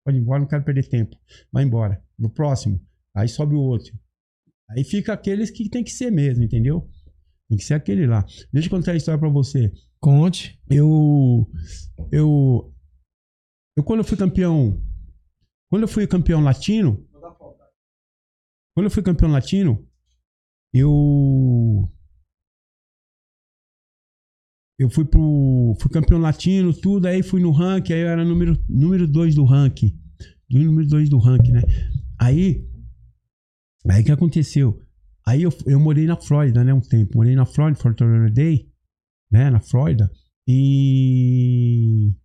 [0.10, 1.16] Pode ir embora, não quero perder tempo.
[1.52, 2.04] Vai embora.
[2.18, 2.82] No próximo.
[3.16, 3.94] Aí sobe o outro.
[4.72, 6.90] Aí fica aqueles que tem que ser mesmo, entendeu?
[7.48, 8.26] Tem que ser aquele lá.
[8.52, 9.72] Deixa eu contar a história pra você.
[10.00, 10.60] Conte.
[10.68, 11.48] Eu.
[12.12, 12.74] Eu.
[13.78, 14.84] Eu, quando eu fui campeão.
[15.70, 17.08] Quando eu fui campeão latino.
[18.74, 19.88] Quando eu fui campeão latino,
[20.74, 21.88] eu.
[24.80, 25.76] Eu fui pro.
[25.78, 29.36] Fui campeão latino, tudo, aí fui no ranking, aí eu era número 2 número dois
[29.36, 29.99] do ranking.
[30.50, 31.62] Do número 2 do ranking, né?
[32.20, 32.68] Aí.
[33.90, 34.82] Aí que aconteceu?
[35.26, 36.74] Aí eu, eu morei na Flórida, né?
[36.74, 37.18] Um tempo.
[37.18, 38.72] Morei na Flórida, Fort Lauderdale,
[39.32, 39.50] né?
[39.50, 40.12] Na Flórida.
[40.48, 42.16] E.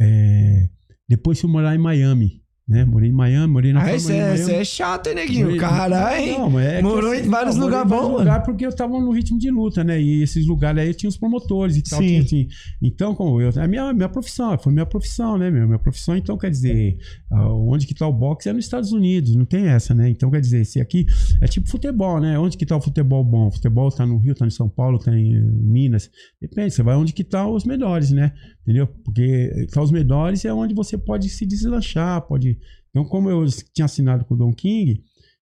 [0.00, 0.68] é,
[1.08, 2.84] depois fui morar em Miami, né?
[2.84, 4.36] Morei em Miami, morei na Ah, Flórida.
[4.36, 5.56] você é, é chato, hein, neguinho?
[5.56, 6.38] Caralho?
[6.38, 9.50] Não, é Morou assim, em vários lugares bons, lugares porque eu tava no ritmo de
[9.50, 10.00] luta, né?
[10.00, 11.98] E esses lugares aí tinha os promotores e tal.
[12.00, 12.06] Sim.
[12.06, 12.48] Tinha, assim.
[12.82, 13.48] Então, como eu.
[13.56, 15.66] É minha, minha profissão, foi minha profissão, né, meu?
[15.66, 16.98] Minha profissão, então, quer dizer,
[17.32, 20.10] ah, onde que tá o boxe é nos Estados Unidos, não tem essa, né?
[20.10, 21.06] Então, quer dizer, se aqui
[21.40, 22.38] é tipo futebol, né?
[22.38, 23.46] Onde que tá o futebol bom?
[23.46, 26.10] O futebol tá no Rio, tá em São Paulo, tá em Minas.
[26.40, 28.32] Depende, você vai onde que tá os melhores, né?
[28.68, 28.86] Entendeu?
[28.86, 32.58] Porque os melhores é onde você pode se deslanchar, pode.
[32.90, 33.42] Então, como eu
[33.72, 35.02] tinha assinado com o Don King,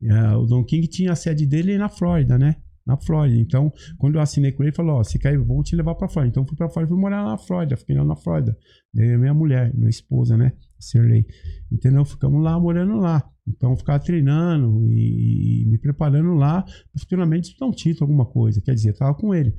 [0.03, 2.57] eh, o Don King tinha a sede dele na Flórida, né?
[2.85, 3.39] Na Flórida.
[3.39, 6.09] Então, quando eu assinei com ele, ele falou: Ó, se quer, vou te levar pra
[6.09, 6.31] Flórida.
[6.31, 8.57] Então, fui pra Flórida, fui morar na Flórida, fiquei lá na Flórida.
[8.93, 10.51] Daí, minha mulher, minha esposa, né?
[10.80, 11.26] Sirley.
[11.72, 12.03] Entendeu?
[12.06, 13.23] Ficamos lá, morando lá.
[13.47, 18.26] Então, eu ficava treinando e, e me preparando lá pra futuramente disputar um título, alguma
[18.26, 18.60] coisa.
[18.60, 19.53] Quer dizer, eu tava com ele.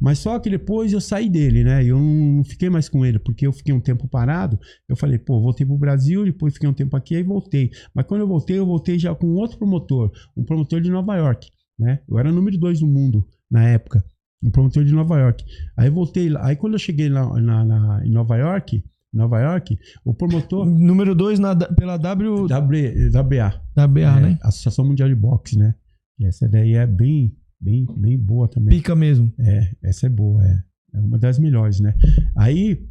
[0.00, 1.84] Mas só que depois eu saí dele, né?
[1.84, 4.58] Eu não, fiquei mais com ele, porque eu fiquei um tempo parado.
[4.88, 7.70] Eu falei, pô, voltei pro Brasil, depois fiquei um tempo aqui, aí voltei.
[7.94, 11.48] Mas quando eu voltei, eu voltei já com outro promotor, um promotor de Nova York,
[11.78, 12.00] né?
[12.08, 14.04] Eu era número dois do mundo na época,
[14.42, 15.44] um promotor de Nova York.
[15.76, 16.46] Aí voltei lá.
[16.46, 18.82] Aí quando eu cheguei lá na, na- em Nova York,
[19.12, 20.64] Nova York, o promotor.
[20.68, 21.40] Número 2
[21.76, 22.46] pela W...
[22.46, 23.62] W, WBA.
[23.76, 24.38] WBA, é, né?
[24.42, 25.74] Associação Mundial de Boxe, né?
[26.18, 28.76] E essa daí é bem, bem, bem boa também.
[28.76, 29.32] Pica mesmo.
[29.38, 30.62] É, essa é boa, é.
[30.92, 31.94] É uma das melhores, né?
[32.36, 32.86] Aí,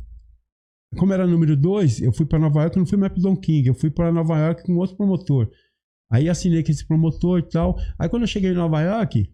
[0.97, 3.67] como era número dois, eu fui pra Nova York, não fui mais pro Don King,
[3.67, 5.49] eu fui pra Nova York com outro promotor.
[6.11, 7.77] Aí assinei com esse promotor e tal.
[7.97, 9.29] Aí quando eu cheguei em Nova York,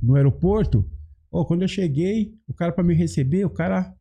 [0.00, 0.88] no aeroporto,
[1.32, 3.94] ó, quando eu cheguei, o cara pra me receber, o cara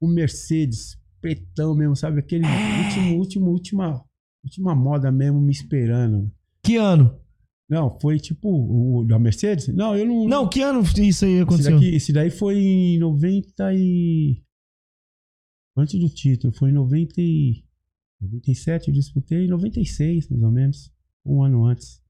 [0.00, 2.20] um Mercedes pretão mesmo, sabe?
[2.20, 2.46] Aquele
[2.84, 4.04] último, último, última,
[4.42, 6.30] última moda mesmo me esperando.
[6.62, 7.18] Que ano?
[7.68, 9.68] Não, foi tipo o da Mercedes?
[9.68, 10.26] Não, eu não.
[10.26, 11.72] Não, que ano isso aí esse, aconteceu?
[11.72, 14.42] daqui, esse daí foi em 90 e.
[15.76, 17.64] Antes do título, foi em 90 e...
[18.20, 20.92] 97 eu disputei, em 96, mais ou menos.
[21.24, 22.02] Um ano antes.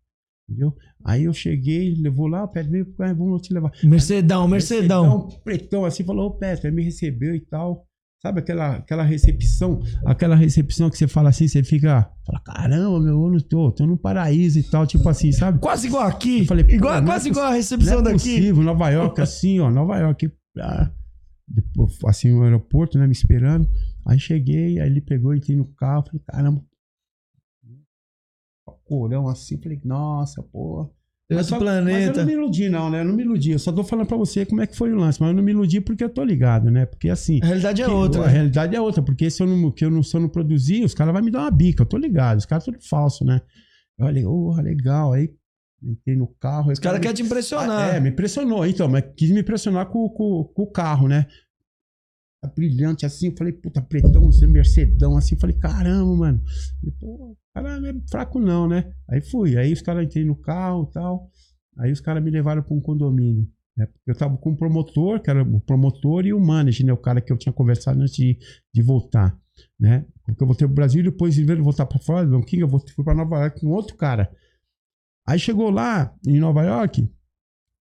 [0.51, 0.75] Entendeu?
[1.05, 3.71] Aí eu cheguei, levou lá, o Pedro veio, ah, vamos te levar.
[3.85, 5.29] Mercedão, Mercedão.
[5.45, 7.87] pretão assim, falou, ô Pedro, ele me recebeu e tal.
[8.21, 13.15] Sabe aquela, aquela recepção, aquela recepção que você fala assim, você fica, fala, caramba, meu,
[13.25, 15.59] eu não tô, tô num paraíso e tal, tipo assim, sabe?
[15.59, 16.41] Quase igual aqui.
[16.41, 18.19] Eu falei, igual, é quase poss- igual a recepção não é daqui.
[18.37, 20.31] possível, Nova York, assim, ó, Nova York.
[20.59, 20.91] ah,
[21.49, 23.67] depois, assim, no aeroporto, né, me esperando.
[24.07, 26.63] Aí cheguei, aí ele pegou, entrei no carro, falei, caramba.
[28.91, 30.91] Porão assim, falei, nossa, porra.
[31.31, 32.09] Outro só- planeta.
[32.09, 33.01] Mas eu não me iludi, não, né?
[33.03, 33.53] Eu não me iludi.
[33.53, 35.21] Eu só tô falando pra você como é que foi o lance.
[35.21, 36.87] Mas eu não me iludi porque eu tô ligado, né?
[36.87, 37.39] Porque assim.
[37.41, 38.33] A realidade é que- outra, A né?
[38.33, 39.01] realidade é outra.
[39.01, 41.31] Porque se eu não, que eu não, se eu não produzir, os caras vão me
[41.31, 41.83] dar uma bica.
[41.85, 42.39] Eu tô ligado.
[42.39, 43.41] Os caras tudo falso, né?
[43.97, 45.13] Eu falei, oh, legal.
[45.13, 45.31] Aí
[45.81, 46.73] entrei no carro.
[46.73, 47.95] Os caras querem te impressionar.
[47.95, 48.67] É, me impressionou.
[48.67, 51.27] Então, mas quis me impressionar com, com, com o carro, né?
[52.43, 56.43] Tá brilhante assim, eu falei, puta, pretão, você mercedão, assim, eu falei, caramba, mano.
[56.81, 58.93] Falei, Pô, cara não é fraco não, né?
[59.09, 61.31] Aí fui, aí os caras entrei no carro e tal,
[61.79, 63.47] aí os caras me levaram pra um condomínio,
[63.77, 63.89] né?
[64.07, 66.93] Eu tava com o promotor, que era o promotor e o manager, né?
[66.93, 68.39] O cara que eu tinha conversado antes de,
[68.73, 69.37] de voltar,
[69.79, 70.07] né?
[70.25, 72.63] Porque eu voltei pro Brasil e depois, em vez de voltar pra fora, Don King,
[72.63, 74.31] eu fui pra Nova York com outro cara.
[75.27, 77.09] Aí chegou lá, em Nova York,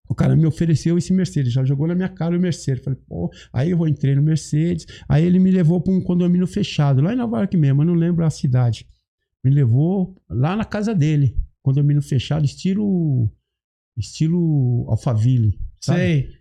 [0.10, 2.84] o cara me ofereceu esse Mercedes, já jogou na minha cara o Mercedes.
[2.84, 7.00] Falei, pô, aí eu entrei no Mercedes, aí ele me levou para um condomínio fechado,
[7.00, 8.88] lá em Nova York mesmo, eu não lembro a cidade.
[9.44, 13.32] Me levou lá na casa dele, condomínio fechado, estilo
[13.96, 16.00] estilo Alphaville, sabe?
[16.00, 16.40] Sei.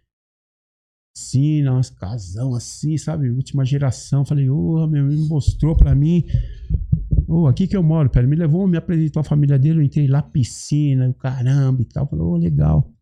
[1.15, 3.29] Sim, nossa, casão assim, sabe?
[3.29, 4.25] Última geração.
[4.25, 6.25] Falei, ô, meu, ele mostrou pra mim.
[7.27, 10.07] Ô, aqui que eu moro, pera, me levou, me apresentou a família dele, eu entrei
[10.07, 12.09] lá, piscina, caramba e tal.
[12.09, 12.95] Falei, ô, legal.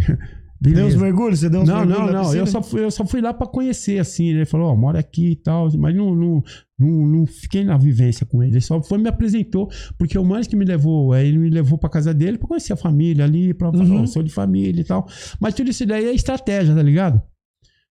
[0.62, 1.40] Deu uns mergulhos?
[1.40, 2.34] Você deu uns Não, mergulhos não, não.
[2.34, 4.26] Eu só, fui, eu só fui lá pra conhecer, assim.
[4.34, 4.40] né?
[4.40, 5.70] Ele falou, ó, mora aqui e tal.
[5.78, 6.42] Mas não, não,
[6.78, 8.52] não, não fiquei na vivência com ele.
[8.52, 11.88] Ele só foi me apresentou, porque o Manes que me levou, ele me levou pra
[11.88, 14.02] casa dele pra conhecer a família ali, pra falar, Uhum.
[14.02, 15.06] ó, sou de família e tal.
[15.40, 17.22] Mas tudo isso daí é estratégia, tá ligado?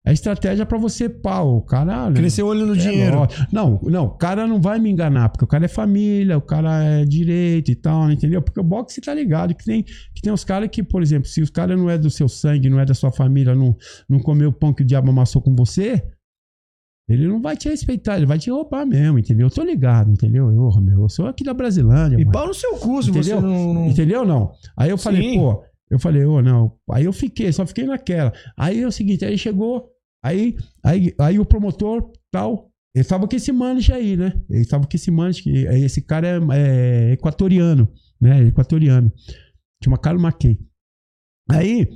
[0.09, 2.15] É estratégia pra você, pau, caralho.
[2.15, 3.27] Crescer o olho no É dinheiro.
[3.51, 6.83] Não, não, o cara não vai me enganar, porque o cara é família, o cara
[6.83, 8.41] é direito e tal, entendeu?
[8.41, 11.41] Porque o boxe tá ligado que tem, que tem os caras que, por exemplo, se
[11.41, 13.75] os caras não é do seu sangue, não é da sua família, não,
[14.07, 16.01] não comeu o pão que o diabo amassou com você,
[17.09, 19.47] ele não vai te respeitar, ele vai te roubar mesmo, entendeu?
[19.47, 20.49] Eu tô ligado, entendeu?
[20.51, 22.15] Eu, meu, eu sou aqui da Brasilândia.
[22.15, 22.31] E mano.
[22.31, 23.41] pau no seu cu, se você Entendeu?
[23.41, 23.73] não...
[23.73, 24.51] não- Entendeu não?
[24.75, 25.39] Aí eu falei, Sim.
[25.39, 26.73] pô, eu falei, ô, não.
[26.91, 28.33] Aí eu fiquei, só fiquei naquela.
[28.57, 29.87] Aí é o seguinte, aí chegou,
[30.27, 34.33] aí, aí, aí o promotor, tal, ele tava com esse manager aí, né?
[34.49, 38.43] Ele tava com esse manager, esse cara é, é equatoriano, né?
[38.43, 39.11] Equatoriano.
[39.83, 40.59] Chama Carlos Mackey.
[41.49, 41.87] Aí,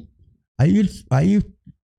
[0.60, 0.82] aí,
[1.12, 1.41] aí,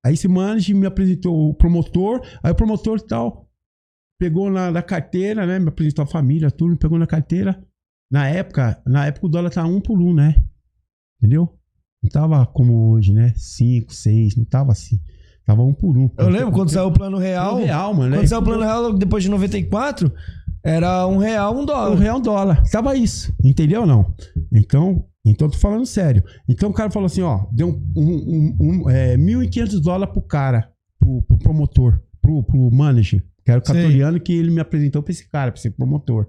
[0.05, 3.43] aí esse manager me apresentou o promotor, aí o promotor tal
[4.19, 5.59] pegou na, na carteira, né?
[5.59, 7.61] Me apresentou a família, tudo, me pegou na carteira.
[8.09, 10.35] Na época, na época o dólar tá um por um, né?
[11.17, 11.59] Entendeu?
[12.01, 13.33] Não tava como hoje, né?
[13.35, 14.97] Cinco, seis, não tava assim.
[15.45, 16.09] Tava um por um.
[16.17, 17.51] Eu lembro quando saiu o plano real.
[17.51, 18.27] Plano real, mano, Quando né?
[18.27, 20.11] saiu o plano real, depois de 94,
[20.63, 21.91] era um real, um dólar.
[21.91, 22.63] Um real um dólar.
[22.71, 23.35] Tava isso.
[23.43, 24.15] Entendeu ou não?
[24.51, 26.23] Então, então tô falando sério.
[26.47, 30.71] Então o cara falou assim, ó, deu um, um, um, é, 1.500 dólares pro cara,
[30.97, 35.11] pro, pro promotor, pro, pro manager, que era o catoriano que ele me apresentou pra
[35.11, 36.27] esse cara, pra esse promotor.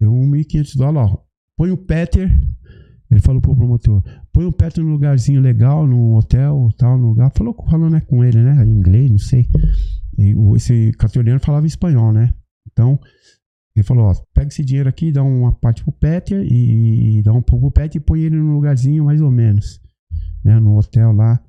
[0.00, 1.22] Deu 1.500 dólares, ó.
[1.58, 2.30] Põe o Peter,
[3.10, 4.02] ele falou pro promotor,
[4.32, 7.30] põe o Peter num lugarzinho legal, num hotel, tal, num lugar.
[7.34, 9.48] Falou, falou né, com ele, né, em inglês, não sei.
[10.18, 12.32] E esse catoriano falava espanhol, né?
[12.70, 12.98] Então,
[13.74, 17.32] ele falou, ó, pega esse dinheiro aqui, dá uma parte pro Peter e, e dá
[17.32, 19.80] um pouco pro Peter e põe ele num lugarzinho mais ou menos,
[20.44, 21.42] né, no hotel lá.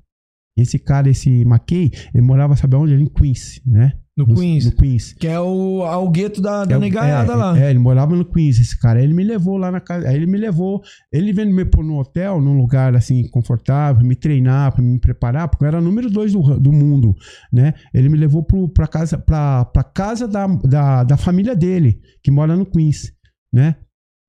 [0.56, 2.92] Esse cara, esse Mackey, ele morava, sabe onde?
[2.92, 3.98] Ali em Queens, né?
[4.26, 4.64] No Queens.
[4.66, 5.12] No Queens.
[5.12, 7.58] Que é o, o gueto da, da É negaiada é, lá.
[7.58, 8.98] É, ele morava no Queens, esse cara.
[8.98, 10.08] Aí ele me levou lá na casa.
[10.08, 10.82] Aí ele me levou.
[11.12, 15.48] Ele veio me pôr no hotel, num lugar assim, confortável, me treinar, pra me preparar,
[15.48, 17.14] porque eu era número dois do, do mundo,
[17.52, 17.74] né?
[17.92, 22.30] Ele me levou pro, pra casa, pra, pra casa da, da, da família dele, que
[22.30, 23.12] mora no Queens,
[23.52, 23.76] né?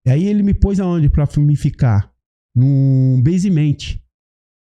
[0.06, 2.12] E aí ele me pôs aonde pra me ficar?
[2.56, 4.03] Num basement.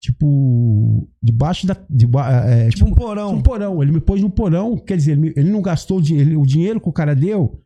[0.00, 1.76] Tipo, debaixo da.
[1.88, 2.06] De,
[2.46, 3.34] é, Tipo um porão.
[3.34, 3.82] um porão.
[3.82, 6.46] Ele me pôs no porão, quer dizer, ele, ele não gastou o dinheiro, ele- o
[6.46, 7.60] dinheiro que o cara deu,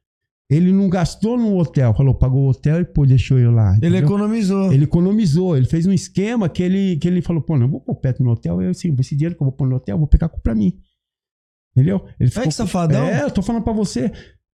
[0.50, 1.94] ele não gastou no hotel.
[1.94, 3.68] Falou, pagou o hotel e pô, deixou eu lá.
[3.76, 4.00] Ele entendeu?
[4.04, 4.72] economizou.
[4.72, 7.94] Ele economizou, ele fez um esquema que ele, que ele falou, pô, não vou pôr
[7.94, 10.08] perto no hotel, eu assim, esse dinheiro que eu vou pôr no hotel, eu vou
[10.08, 10.76] pegar pra mim.
[11.76, 12.04] Entendeu?
[12.18, 13.04] Ele Ai, que safadão.
[13.06, 14.10] É, eu tô falando pra você.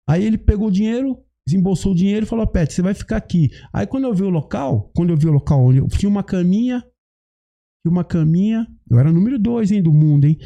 [0.07, 3.51] Aí ele pegou o dinheiro, desembolsou o dinheiro e falou, Pet, você vai ficar aqui.
[3.73, 6.23] Aí quando eu vi o local, quando eu vi o local onde eu tinha uma
[6.23, 6.85] caminha,
[7.83, 10.39] tinha uma caminha, eu era número dois, hein, do mundo, hein?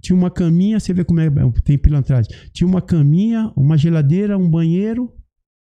[0.00, 1.30] Tinha uma caminha, você vê como é,
[1.64, 2.30] tem pilantragem.
[2.52, 5.10] Tinha uma caminha, uma geladeira, um banheiro,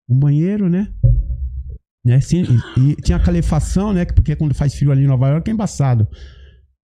[0.08, 0.92] um banheiro, né?
[2.04, 2.20] né?
[2.20, 2.44] Sim,
[2.76, 4.04] e, e tinha calefação, né?
[4.04, 6.08] Porque quando faz frio ali em Nova York é embaçado.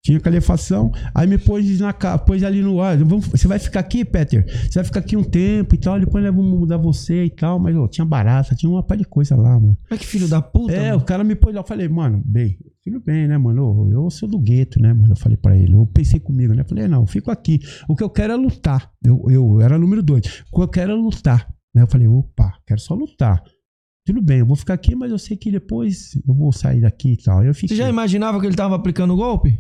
[0.04, 2.96] Tinha calefação, aí me pôs, na, pôs ali no ar.
[2.98, 4.44] "Vamos- Você vai ficar aqui, Peter?
[4.68, 7.58] Você vai ficar aqui um tempo e tal, depois nós vamos mudar você e tal.
[7.60, 9.78] Mas ó, tinha barata, tinha uma par de coisa lá, mano.
[9.90, 10.72] Olha que filho da puta.
[10.72, 11.02] É, mano.
[11.02, 13.88] o cara me pôs lá, eu falei, mano, bem, tudo bem, né, mano?
[13.90, 15.12] Eu, eu sou do gueto, né, mano?
[15.12, 16.62] Eu falei pra ele, eu pensei comigo, né?
[16.62, 17.60] Eu falei, não, eu fico aqui.
[17.88, 18.90] O que eu quero é lutar.
[19.04, 20.42] Eu, eu era número dois.
[20.52, 21.48] O que eu quero é lutar.
[21.74, 21.82] Né?
[21.82, 23.42] Eu falei, opa, quero só lutar.
[24.04, 27.12] Tudo bem, eu vou ficar aqui, mas eu sei que depois eu vou sair daqui
[27.12, 27.44] e tal.
[27.44, 29.56] Eu Você já imaginava que ele tava aplicando golpe?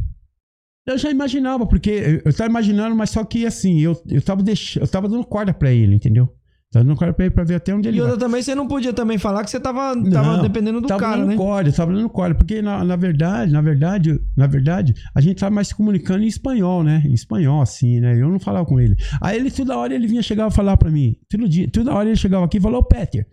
[0.84, 4.42] Eu já imaginava, porque eu, eu tava imaginando, mas só que assim, eu, eu, tava,
[4.42, 4.74] deix...
[4.74, 6.28] eu tava dando corda pra ele, entendeu?
[6.72, 8.10] Tava dando corda pra ver até onde ele E vai.
[8.12, 11.00] outra também, você não podia também falar que você tava, tava Não, dependendo do tava
[11.00, 11.36] cara, né?
[11.36, 15.54] corda, tava dando corda, porque na, na verdade, na verdade, na verdade, a gente tava
[15.54, 17.02] mais se comunicando em espanhol, né?
[17.06, 18.18] Em espanhol, assim, né?
[18.18, 18.96] Eu não falava com ele.
[19.20, 21.14] Aí ele, toda hora, ele vinha, chegava a falar pra mim.
[21.28, 23.28] Todo dia, toda hora ele chegava aqui e falou, ô Peter,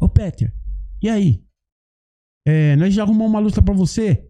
[0.00, 0.54] ô Peter,
[1.02, 1.42] e aí?
[2.46, 4.24] É, nós já arrumamos uma luta pra você?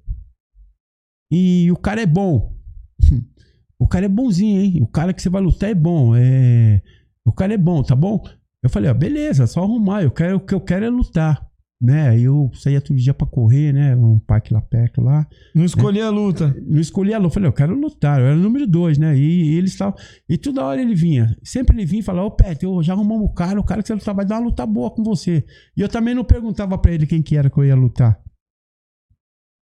[1.31, 2.55] e o cara é bom.
[3.77, 4.81] O cara é bonzinho, hein?
[4.83, 6.15] O cara que você vai lutar é bom.
[6.17, 6.81] É...
[7.25, 8.23] O cara é bom, tá bom?
[8.63, 10.03] Eu falei, ó, beleza, só arrumar.
[10.03, 11.47] Eu quero, o que eu quero é lutar.
[11.83, 12.09] Né?
[12.09, 13.95] Aí eu saía todo dia pra correr, né?
[13.95, 15.27] Um parque lá perto lá.
[15.55, 16.57] Não escolhi a luta.
[16.67, 17.29] Não escolhi a luta.
[17.29, 18.21] Eu falei, eu quero lutar.
[18.21, 19.15] Eu era o número dois, né?
[19.15, 19.95] E, e eles estavam.
[20.27, 21.37] E toda hora ele vinha.
[21.43, 23.89] Sempre ele vinha e falava, ô Pet, eu já arrumamos o cara, o cara que
[23.89, 25.45] você lutar vai dar uma luta boa com você.
[25.77, 28.19] E eu também não perguntava pra ele quem que era que eu ia lutar.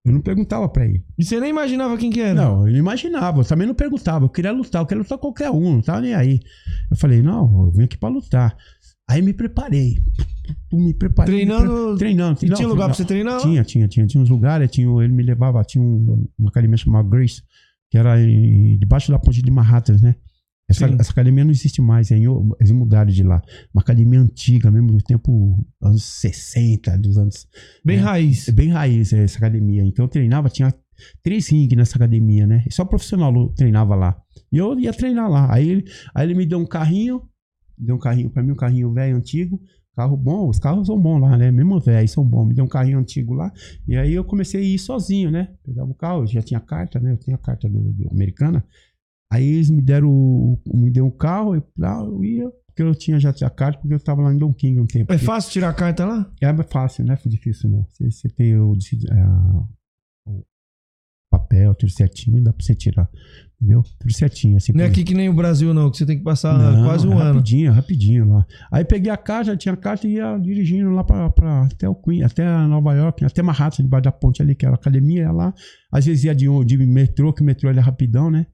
[0.05, 1.01] Eu não perguntava pra ele.
[1.17, 2.33] E você nem imaginava quem que era?
[2.33, 3.39] Não, eu não imaginava.
[3.39, 4.25] Eu também não perguntava.
[4.25, 4.81] Eu queria lutar.
[4.81, 5.75] Eu queria lutar qualquer um.
[5.75, 6.39] Não tava nem aí.
[6.91, 8.53] Eu falei, não, eu vim aqui pra lutar.
[9.09, 9.95] Aí me preparei.
[10.73, 11.33] Me preparei.
[11.35, 12.39] Treinando- me pre- Treinando.
[12.43, 13.39] E tinha lugar pra você treinar?
[13.41, 14.05] Tinha, tinha, tinha.
[14.05, 14.69] Tinha uns lugares.
[14.71, 15.63] Tinha, ele me levava.
[15.63, 17.41] Tinha um, uma academia chamada Grace,
[17.89, 20.15] que era em- debaixo da ponte de Manhattan, né?
[20.69, 22.09] Essa, essa academia não existe mais.
[22.11, 22.23] hein?
[22.59, 23.41] Eles mudaram de lá.
[23.73, 27.47] Uma academia antiga, mesmo do tempo anos 60, dos anos.
[27.83, 28.01] Bem É.
[28.01, 28.47] raiz.
[28.47, 29.83] É bem raiz essa academia.
[29.83, 30.73] Então eu treinava, tinha
[31.21, 32.63] três ringues nessa academia, né?
[32.69, 34.15] Só profissional treinava lá.
[34.51, 35.53] E eu ia treinar lá.
[35.53, 35.85] Aí ele,
[36.15, 37.21] aí ele me deu um carrinho,
[37.77, 39.59] deu um carrinho pra mim, um carrinho velho, antigo.
[39.95, 41.51] Carro bom, os carros são bons lá, né?
[41.51, 42.47] Mesmo velho, são bons.
[42.47, 43.51] Me deu um carrinho antigo lá.
[43.87, 45.49] E aí eu comecei a ir sozinho, né?
[45.63, 47.11] Pegava o carro, eu já tinha carta, né?
[47.11, 48.63] Eu tinha carta do, do americana.
[49.33, 52.93] Aí eles me deram, o- me deu um carro, eu, lá eu ia, porque eu
[52.93, 55.11] tinha já tinha carta, porque eu tava lá em Don King um tempo.
[55.11, 56.31] É fácil tirar a carta lá?
[56.41, 57.83] É fácil, não é difícil não.
[57.89, 58.73] Você, você tem o,
[59.11, 59.25] é,
[60.29, 60.43] o
[61.31, 63.09] papel, tudo certinho, dá pra você tirar.
[63.59, 63.81] Entendeu?
[63.99, 64.57] Tudo certinho.
[64.57, 66.83] Assim, Não é aqui que nem o Brasil, não, que você tem que passar Não,
[66.85, 67.33] quase um é ano.
[67.35, 68.45] Rapidinho, rapidinho lá.
[68.71, 71.95] Aí peguei a carta, tinha a carta e ia dirigindo lá pra, pra- até o
[71.95, 75.31] Queen, até Nova York, até Manhattan, debaixo da ponte ali, que era a academia, ia
[75.31, 75.53] lá.
[75.91, 78.45] Às vezes ia de, de metrô, que o metrô ele é rapidão, né?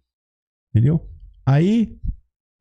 [0.73, 1.07] Entendeu?
[1.45, 1.97] Aí,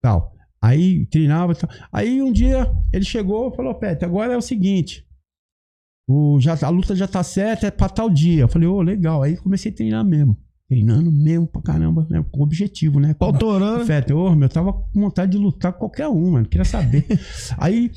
[0.03, 0.35] tal.
[0.61, 1.71] Aí treinava e tal.
[1.93, 5.07] Aí um dia ele chegou e falou: Pet, agora é o seguinte.
[6.09, 8.43] O, já, a luta já tá certa, é pra tal dia.
[8.43, 9.23] Eu falei, ô, legal.
[9.23, 10.37] Aí comecei a treinar mesmo.
[10.67, 12.25] Treinando mesmo pra caramba, né?
[12.31, 13.15] Com objetivo, né?
[13.21, 13.85] Autorando.
[13.85, 16.49] Feta, ô, meu, eu tava com vontade de lutar com qualquer um, mano.
[16.49, 17.07] Queria saber.
[17.59, 17.91] aí,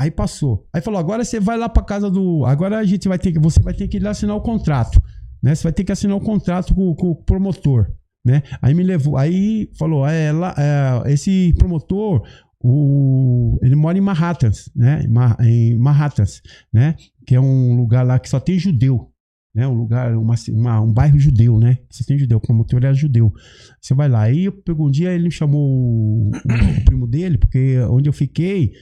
[0.00, 0.68] aí passou.
[0.72, 2.44] Aí falou: agora você vai lá pra casa do.
[2.46, 3.38] Agora a gente vai ter que.
[3.40, 5.00] Você vai ter que ir lá assinar o contrato.
[5.42, 5.54] Né?
[5.54, 7.92] Você vai ter que assinar o contrato com, com o promotor.
[8.24, 8.42] Né?
[8.60, 9.16] Aí me levou.
[9.16, 12.22] Aí falou: é, lá, é, esse promotor.
[12.62, 15.02] O, ele mora em Manhattan, né?
[15.02, 16.24] Em Ma- Em Manhattan,
[16.70, 16.94] né?
[17.26, 19.10] Que é um lugar lá que só tem judeu,
[19.54, 19.66] né?
[19.66, 21.78] Um lugar, uma, uma- um bairro judeu, né?
[21.90, 23.32] Você tem judeu, o promotor é judeu.
[23.80, 24.20] Você vai lá.
[24.24, 28.12] Aí eu pegou um dia, ele me chamou o, o primo dele, porque onde eu
[28.12, 28.72] fiquei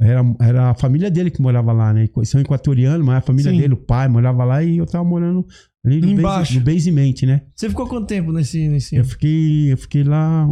[0.00, 2.06] era, era a família dele que morava lá, né?
[2.24, 3.58] São equatorianos, mas a família Sim.
[3.58, 5.46] dele, o pai, morava lá e eu tava morando
[5.84, 6.54] ali no, Embaixo.
[6.54, 7.42] base, no basement, né?
[7.56, 8.68] Você ficou quanto tempo nesse.
[8.68, 8.94] nesse...
[8.96, 10.46] Eu fiquei, eu fiquei lá,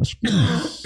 [0.00, 0.84] acho que uns,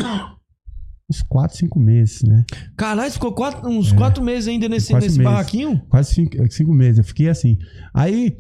[1.11, 2.45] uns 4, 5 meses, né?
[2.77, 4.95] Caralho, ficou quatro- uns quatro meses ainda nesse, É.
[4.97, 5.33] Quatro nesse meses.
[5.33, 5.79] barraquinho?
[5.89, 6.99] Quase cinco, cinco meses.
[6.99, 7.59] Eu fiquei assim.
[7.95, 8.39] Aí,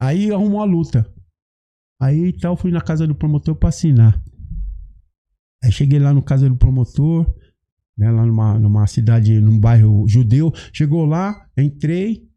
[0.00, 1.08] aí arrumou a luta.
[2.00, 4.20] Aí tal, fui na casa do promotor pra assinar.
[5.62, 7.26] Aí cheguei lá no casa do promotor,
[7.98, 10.52] né, lá numa, numa cidade, num bairro judeu.
[10.72, 12.28] Chegou lá, entrei.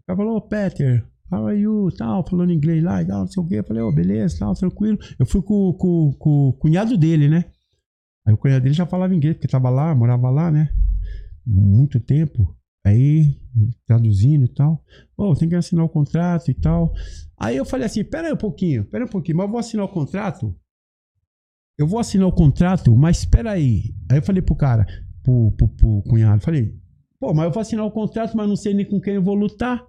[0.00, 1.88] O cara falou, Peter, how are you?
[1.96, 3.54] Tal, falando inglês lá e tal, não sei o quê.
[3.60, 4.98] Eu falei, ô, beleza, tal, tranquilo.
[5.18, 7.44] Eu fui com, com, com o cunhado dele, né?
[8.26, 10.70] Aí o cunhado dele já falava inglês, porque tava lá, morava lá, né?
[11.46, 12.56] Muito tempo.
[12.84, 13.40] Aí,
[13.86, 14.82] traduzindo e tal.
[15.16, 16.92] Ô, tem que assinar o contrato e tal.
[17.38, 19.84] Aí eu falei assim: pera aí um pouquinho, pera um pouquinho, mas eu vou assinar
[19.84, 20.52] o contrato.
[21.78, 23.94] Eu vou assinar o contrato, mas espera aí.
[24.10, 24.86] Aí eu falei pro cara,
[25.22, 26.74] pro, pro, pro cunhado, falei,
[27.18, 29.34] pô, mas eu vou assinar o contrato, mas não sei nem com quem eu vou
[29.34, 29.82] lutar.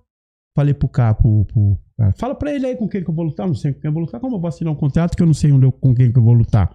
[0.55, 3.25] Falei pro cara, pro, pro cara, fala pra ele aí com quem que eu vou
[3.25, 4.19] lutar, não sei com quem eu vou lutar.
[4.21, 6.17] Como eu vou assinar um contrato que eu não sei onde eu- com quem que
[6.17, 6.73] eu vou lutar?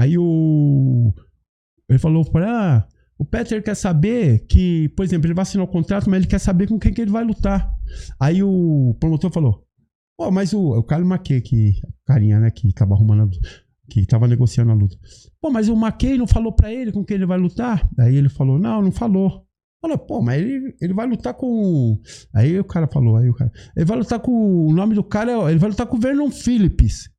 [0.00, 1.12] Aí o.
[1.88, 2.88] Ele falou pra ah,
[3.18, 6.38] o Peter quer saber que, por exemplo, ele vai assinar o contrato, mas ele quer
[6.38, 7.70] saber com quem que ele vai lutar.
[8.18, 9.64] Aí o promotor falou:
[10.18, 11.72] Pô, mas o, o Carlos Maquet, que
[12.06, 13.26] carinha, né, que tava arrumando a
[13.92, 14.96] que tava negociando a luta.
[15.40, 17.86] Pô, mas o Maquet não falou pra ele com quem ele vai lutar?
[17.98, 19.46] Aí ele falou: Não, não falou.
[19.82, 22.00] Falou, pô, mas ele, ele vai lutar com.
[22.32, 23.50] Aí o cara falou, aí o cara.
[23.76, 24.30] Ele vai lutar com.
[24.66, 25.50] O nome do cara é.
[25.50, 27.10] Ele vai lutar com o Vernon Phillips.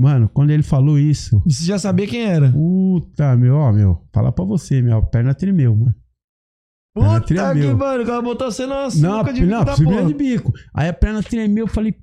[0.00, 1.42] Mano, quando ele falou isso.
[1.46, 2.50] E você já sabia quem era?
[2.50, 4.02] Puta, meu, ó, meu.
[4.12, 5.94] Falar pra você, minha perna tremeu, mano.
[6.94, 7.76] Perna Puta que tremeu.
[7.76, 10.52] mano, o cara botou você na Não, de bico não, de bico.
[10.74, 11.94] Aí a perna tremeu, eu falei.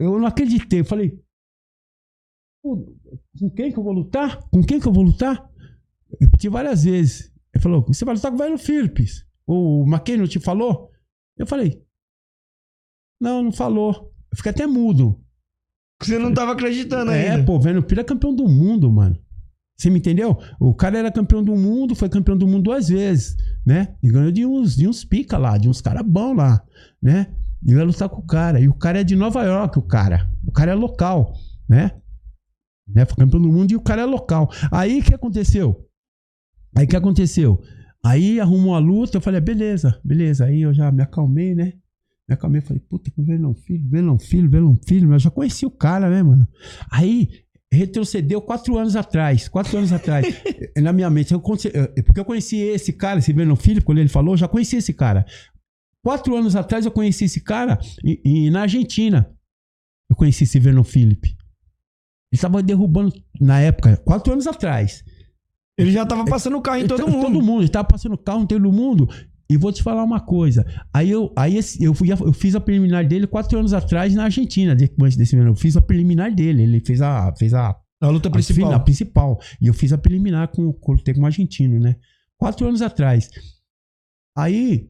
[0.00, 0.80] Eu não acreditei.
[0.80, 1.22] Eu falei.
[2.62, 2.76] "Pô,
[3.38, 4.38] Com quem que eu vou lutar?
[4.50, 5.48] Com quem que eu vou lutar?
[6.10, 7.32] Eu repeti várias vezes.
[7.54, 9.26] Ele falou: Você vai lutar com o Velho Phillips.
[9.46, 10.90] O McKay não te falou?
[11.36, 11.82] Eu falei:
[13.20, 14.12] Não, não falou.
[14.30, 15.20] Eu fiquei até mudo.
[16.02, 17.44] Você não tava acreditando É, ainda.
[17.44, 19.16] pô, Velho Phillips é campeão do mundo, mano.
[19.78, 20.36] Você me entendeu?
[20.60, 23.36] O cara era campeão do mundo, foi campeão do mundo duas vezes,
[23.66, 23.96] né?
[24.02, 26.62] E ganhou de uns, de uns pica lá, de uns caras bons lá,
[27.00, 27.34] né?
[27.66, 28.60] Eu ia lutar com o cara.
[28.60, 30.28] E o cara é de Nova York, o cara.
[30.46, 31.32] O cara é local,
[31.68, 31.92] né?
[32.86, 33.04] Né?
[33.04, 34.50] Foi campeão do mundo e o cara é local.
[34.70, 35.86] Aí o que aconteceu?
[36.76, 37.60] Aí o que aconteceu?
[38.04, 40.44] Aí arrumou a luta, eu falei, beleza, beleza.
[40.46, 41.72] Aí eu já me acalmei, né?
[42.28, 45.12] Me acalmei, falei, puta, que Vernon Filho, Vernon Filho, Vernon Filho.
[45.12, 46.46] Eu já conheci o cara, né, mano?
[46.90, 47.28] Aí
[47.72, 50.26] retrocedeu quatro anos atrás, quatro anos atrás,
[50.76, 51.32] na minha mente.
[51.32, 51.70] Eu, conheci-
[52.04, 54.92] porque eu conheci esse cara, esse Vernon Filho, quando ele falou, eu já conheci esse
[54.92, 55.24] cara.
[56.04, 59.30] Quatro anos atrás eu conheci esse cara e, e na Argentina.
[60.10, 61.34] Eu conheci esse Vernon Philip.
[62.32, 65.04] Ele estava derrubando, na época, quatro anos atrás.
[65.78, 67.22] Ele já tava passando o carro em todo mundo.
[67.26, 67.62] Todo mundo.
[67.62, 69.06] Ele tava passando carro em todo mundo.
[69.50, 70.64] E vou te falar uma coisa.
[70.94, 74.74] Aí eu, aí eu, fui, eu fiz a preliminar dele quatro anos atrás na Argentina,
[74.74, 75.50] depois desse ano.
[75.50, 76.62] Eu fiz a preliminar dele.
[76.62, 77.34] Ele fez a.
[77.36, 78.56] Fez a, A luta a principal.
[78.64, 79.40] final- a principal.
[79.60, 81.96] E eu fiz a preliminar com, com, com um argentino, né?
[82.38, 83.28] Quatro anos atrás.
[84.36, 84.88] Aí.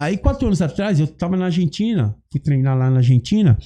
[0.00, 3.56] Aí, quatro anos atrás, eu tava na Argentina, fui treinar lá na Argentina,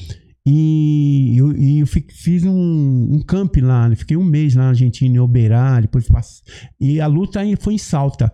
[0.51, 3.95] e eu, e eu fi- fiz um, um camp lá, né?
[3.97, 6.43] fiquei um mês lá na Argentina, em Oberá, depois passe-
[6.81, 8.33] e a luta foi em Salta.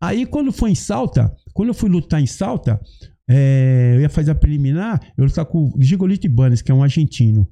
[0.00, 2.80] Aí, quando foi em Salta, quando eu fui lutar em Salta,
[3.28, 6.82] é, eu ia fazer a preliminar, eu lutar com o Gigolito Ibanez, que é um
[6.82, 7.46] argentino.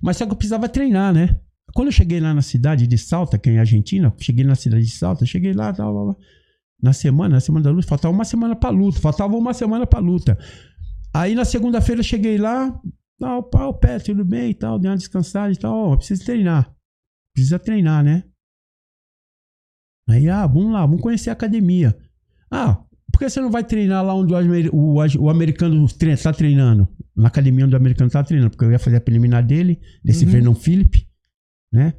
[0.00, 1.38] Mas só que eu precisava treinar, né?
[1.74, 4.84] Quando eu cheguei lá na cidade de Salta, que é em Argentina, cheguei na cidade
[4.84, 5.74] de Salta, cheguei lá,
[6.80, 9.98] na semana, na semana da luta, faltava uma semana pra luta, faltava uma semana pra
[9.98, 10.38] luta.
[11.14, 12.78] Aí na segunda-feira eu cheguei lá,
[13.18, 16.74] tal, pau, pé, tudo bem e tal, dei uma descansada e tal, ó, preciso treinar.
[17.34, 18.24] Precisa treinar, né?
[20.08, 21.96] Aí, ah, vamos lá, vamos conhecer a academia.
[22.50, 22.76] Ah,
[23.12, 26.88] por que você não vai treinar lá onde o, o, o americano tre- tá treinando?
[27.16, 30.24] Na academia onde o americano tá treinando, porque eu ia fazer a preliminar dele, desse
[30.24, 30.30] Uhum.
[30.30, 31.08] Vernon Philip,
[31.72, 31.94] né?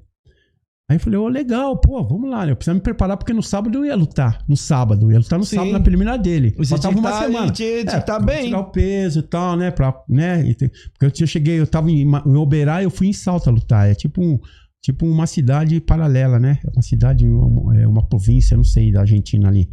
[0.89, 2.53] Aí eu falei, ô, legal, pô, vamos lá, né?
[2.53, 4.41] Eu preciso me preparar porque no sábado eu ia lutar.
[4.47, 5.57] No sábado, eu ia lutar no Sim.
[5.57, 6.53] sábado na preliminar dele.
[6.57, 7.51] Você Faltava uma tá- semana.
[7.51, 8.45] tinha- É, tá bem.
[8.45, 9.69] Tirar o peso e tal, né?
[9.69, 10.55] Pra, né?
[10.97, 13.89] Porque eu, cheguei, eu tava em, em Oberá e eu fui em Salta lutar.
[13.89, 14.39] É tipo, um,
[14.81, 16.57] tipo uma cidade paralela, né?
[16.65, 19.69] É uma cidade, uma, é uma província, não sei, da Argentina ali.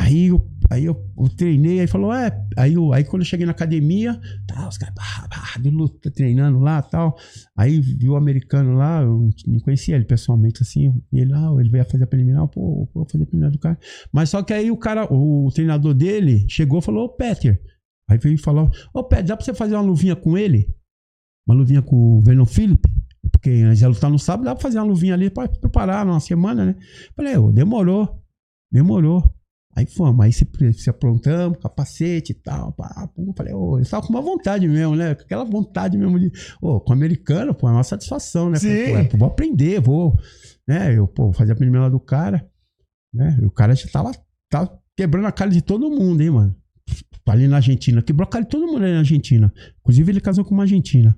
[0.00, 2.30] Aí eu, aí eu, eu treinei, aí falou, é.
[2.56, 4.94] Aí, eu, aí quando eu cheguei na academia, tá, os caras
[5.60, 7.18] de luta, treinando lá tal.
[7.54, 10.98] Aí viu o americano lá, eu não conhecia ele pessoalmente assim.
[11.12, 13.78] Ele, ah, ele veio fazer a preliminar, pô, vou fazer a preliminar do cara.
[14.10, 17.60] Mas só que aí o cara, o treinador dele chegou e falou, ô Peter.
[18.08, 20.74] Aí veio e falou, ô Peter, dá pra você fazer uma luvinha com ele?
[21.46, 22.80] Uma luvinha com o Vernon Philip?
[23.30, 26.20] Porque eles iam lutar no sábado, dá pra fazer uma luvinha ali pra preparar numa
[26.20, 26.76] semana, né?
[27.14, 28.18] Falei, ô, demorou,
[28.72, 29.39] demorou.
[29.74, 32.72] Aí fomos, aí se, se aprontamos, capacete e tal.
[32.72, 33.32] Pá, pum.
[33.36, 35.14] Falei, ô, eu tava com uma vontade mesmo, né?
[35.14, 36.32] Com aquela vontade mesmo de.
[36.60, 38.58] Ô, com o americano, pô, é uma satisfação, né?
[38.58, 38.92] Falei, Sim.
[38.92, 40.18] pô, é, vou aprender, vou.
[40.66, 40.98] Né?
[40.98, 42.48] Eu, pô, vou fazer a primeira do cara.
[43.14, 43.38] Né?
[43.40, 44.12] E o cara já tava,
[44.48, 46.56] tava quebrando a cara de todo mundo, hein, mano?
[47.26, 48.02] Ali na Argentina.
[48.02, 49.52] Quebrou a cara de todo mundo ali na Argentina.
[49.80, 51.16] Inclusive, ele casou com uma argentina.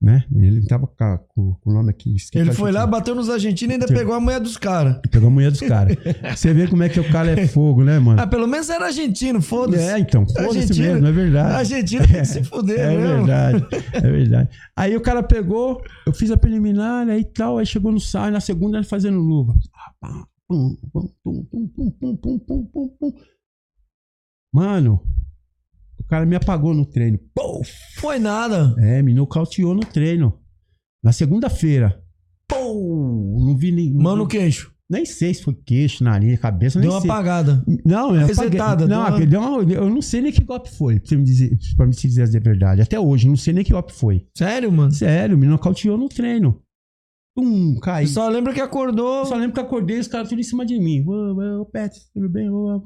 [0.00, 0.24] Né?
[0.30, 2.16] Ele tava com, o nome aqui.
[2.34, 2.86] Ele foi lá, argentina.
[2.86, 5.00] bateu nos argentinos e ainda pegou a mulher dos caras.
[5.10, 5.96] Pegou a mulher dos caras.
[6.36, 8.20] Você vê como é que o cara é fogo, né, mano?
[8.20, 9.82] Ah, pelo menos era argentino, foda-se.
[9.82, 11.54] É, então, foda-se mesmo, é verdade.
[11.54, 13.24] Argentina tem que se fuder É mesmo.
[13.26, 14.50] verdade, é verdade.
[14.76, 18.40] Aí o cara pegou, eu fiz a preliminar, aí tal, aí chegou no sábado, na
[18.40, 19.54] segunda ele fazendo luva.
[19.98, 23.12] Pá, pum, pum, pum, pum, pum, pum, pum, pum, pum, pum.
[24.52, 25.02] Mano,
[26.08, 27.18] cara me apagou no treino.
[27.34, 27.60] Pum!
[27.98, 28.74] Foi nada.
[28.78, 30.38] É, me nocauteou no treino.
[31.02, 32.02] Na segunda-feira.
[32.48, 33.44] Pum!
[33.44, 33.92] Não vi nem.
[33.92, 34.74] Mano, no queixo.
[34.88, 37.10] Nem sei se foi queixo, nariz, cabeça, nem Deu uma sei.
[37.10, 37.64] apagada.
[37.84, 38.58] Não, eu apaguei.
[38.60, 41.24] Não, deu uma- deu uma- eu não sei nem que golpe foi, pra, você me
[41.24, 42.82] dizer, pra me dizer a verdade.
[42.82, 44.28] Até hoje, não sei nem que golpe foi.
[44.38, 44.92] Sério, mano?
[44.92, 46.62] Sério, me nocauteou no treino.
[47.36, 48.06] Pum, caí.
[48.06, 49.26] Só lembra que acordou.
[49.26, 51.04] Só lembro que acordei os caras tudo em cima de mim.
[51.04, 52.48] Ô, ô, ô, Pet, tudo bem?
[52.48, 52.82] Ô, ô.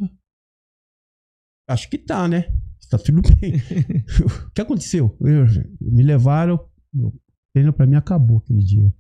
[1.69, 2.47] Acho que tá, né?
[2.91, 3.55] Tá tudo bem.
[4.49, 5.17] o que aconteceu?
[5.21, 5.47] Eu-
[5.81, 6.59] me levaram.
[6.95, 7.13] O
[7.55, 8.93] treino pra mim acabou aquele dia.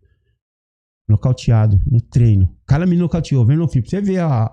[1.09, 2.45] Nocauteado no treino.
[2.63, 3.89] O cara me nocauteou, vem no filme.
[3.89, 4.49] Você vê, há,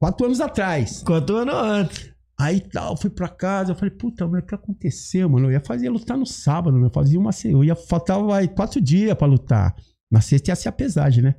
[0.00, 1.02] quatro anos atrás.
[1.04, 2.16] Quatro anos antes.
[2.38, 5.46] Aí tal, fui pra casa, eu falei, puta, mas o que aconteceu, mano?
[5.46, 9.16] Eu ia fazer lutar no sábado, eu fazia uma eu ia faltava aí, quatro dias
[9.16, 9.74] pra lutar.
[10.10, 11.34] Na sexta ia ser a pesagem, né?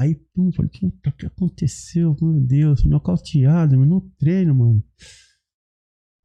[0.00, 2.16] Aí, pum, falei, puta, o que aconteceu?
[2.22, 4.84] Meu Deus, nocauteado, meu, no treino, mano.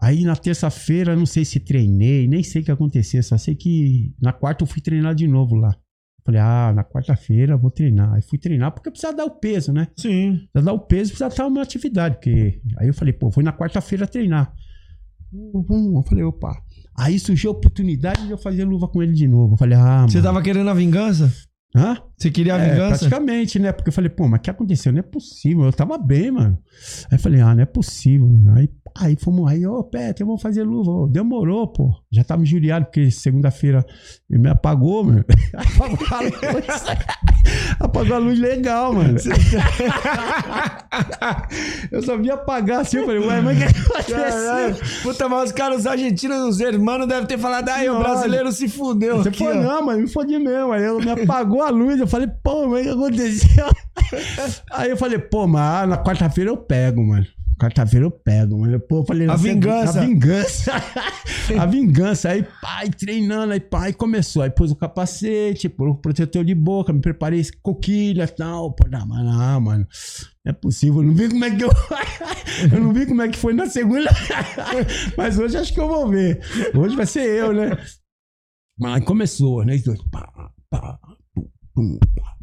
[0.03, 4.13] Aí na terça-feira, não sei se treinei, nem sei o que aconteceu, só sei que
[4.21, 5.73] na quarta eu fui treinar de novo lá.
[6.25, 8.13] Falei, ah, na quarta-feira vou treinar.
[8.13, 9.88] Aí fui treinar porque precisava dar o peso, né?
[9.95, 10.45] Sim.
[10.51, 12.15] Pra dar o peso, precisa estar uma atividade.
[12.15, 12.61] Porque...
[12.80, 14.53] Aí eu falei, pô, fui na quarta-feira treinar.
[15.34, 16.53] Eu falei, opa.
[16.97, 19.53] Aí surgiu a oportunidade de eu fazer luva com ele de novo.
[19.53, 20.27] Eu falei, ah, Você mano.
[20.27, 21.31] tava querendo a vingança?
[21.75, 21.97] Hã?
[22.18, 22.99] Você queria a É, vingança?
[22.99, 23.72] praticamente, né?
[23.72, 24.91] Porque eu falei, pô, mas o que aconteceu?
[24.94, 25.65] Não é possível.
[25.65, 26.57] Eu tava bem, mano.
[27.11, 28.57] Aí eu falei, ah, não é possível, mano.
[28.57, 31.10] Aí, aí fomos, aí, ô, Peter, vamos fazer luva.
[31.11, 31.91] Demorou, pô.
[32.11, 33.85] Já tava injuriado, porque segunda-feira
[34.30, 35.26] ele me apagou, mano.
[35.53, 36.65] Apagou a luz.
[37.80, 39.18] apagou a luz legal, mano.
[41.91, 45.02] eu só vi apagar assim, eu falei, ué, mas o que aconteceu?
[45.03, 48.68] Puta, mas os caras, os argentinos, os hermanos devem ter falado, ai, o brasileiro se
[48.68, 49.18] fudeu.
[49.18, 49.53] Você aqui, ó.
[49.56, 50.72] não, mas me fodi mesmo.
[50.72, 51.99] Aí ela me apagou a luz.
[52.03, 53.65] Eu falei, pô, mas o que aconteceu?
[54.71, 57.25] Aí eu falei, pô, mas na quarta-feira eu pego, mano.
[57.57, 58.77] Quarta-feira eu pego, mano.
[58.77, 60.01] Pô, eu falei, A vingança.
[60.01, 60.71] A vingança.
[61.57, 62.30] a vingança.
[62.30, 64.41] Aí, pai, treinando, aí, pai, começou.
[64.41, 68.73] Aí pus o capacete, pôs o protetor de boca, me preparei coquilha e tal.
[68.73, 69.88] Pô, não, mas não, mano.
[70.43, 71.01] Não é possível.
[71.01, 71.69] Eu não vi como é que eu.
[72.69, 74.09] eu não vi como é que foi na segunda.
[75.15, 76.41] mas hoje acho que eu vou ver.
[76.75, 77.77] Hoje vai ser eu, né?
[78.77, 79.81] Mas aí começou, né?
[80.11, 80.99] Pá, pá,
[81.73, 81.97] pum,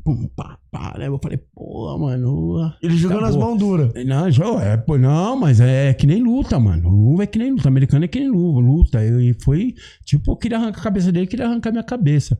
[0.05, 1.09] pum, pá, pum, pá, né?
[1.09, 2.73] Eu falei, pô, mano.
[2.82, 3.43] Ele jogou tá nas bom.
[3.43, 3.93] mãos duras.
[4.07, 6.89] Não, jo- é, pô, não, mas é que nem luta, mano.
[6.89, 7.69] Luva é que nem luta.
[7.69, 9.05] Americano é que nem luva, luta.
[9.05, 9.74] E foi,
[10.05, 12.39] tipo, eu queria arrancar a cabeça dele, queria arrancar minha cabeça.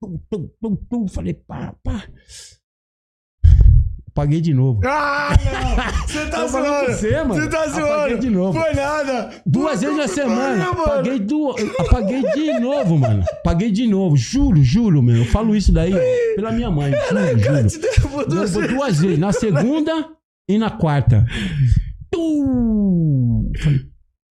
[0.00, 2.04] Tum, tum, tum, tum, falei, pá, pá.
[4.16, 4.80] Paguei de novo.
[4.82, 6.06] Ah, não!
[6.08, 6.90] Você tá zoando!
[6.90, 7.34] você, mano.
[7.34, 8.18] Você tá zoando!
[8.18, 8.58] de novo.
[8.58, 9.30] Foi nada!
[9.44, 10.64] Duas Puta vezes na semana.
[10.74, 10.84] pariu.
[10.86, 11.50] Paguei, du...
[11.78, 13.22] Apaguei de novo, mano.
[13.44, 14.16] Paguei de novo.
[14.16, 15.16] Juro, juro, meu.
[15.16, 15.92] Eu falo isso daí
[16.34, 16.92] pela minha mãe.
[16.92, 17.68] Juro, juro.
[17.68, 18.74] Te derrubou duas vezes.
[18.74, 19.18] duas vezes.
[19.18, 20.08] Na segunda
[20.48, 21.26] e na quarta.
[22.10, 23.52] Tu!
[23.62, 23.80] Falei,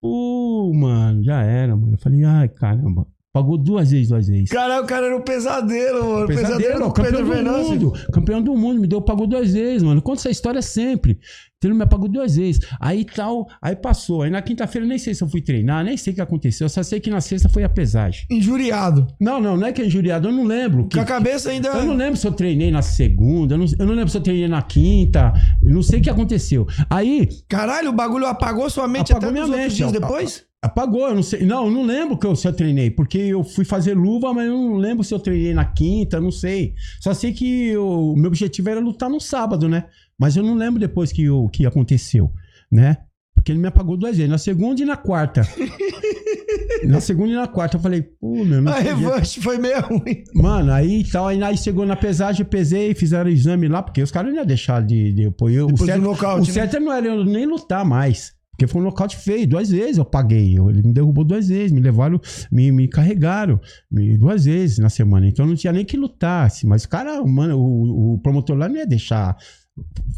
[0.02, 1.94] pô, mano, já era, mano.
[1.94, 3.06] Eu falei, ai, caramba.
[3.36, 4.49] Pagou duas vezes, duas vezes.
[4.49, 6.26] Caralho, o cara era um pesadelo, mano.
[6.26, 7.70] Pesadelo, Pesadelo, do campeão Pedro do Venâncio.
[7.74, 7.94] mundo.
[8.14, 10.02] Campeão do mundo, me deu, pagou duas vezes, mano.
[10.02, 11.20] Conta essa história sempre.
[11.62, 12.62] Ele me apagou duas vezes.
[12.80, 14.22] Aí tal, aí passou.
[14.22, 16.66] Aí na quinta-feira eu nem sei se eu fui treinar, nem sei o que aconteceu.
[16.66, 18.26] Eu só sei que na sexta foi a pesagem.
[18.32, 19.06] Injuriado.
[19.20, 20.88] Não, não, não é que é injuriado, eu não lembro.
[20.88, 21.70] Que, Com a cabeça ainda.
[21.70, 24.22] eu não lembro se eu treinei na segunda, eu não, eu não lembro se eu
[24.22, 26.66] treinei na quinta, eu não sei o que aconteceu.
[26.90, 30.45] Aí, Caralho, o bagulho apagou sua mente Apagou até minha mente, dias depois?
[30.66, 31.46] Apagou, eu não sei.
[31.46, 34.48] Não, eu não lembro que eu, se eu treinei, porque eu fui fazer luva, mas
[34.48, 36.74] eu não lembro se eu treinei na quinta, não sei.
[37.00, 39.86] Só sei que o meu objetivo era lutar no sábado, né?
[40.18, 42.32] Mas eu não lembro depois que o que aconteceu,
[42.72, 42.98] né?
[43.36, 45.48] Porque ele me apagou duas vezes, na segunda e na quarta.
[46.84, 50.24] na segunda e na quarta eu falei, pô, meu, não A revanche foi meio ruim.
[50.34, 54.02] Mano, aí tal, aí, aí chegou na pesagem, eu pesei, fizeram o exame lá, porque
[54.02, 56.54] os caras não iam deixar de, de pô, eu, o Depois certo, nocaute, o né?
[56.54, 58.35] certo não era eu nem lutar mais.
[58.56, 60.56] Porque foi um nocaute feio, duas vezes eu paguei.
[60.57, 62.19] Ele me derrubou duas vezes, me levaram,
[62.52, 63.60] me, me carregaram
[63.91, 65.27] me- duas vezes na semana.
[65.27, 66.45] Então não tinha nem que lutar.
[66.48, 69.36] assim, mas o cara, mano, o, o promotor lá não ia deixar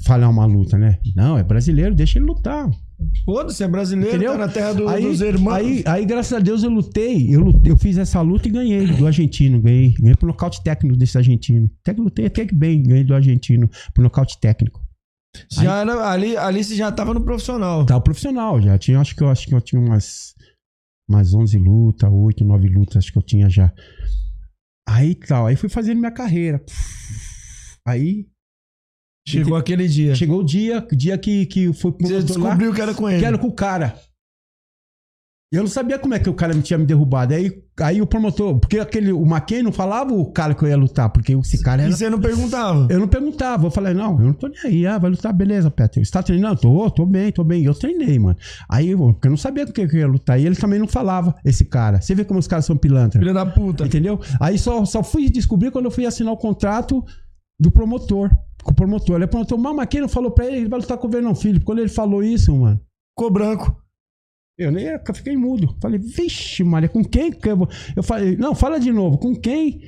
[0.06, 1.00] falhar uma luta, né?
[1.16, 2.70] Não, é brasileiro, deixa ele lutar.
[3.26, 4.32] Foda-se, é brasileiro, Entendeu?
[4.34, 5.54] tá na terra do- aí, dos irmãos.
[5.56, 7.28] Aí, aí, graças a Deus, eu lutei.
[7.34, 9.60] Eu, lutei, eu fiz essa luta e ganhei do argentino.
[9.62, 11.70] Ganhei, ganhei por nocaute técnico desse argentino.
[11.82, 14.82] Até que lutei até que bem, ganhei do argentino por nocaute técnico.
[15.52, 17.86] Já era, ali, ali você já tava no profissional.
[17.86, 18.78] Tava profissional já.
[18.78, 20.34] Tinha, acho que eu acho que eu tinha umas,
[21.10, 23.72] umas 11 lutas, 8, 9 lutas, acho que eu tinha já.
[24.88, 26.64] Aí tal, aí fui fazendo minha carreira.
[27.86, 28.28] Aí
[29.28, 30.16] Chegou aquele dia.
[30.16, 32.44] chegou o dia, dia que, que foi pro Você promotor lá.
[32.50, 33.20] descobriu que era com ele.
[33.20, 34.00] que era com o cara.
[35.50, 37.34] Eu não sabia como é que o cara me tinha me derrubado.
[37.34, 40.76] Aí, aí o promotor, porque aquele, o McKay não falava o cara que eu ia
[40.76, 41.96] lutar, porque esse cara E era.
[41.96, 42.86] você não perguntava.
[42.90, 44.86] Eu não perguntava, eu falei, não, eu não tô nem aí.
[44.86, 46.04] Ah, vai lutar, beleza, Peter.
[46.04, 46.60] Você tá treinando?
[46.60, 47.62] Tô, tô bem, tô bem.
[47.62, 48.36] E eu treinei, mano.
[48.70, 50.38] Aí, eu- porque eu não sabia com que eu ia lutar.
[50.38, 52.02] E ele também não falava, esse cara.
[52.02, 53.18] Você vê como os caras são pilantra.
[53.18, 53.86] Filha da puta.
[53.86, 54.20] Entendeu?
[54.42, 57.02] Aí só, só fui descobrir quando eu fui assinar o contrato
[57.58, 58.30] do promotor.
[58.64, 59.16] Com o promotor.
[59.16, 61.10] Ele é promotor, mas o McKay não falou pra ele, ele vai lutar com o
[61.10, 61.62] Vernon Filho.
[61.64, 62.82] Quando ele falou isso, mano.
[63.18, 63.74] Ficou branco.
[64.58, 65.78] Eu nem eu fiquei mudo.
[65.80, 67.70] Falei, vixe, Maria, com quem que eu vou.
[67.96, 69.82] Eu falei, não, fala de novo, com quem?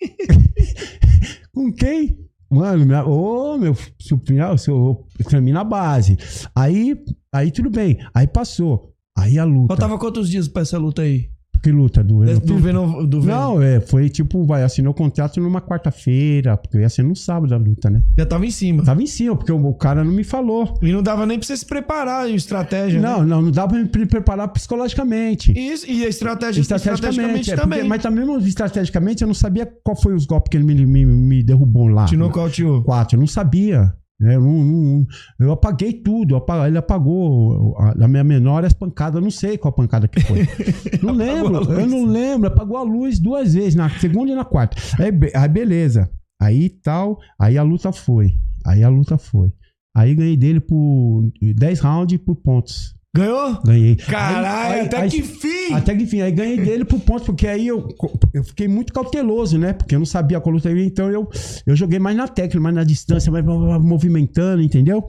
[1.54, 2.18] com quem?
[2.50, 6.16] Mano, minha, ô, meu, supinhal, eu tremi na base.
[6.54, 6.96] Aí,
[7.32, 7.98] aí tudo bem.
[8.12, 8.92] Aí passou.
[9.16, 9.68] Aí a luta.
[9.68, 11.30] Faltava quantos dias pra essa luta aí?
[11.64, 12.04] Que luta?
[12.04, 13.06] Do, Do Venom.
[13.06, 13.34] Do Venom.
[13.54, 17.54] Não, é, foi tipo, vai, assinou o contrato numa quarta-feira, porque ia ser no sábado
[17.54, 18.02] a luta, né?
[18.18, 18.84] Já tava em cima.
[18.84, 20.78] Tava em cima, porque o, o cara não me falou.
[20.82, 23.00] E não dava nem pra você se preparar em estratégia.
[23.00, 23.08] né?
[23.08, 25.52] Não, não, não dá pra me pre- preparar psicologicamente.
[25.58, 27.88] Isso, e a estratégia Estrategicamente, é, porque- também.
[27.88, 31.42] mas também estrategicamente eu não sabia qual foi os golpes que ele me, me, me
[31.42, 32.04] derrubou lá.
[32.04, 32.82] Te nocauteou.
[32.82, 33.92] Quatro, eu não sabia.
[34.20, 34.36] Né?
[34.36, 35.06] Eu,
[35.40, 36.40] eu apaguei tudo.
[36.66, 39.22] Ele apagou a, a minha menor as pancadas.
[39.22, 40.46] Não sei qual pancada que foi.
[41.02, 41.58] Não lembro.
[41.58, 41.80] a.
[41.80, 42.48] Eu não lembro.
[42.48, 44.76] Apagou a luz duas vezes, na segunda e na quarta.
[44.98, 46.10] Aí, aí beleza.
[46.40, 47.18] Aí tal.
[47.38, 48.38] Aí a luta foi.
[48.66, 49.52] Aí a luta foi.
[49.96, 52.94] Aí ganhei dele por 10 rounds por pontos.
[53.14, 53.60] Ganhou?
[53.64, 53.96] Ganhei.
[53.96, 55.72] Caralho, Aí- aí- até aí- que fim!
[55.72, 57.86] Até que enfim, aí ganhei dele por ponto, porque aí eu,
[58.32, 59.72] eu fiquei muito cauteloso, né?
[59.72, 61.28] Porque eu não sabia qual luta ia, então eu,
[61.66, 65.06] eu joguei mais na técnica, mais na distância, mais movimentando, entendeu?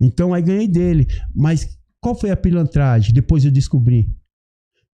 [0.00, 1.06] Então aí ganhei dele.
[1.34, 1.66] Mas
[2.00, 3.14] qual foi a pilantragem?
[3.14, 4.08] Depois eu descobri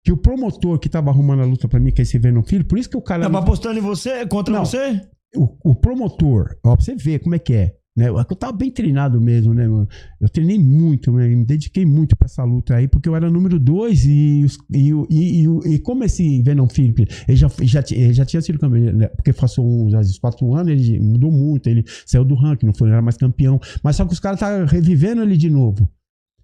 [0.05, 2.65] que o promotor que tava arrumando a luta pra mim, que é esse Vernon Filho,
[2.65, 3.23] por isso que o cara.
[3.23, 4.25] Tava apostando em você?
[4.25, 4.65] Contra Não.
[4.65, 5.01] você?
[5.35, 7.73] o, o promotor, ó, pra você ver como é que é.
[7.95, 8.09] Né?
[8.09, 9.87] Eu eu tava bem treinado mesmo, né, mano?
[10.19, 11.27] Eu treinei muito, né?
[11.27, 15.45] me dediquei muito pra essa luta aí, porque eu era número dois e, e, e,
[15.45, 19.07] e, e como esse Venom Philip, ele já, já, ele já tinha sido campeão, né?
[19.09, 22.93] porque passou uns, quatro anos, ele mudou muito, ele saiu do ranking, não foi, não
[22.95, 25.87] era mais campeão, mas só que os caras estavam revivendo ele de novo.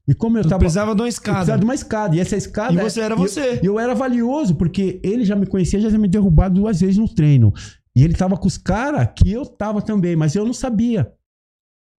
[0.08, 0.58] E como eu tava.
[0.60, 1.36] precisava de uma Eu escada.
[1.38, 2.16] precisava de uma escada.
[2.16, 2.74] E essa escada.
[2.74, 3.60] E você era eu- você.
[3.62, 6.98] E eu, era valioso, porque ele já me conhecia, já tinha me derrubado duas vezes
[6.98, 7.54] no treino.
[7.96, 11.12] E ele tava com os caras que eu tava também, mas eu não sabia.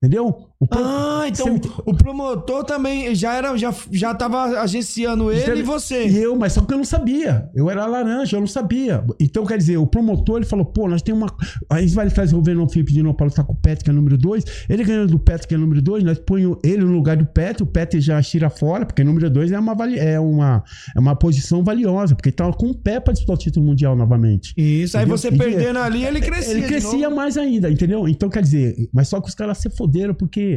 [0.02, 0.49] Entendeu?
[0.62, 5.60] O pro- Ah, então me- o promotor também já era, já, já tava agenciando ele
[5.62, 6.06] e você.
[6.08, 7.50] E eu, mas só que eu não sabia.
[7.56, 9.02] Eu era laranja, eu não sabia.
[9.22, 11.34] Então, quer dizer, o promotor, ele falou, pô, nós temos uma...
[11.70, 14.18] Aí vai trazer o Venom Felipe de pra lutar com o Pet, que é número
[14.18, 14.44] 2.
[14.68, 16.04] Ele ganhou do Pet, que é número 2.
[16.04, 17.64] Nós põe ele no lugar do Pet.
[17.64, 20.62] O Pet já tira fora, porque número 2 é uma, vali- é, uma,
[20.94, 22.16] é uma posição valiosa.
[22.16, 24.54] Porque ele tava com o pé pra disputar o título mundial novamente.
[24.58, 25.18] Isso, aí Entendeu?
[25.18, 26.52] você E- perdendo ali, ele crescia.
[26.52, 28.10] Ele crescia mais ainda, entendeu?
[28.10, 30.49] Então, quer dizer, mas só que os caras se foderam porque,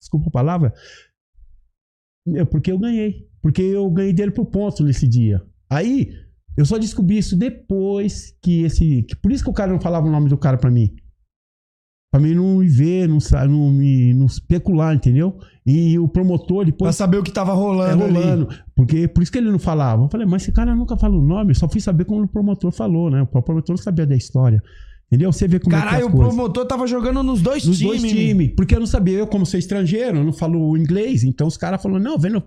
[0.00, 0.72] desculpa a palavra,
[2.26, 3.28] meu, porque eu ganhei.
[3.42, 5.42] Porque eu ganhei dele por ponto nesse dia.
[5.70, 6.10] Aí,
[6.56, 9.02] eu só descobri isso depois que esse.
[9.02, 10.94] Que por isso que o cara não falava o nome do cara pra mim.
[12.10, 13.18] Pra mim não me ver, não,
[13.48, 15.36] não me não especular, entendeu?
[15.66, 16.94] E o promotor Pra depois.
[16.96, 18.14] saber o que tava É, rolando, ali.
[18.14, 18.48] rolando.
[18.76, 20.04] Porque, por isso que ele não falava.
[20.04, 22.28] Eu falei, mas esse cara nunca fala o nome, eu só fui saber como o
[22.28, 23.20] promotor falou, né?
[23.22, 24.62] O promotor não sabia da história.
[25.14, 25.32] Entendeu?
[25.32, 26.34] Você vê como é que é Caralho, o coisas.
[26.34, 28.00] promotor tava jogando nos dois Nos times.
[28.02, 28.52] dois times.
[28.56, 31.22] Porque eu não sabia, eu, como sou estrangeiro, eu não falo inglês.
[31.22, 32.42] Então os caras falaram, não, vendo,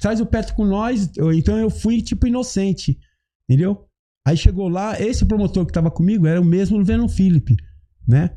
[0.00, 1.08] traz o Petro com nós.
[1.36, 2.98] Então eu fui, tipo, inocente.
[3.48, 3.86] Entendeu?
[4.26, 7.54] Aí chegou lá, esse promotor que tava comigo era o mesmo do Venom Philip,
[8.06, 8.30] né?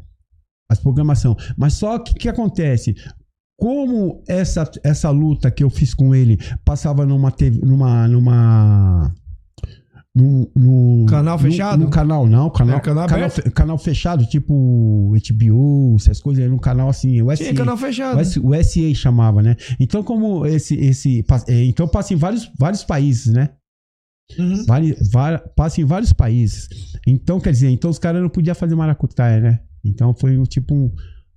[0.69, 1.35] As programação.
[1.57, 2.93] Mas só que o que acontece?
[3.57, 9.13] Como essa, essa luta que eu fiz com ele passava numa TV, numa numa
[10.15, 11.83] no, no- Canal no- fechado?
[11.83, 12.49] No, canal, não.
[12.49, 17.31] Canal, Era canal canal, fe- canal fechado, tipo HBO, essas coisas, no canal assim, o
[17.35, 17.53] SA.
[17.53, 18.19] canal fechado.
[18.19, 19.55] O, SA chamava, né?
[19.79, 20.75] Então, como esse.
[20.75, 23.49] esse é, então, passa em vários, vários países, né?
[24.37, 24.65] Uhum.
[24.65, 26.67] Vari- va- passa em vários países.
[27.07, 29.59] Então, quer dizer, então os caras não podiam fazer maracutaia, né?
[29.83, 30.91] Então foi um tipo um-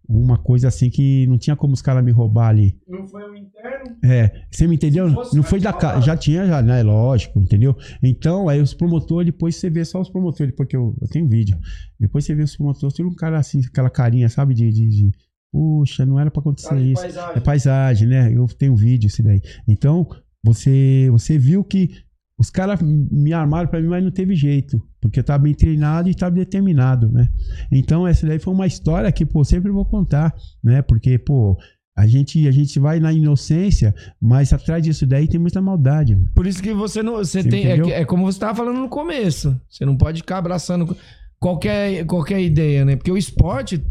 [0.09, 2.79] uma coisa assim que não tinha como os caras me roubar ali.
[2.89, 3.97] Não foi o interno?
[4.05, 5.09] É, você me entendeu?
[5.09, 6.01] Não foi da casa.
[6.01, 6.83] Já tinha, já, né?
[6.83, 7.77] Lógico, entendeu?
[8.03, 11.59] Então, aí os promotores, depois você vê só os promotores, porque eu, eu tenho vídeo.
[11.99, 14.55] Depois você vê os promotores, tem um cara assim, aquela carinha, sabe?
[14.55, 14.71] De.
[14.71, 15.11] de, de
[15.53, 17.01] Puxa, não era pra acontecer Cara isso.
[17.01, 17.33] paisagem.
[17.37, 18.33] É paisagem, né?
[18.33, 19.41] Eu tenho vídeo isso daí.
[19.67, 20.07] Então,
[20.45, 21.91] você, você viu que
[22.39, 24.81] os caras me armaram pra mim, mas não teve jeito.
[25.01, 27.29] Porque eu tava bem treinado e tava determinado, né?
[27.73, 30.83] Então, essa daí foi uma história que, pô, sempre vou contar, né?
[30.83, 31.57] Porque, pô,
[31.97, 36.15] a gente, a gente vai na inocência, mas atrás disso daí tem muita maldade.
[36.15, 36.29] mano.
[36.35, 37.15] Por isso que você não.
[37.15, 37.67] Você Você tem.
[37.67, 39.59] É, é como você tava falando no começo.
[39.71, 40.95] Você não pode ficar abraçando
[41.41, 42.97] qualquer, qualquer ideia, né?
[42.97, 43.83] Porque o esporte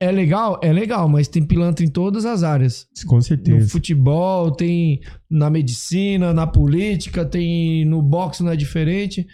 [0.00, 2.86] é legal, é legal, mas tem pilantra em todas as áreas.
[3.06, 3.68] Com No certeza.
[3.70, 5.00] futebol, tem
[5.30, 9.26] na medicina, na política, tem no boxe, não é diferente.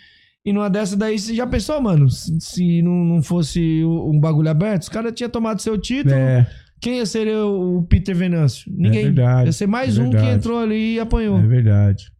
[0.45, 2.09] E numa dessa daí, você já pensou, mano?
[2.09, 6.15] Se, se não, não fosse um bagulho aberto, os caras tinham tomado seu título.
[6.15, 6.47] É,
[6.81, 8.73] Quem ia ser o Peter Venâncio?
[8.75, 9.05] Ninguém.
[9.05, 11.39] verdade, ia ser mais é um que entrou ali e apanhou.
[11.39, 12.11] é verdade.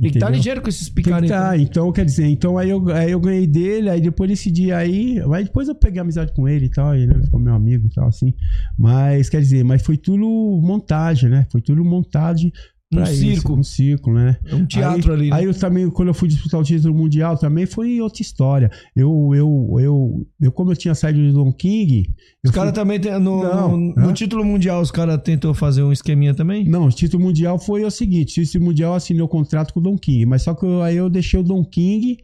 [0.00, 0.38] Tem que estar Entendeu?
[0.38, 1.28] ligeiro com esses picaretas.
[1.30, 4.78] tá, então quer dizer, então aí eu, aí eu ganhei dele, aí depois desse dia
[4.78, 7.86] aí, aí depois eu peguei amizade com ele e tal, aí né, ficou meu amigo
[7.86, 8.32] e tal, assim.
[8.78, 10.26] Mas quer dizer, mas foi tudo
[10.62, 11.46] montagem, né?
[11.50, 12.50] Foi tudo montagem
[12.92, 13.52] Um pra isso, circo.
[13.54, 14.36] um círculo, né?
[14.44, 15.30] É um teatro aí, ali.
[15.30, 15.36] né?
[15.36, 18.68] Aí eu também, quando eu fui disputar o título mundial, também foi outra história.
[18.96, 22.12] Eu, eu, eu, eu como eu tinha saído do Don King.
[22.44, 25.84] Os caras fui- também tem, no, Não, no, no título mundial, os caras tentou fazer
[25.84, 26.68] um esqueminha também?
[26.68, 29.78] Não, o título mundial foi o seguinte: o título mundial eu assinei o contrato com
[29.78, 32.16] o Don King, mas só que eu- aí eu deixei o Don King.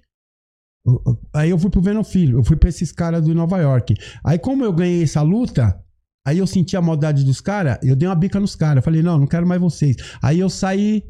[1.35, 3.95] Aí eu fui pro Venom Filho, eu fui pra esses caras do Nova York.
[4.25, 5.81] Aí, como eu ganhei essa luta,
[6.27, 8.85] aí eu senti a maldade dos caras, eu dei uma bica nos caras.
[8.85, 9.97] Falei, não, não quero mais vocês.
[10.21, 11.03] Aí eu saí.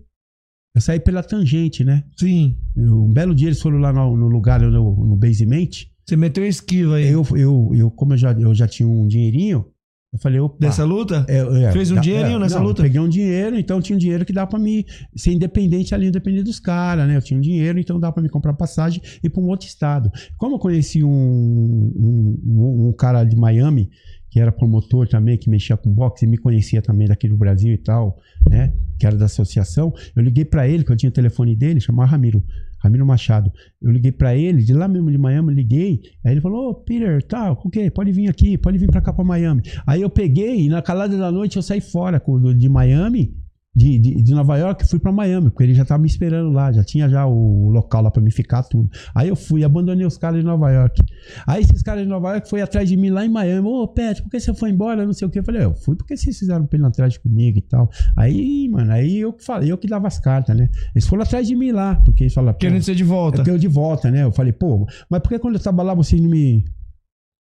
[0.75, 2.05] Eu saí pela tangente, né?
[2.19, 2.57] Sim.
[2.77, 4.71] Eu- um belo dia eles foram lá no, no lugar, no,
[5.07, 5.71] no basement.
[6.07, 7.09] Você meteu um esquiva aí.
[7.09, 9.65] Eu, eu, eu, como eu já, eu já tinha um dinheirinho,
[10.13, 10.57] eu falei, opa.
[10.61, 11.25] Dessa luta?
[11.29, 12.83] É, é, Fez um dá- dinheirinho nessa não, luta?
[12.83, 14.85] Eu peguei um dinheiro, então tinha um dinheiro que dá pra me
[15.17, 17.17] ser independente ali, independente dos caras, né?
[17.17, 19.67] Eu tinha um dinheiro, então dá pra me comprar passagem e ir pra um outro
[19.67, 20.11] estado.
[20.37, 23.91] Como eu conheci um, um, um- um cara de Miami,
[24.37, 27.79] que era promotor também, que mexia com boxe me conhecia também daqui do Brasil e
[27.79, 28.71] tal, né?
[28.99, 29.95] Que era da associação.
[30.15, 32.45] Eu liguei pra ele, que eu tinha o telefone dele, chamava Ramiro.
[32.79, 33.51] Ramiro Machado.
[33.81, 36.03] Eu liguei pra ele, de lá mesmo de Miami, liguei.
[36.23, 37.91] Aí ele falou: Ô, Peter, tá, o quê?
[37.91, 39.63] Pode vir aqui, pode vir pra cá pra Miami.
[39.87, 42.23] Aí eu peguei e na calada da noite eu saí fora
[42.55, 43.35] de Miami.
[43.77, 46.73] De, de, de Nova York, fui pra Miami, porque ele já tava me esperando lá,
[46.73, 48.89] já tinha já o local lá pra me ficar, tudo.
[49.15, 51.03] Aí eu fui, abandonei os caras de Nova York.
[51.47, 53.69] Aí esses caras de Nova York foi atrás de mim lá em Miami.
[53.69, 55.05] Ô, Pet, por que você foi embora?
[55.05, 55.39] Não sei o que.
[55.39, 57.91] Eu falei, eu fui porque vocês fizeram pilantragem comigo e tal.
[58.17, 60.71] Aí, mano, aí eu que falei, eu que dava as cartas, né?
[60.95, 63.43] Eles foram atrás de mim lá, porque eles falaram, Querendo ser de volta.
[63.47, 64.23] é eu de volta, né?
[64.23, 66.65] Eu falei, pô, mas por que quando eu tava lá vocês não me.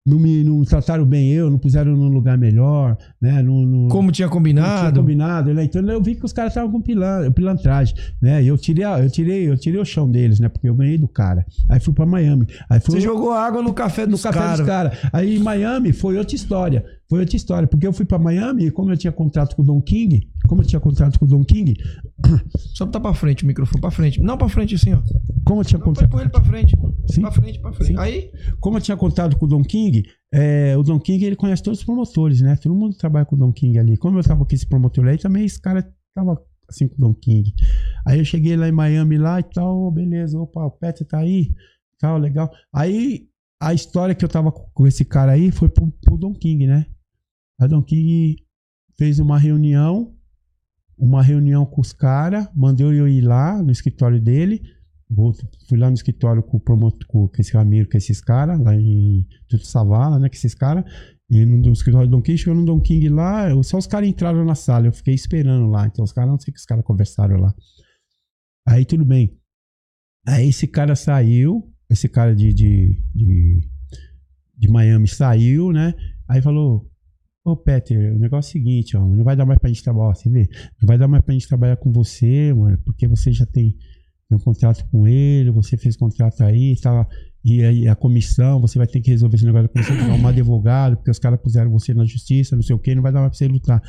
[0.07, 3.43] Não me não trataram bem eu, não puseram num lugar melhor, né?
[3.43, 5.01] Não, não- Como tinha não tinha combinado.
[5.01, 5.65] combinado, né?
[5.65, 8.43] Então eu vi que os caras estavam com pilan- pilantragem, né?
[8.43, 10.49] E eu tirei, a- eu tirei, eu tirei o chão deles, né?
[10.49, 11.45] Porque eu ganhei do cara.
[11.69, 12.47] Aí fui pra Miami.
[12.71, 14.59] Aí fui Você jogou água no café no dos café caras.
[14.61, 14.99] dos caras.
[15.13, 16.83] Aí em Miami foi outra história.
[17.09, 19.65] Foi outra história, porque eu fui pra Miami e como eu tinha contrato com o
[19.65, 21.75] Don King, como eu tinha contrato com o Don King,
[22.75, 24.21] Só botar pra frente o microfone, pra frente.
[24.21, 25.03] Não pra frente assim, ó.
[25.45, 26.77] como eu tinha Não, põe contrato, põe ele pra frente.
[27.11, 27.21] Sim.
[27.23, 27.89] Pra frente, pra frente.
[27.89, 27.99] Sim.
[27.99, 28.31] Aí,
[28.61, 31.81] como eu tinha contrato com o Don King, é, o Don King ele conhece todos
[31.81, 32.57] os promotores, né?
[32.57, 33.97] Todo mundo trabalha com o Don King ali.
[33.97, 37.15] Como eu tava com esse promotor aí, também esse cara tava assim com o Don
[37.15, 37.53] King.
[38.07, 41.53] Aí eu cheguei lá em Miami lá e tal, beleza, opa, o Pet tá aí,
[41.99, 42.51] tal, legal.
[42.73, 43.29] Aí
[43.61, 46.87] a história que eu tava com esse cara aí foi pro, pro Don King, né?
[47.61, 48.37] A Don King
[48.97, 50.15] fez uma reunião,
[51.01, 54.63] uma reunião com os caras, mandou eu ir lá no escritório dele.
[55.69, 59.27] Fui lá no escritório com o promotor, com, esse Ramiro, com esses caras, lá em
[59.49, 60.29] Tudo Savala, né?
[60.29, 60.85] Com esses caras.
[61.29, 64.45] E no, escritório do Don King, chegou no Don King lá, só os caras entraram
[64.45, 65.87] na sala, eu fiquei esperando lá.
[65.87, 67.55] Então os caras, não sei o que os caras conversaram lá.
[68.69, 69.37] Aí tudo bem.
[70.27, 73.61] Aí esse cara saiu, esse cara de, de, de,
[74.57, 75.95] de Miami saiu, né?
[76.29, 76.89] Aí falou:
[77.45, 80.15] Ô Peter, o negócio é o seguinte, ó, não vai dar mais pra gente trabalhar,
[80.15, 80.47] você vê?
[80.81, 83.75] Não vai dar mais pra gente trabalhar com você, mano, porque você já tem,
[84.31, 87.05] um contrato com ele, você fez contrato aí, tá,
[87.45, 90.97] e aí a comissão, você vai ter que resolver esse negócio da comissão, arrumar advogado,
[90.97, 93.31] porque os caras puseram você na justiça, não sei o que, não vai dar mais
[93.31, 93.83] pra você lutar.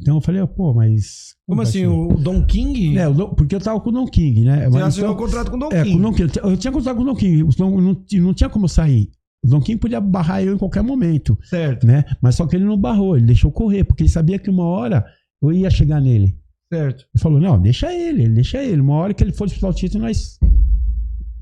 [0.00, 1.34] Então eu falei, ó, pô, mas.
[1.46, 1.86] como vai assim?
[1.86, 2.96] O Don King?
[2.98, 4.66] É, Don- porque eu tava com o Don King, né?
[4.66, 5.96] Você Mas assinou então- o contrato com o Don é, King.
[5.96, 6.22] com Don King.
[6.22, 7.42] Eu tinha- Eu tinha contrato com o Don King.
[7.42, 9.10] O Don- não, não tinha como eu sair.
[9.44, 12.04] O podia barrar eu em qualquer momento, Certo, né?
[12.20, 15.04] Mas só que ele não barrou, ele deixou correr, porque ele sabia que uma hora
[15.40, 16.36] eu ia chegar nele.
[16.72, 17.06] certo.
[17.14, 18.80] Ele falou: não, deixa ele, ele deixa ele.
[18.80, 20.38] Uma hora que ele for disputar o título, nós.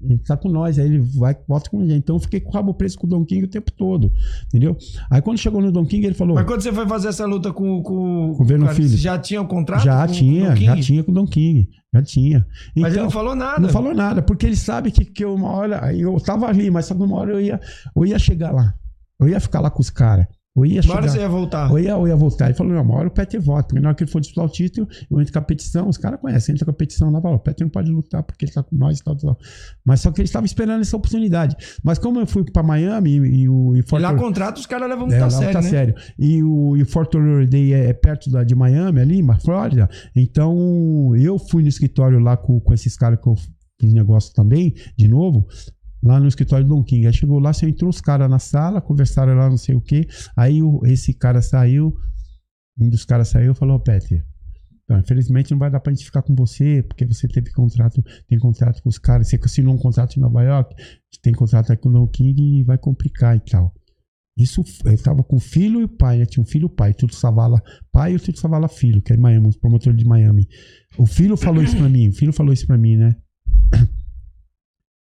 [0.02, 1.98] Ele tá com nós, aí ele vai, volta com a gente.
[1.98, 4.12] Então eu fiquei com o rabo preso com o Don King o tempo todo.
[4.46, 4.76] Entendeu?
[5.10, 7.52] Aí quando chegou no Don King, ele falou: Mas quando você foi fazer essa luta
[7.52, 8.88] com, com, Com o Vernon Filho.
[8.96, 9.84] já tinha o contrato?
[9.84, 10.64] já com- com tinha, King?
[10.66, 11.68] já tinha com o Don King.
[11.94, 12.46] Já tinha.
[12.76, 13.60] Mas ele Então- não falou nada.
[13.60, 15.92] Não falou nada, porque ele sabe que, que eu, uma hora.
[15.96, 17.58] Eu tava ali, mas que uma hora eu ia,
[17.96, 18.74] eu ia chegar lá.
[19.18, 20.26] Eu ia ficar lá com os caras.
[20.56, 21.08] Eu ia hora chegar.
[21.08, 21.70] você ia voltar.
[21.70, 22.46] Eu ia, eu ia voltar.
[22.46, 23.68] Ele falou: não, uma hora o Peter volta.
[23.68, 25.88] Porque na hora que ele for disputar o título, eu entro com a petição.
[25.88, 27.20] Os caras conhecem, entra com a petição lá.
[27.20, 29.38] Fala, o Peter não pode lutar porque ele tá com nós e tal, tal.
[29.84, 31.56] Mas só que ele estava esperando essa oportunidade.
[31.84, 33.76] Mas como eu fui pra Miami e, e o.
[33.76, 35.60] E E Fort lá Lauderdale- contrato os caras levam é, muito a lá sério, tá
[35.62, 35.68] né?
[35.68, 35.94] sério.
[36.18, 39.88] E o, e Fort Lauderdale é, é perto da, de Miami, ali, na Flórida.
[40.14, 43.34] Então, eu fui no escritório lá com, com esses caras que eu
[43.80, 45.46] fiz negócio também, de novo,
[46.06, 47.06] lá no escritório do Don King.
[47.06, 50.06] Aí chegou lá, entrou os caras na sala, conversaram lá, não sei o quê.
[50.36, 51.94] Aí o- esse cara saiu,
[52.78, 54.24] um dos caras saiu e falou, "Ô, Peter,
[54.84, 58.38] então, infelizmente não vai dar pra gente ficar com você, porque você teve contrato, tem
[58.38, 60.74] contrato com os caras, você assinou um contrato em Nova York,
[61.22, 63.74] tem contrato aqui com o Don King e vai complicar e tal.
[64.38, 66.26] Isso, ele tava com o filho e o pai, né?
[66.26, 67.60] Tinha um filho e o pai, Tudo Savala
[67.90, 70.46] pai e o Tudo Savala filho, que é em Miami, um promotor de Miami.
[70.98, 73.16] O filho falou isso pra mim, o filho falou isso pra mim, né?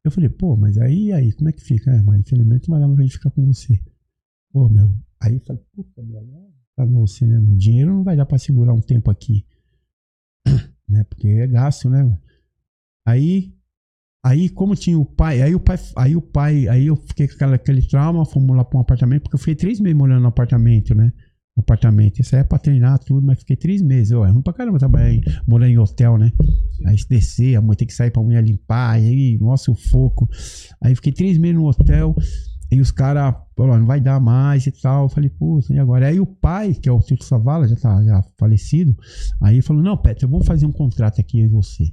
[0.04, 1.92] Eu falei, pô, mas aí, aí, como é que fica?
[1.92, 3.80] É, mas infelizmente não vai dar pra gente ficar com você.
[4.52, 4.90] Pô, meu.
[5.20, 6.22] Aí eu falei, puta, meu,
[6.76, 7.40] tá no você, né?
[7.40, 9.46] O dinheiro não vai dar pra segurar um tempo aqui.
[10.88, 11.04] né?
[11.04, 12.04] Porque é gasto, né?
[12.04, 12.22] mano?
[13.06, 13.54] Aí,
[14.24, 17.36] aí como tinha o pai, aí o pai, aí o pai, aí eu fiquei com
[17.36, 20.28] aquela, aquele trauma, fomos lá pra um apartamento, porque eu fiquei três meses morando no
[20.28, 21.12] apartamento, né?
[21.58, 22.20] Apartamento.
[22.20, 24.12] Isso aí é pra treinar tudo, mas fiquei três meses.
[24.12, 26.32] Ó, é ruim pra caramba trabalhar em, morar em hotel, né?
[26.86, 30.30] Aí se descer, a mãe tem que sair pra mulher limpar, aí, nossa, o foco.
[30.82, 32.16] Aí fiquei três meses no hotel.
[32.70, 35.04] E os caras, não vai dar mais e tal.
[35.04, 36.08] Eu falei, puta, e agora?
[36.08, 38.96] Aí o pai, que é o Tito Savala, já tá já falecido,
[39.42, 41.86] aí falou: Não, Peter, vamos fazer um contrato aqui eu e você.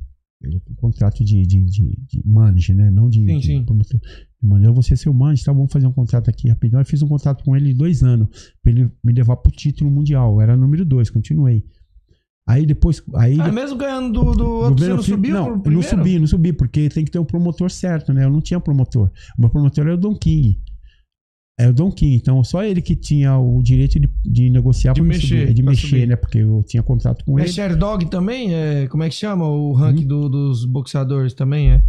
[0.45, 2.91] Ele- Um contrato de, de, de, de manager, né?
[2.91, 3.25] Não de.
[3.25, 3.65] Sim, de sim.
[3.65, 4.01] promotor.
[4.43, 5.53] Mano, eu vou ser seu manager, tá?
[5.53, 6.81] Vamos fazer um contrato aqui rapidão.
[6.81, 8.29] Eu fiz um contrato com ele de dois anos,
[8.62, 10.35] pra ele me levar pro título mundial.
[10.35, 11.65] Eu Era número dois, continuei.
[12.47, 13.03] Aí depois.
[13.16, 16.53] Aí, Ah, mesmo ganhando do, do outro, você não subiu não, não subi, não subi,
[16.53, 18.25] porque tem que ter um promotor certo, né?
[18.25, 19.11] Eu não tinha promotor.
[19.39, 20.61] O meu promotor era o Don King.
[21.59, 25.01] É o Don King, então só ele que tinha o direito de, de negociar De
[25.02, 26.06] mexer, subir, de pra mexer, subir.
[26.09, 26.16] né?
[26.16, 27.52] Porque eu tinha contrato com É ele.
[27.52, 28.52] Sherdog também?
[28.55, 29.47] É, como é que chama?
[29.48, 30.06] O rank Hum?
[30.06, 31.85] do- dos boxeadores também é?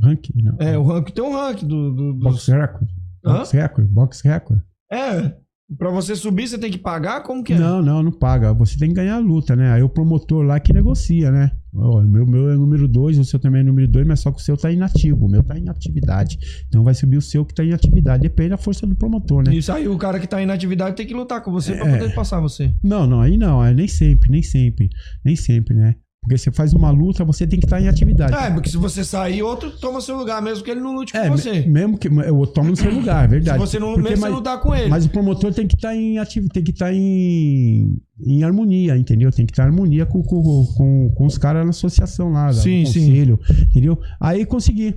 [0.00, 0.56] Rank, não.
[0.58, 2.22] É, o rank tem um rank do, do- dos...
[2.22, 2.88] Box record.
[3.24, 3.32] Hã?
[3.34, 4.60] Box record, box record.
[4.90, 5.34] É,
[5.78, 7.22] pra você subir você tem que pagar?
[7.22, 7.58] Como que é?
[7.58, 8.52] Não, não, não paga.
[8.54, 9.72] Você tem que ganhar a luta, né?
[9.72, 11.50] Aí o promotor lá que negocia, né?
[11.74, 14.40] Ó, meu, meu é número 2, o seu também é número 2, mas só que
[14.40, 16.38] o seu tá inativo, o meu tá em atividade.
[16.68, 18.22] Então vai subir o seu que tá em atividade.
[18.22, 19.54] Depende da força do promotor, né?
[19.54, 21.98] Isso aí, o cara que tá em inatividade tem que lutar com você pra É.
[21.98, 22.74] poder passar você.
[22.84, 24.90] Não, não, aí não, é nem sempre, nem sempre,
[25.24, 25.94] nem sempre, né?
[26.22, 28.32] Porque você faz uma luta, você tem que estar em atividade.
[28.32, 31.18] É, porque se você sair, outro toma seu lugar, mesmo que ele não lute com
[31.18, 31.62] É, você.
[31.62, 33.58] me- mesmo que eu tomo no seu lugar, é verdade.
[33.58, 34.88] Se você não, Porque, mesmo mas, você lutar com ele.
[34.88, 39.32] mas o promotor tem que estar em ativo, tem que estar em, em harmonia, entendeu?
[39.32, 42.86] Tem que estar em harmonia com, com, com, com os caras na associação lá, Sim,
[42.86, 43.06] sim.
[43.08, 43.98] conselho, entendeu?
[44.20, 44.94] Aí consegui.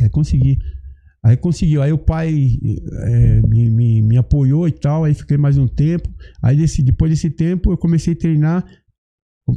[0.00, 0.58] É, consegui.
[1.24, 1.82] Aí conseguiu.
[1.82, 2.34] Aí o pai
[3.04, 5.04] é, me, me, me apoiou e tal.
[5.04, 6.08] Aí fiquei mais um tempo.
[6.42, 8.64] Aí desse, depois desse tempo eu comecei a treinar.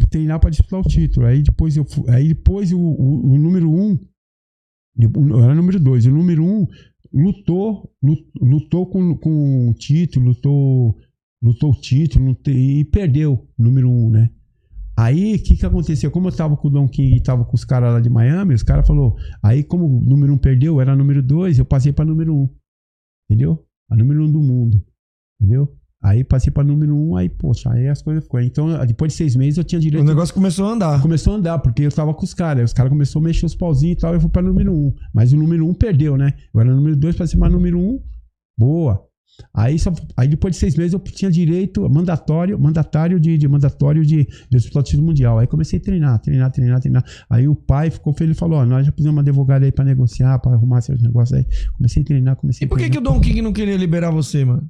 [0.10, 1.26] Treinar para disputar o título.
[1.26, 3.98] Aí depois eu aí depois o, o, o número um.
[5.44, 6.06] Era número dois.
[6.06, 6.66] O número um
[7.14, 10.98] lutou, lu- lutou com, com o título, lutou,
[11.41, 14.30] lutou o título lute- e perdeu o número um, né?
[14.98, 16.10] Aí, o que que aconteceu?
[16.10, 18.53] Como eu tava com o Don King e tava com os caras lá de Miami,
[18.53, 22.06] os caras falou, aí como o número um perdeu, era número dois, eu passei pra
[22.06, 22.49] número um.
[23.30, 23.66] Entendeu?
[23.90, 24.82] A número um do mundo.
[25.40, 25.78] Entendeu?
[26.06, 28.40] Aí passei pra número um, aí, poxa, aí as coisas ficou.
[28.40, 30.03] Então, depois de seis meses, eu tinha direito.
[30.03, 31.02] O negócio começou a andar.
[31.02, 32.60] Começou a andar, porque eu tava com os caras.
[32.60, 34.94] Aí Os caras começaram a mexer os pauzinhos e tal, eu fui pra número um.
[35.11, 36.34] Mas o número um perdeu, né?
[36.53, 37.99] Eu era número dois, passei pra número um.
[38.56, 39.03] Boa.
[39.52, 44.06] Aí, só, aí depois de seis meses eu tinha direito mandatório, mandatário de, de mandatório
[44.06, 45.40] de, de título mundial.
[45.40, 47.03] Aí comecei a treinar, treinar, treinar, treinar.
[47.27, 49.84] Aí o pai ficou feliz e falou: Ó, nós já pusemos uma advogada aí pra
[49.84, 51.45] negociar, pra arrumar seus negócios aí.
[51.76, 54.45] Comecei a treinar, comecei E por que, que o Don King não queria liberar você,
[54.45, 54.69] mano?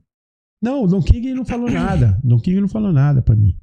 [0.61, 2.19] Não, o Don King não falou nada.
[2.23, 3.56] O Don King não falou nada pra mim.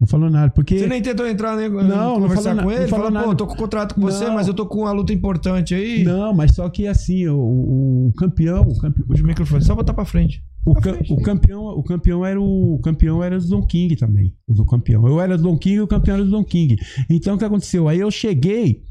[0.00, 0.78] Não falou nada, porque.
[0.78, 1.68] Você nem tentou entrar, né?
[1.68, 2.80] Não, não conversar falou com ele?
[2.82, 3.36] não falou Falar, pô, nada.
[3.36, 4.34] tô com contrato com você, Não.
[4.34, 6.02] mas eu tô com uma luta importante aí.
[6.04, 9.74] Não, mas só que assim, o, o- o campeão, o campeão, Puxa o microfone, só
[9.74, 10.42] botar pra frente.
[10.64, 14.34] o, cam- o campeão, o campeão era o, o campeão era do Don King também,
[14.48, 15.06] o do campeão.
[15.06, 16.76] Eu era do Don King e o campeão era do Don King.
[17.10, 17.86] Então o que aconteceu?
[17.86, 18.82] Aí eu cheguei,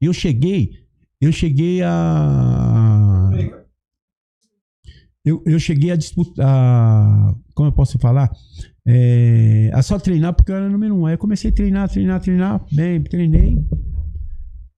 [0.00, 0.70] eu cheguei,
[1.20, 2.65] eu cheguei a
[5.26, 8.30] eu, eu cheguei a disputar, como eu posso falar,
[8.86, 11.04] é, a só treinar porque eu era número um.
[11.04, 13.58] Aí eu comecei a treinar, treinar, treinar, bem, treinei.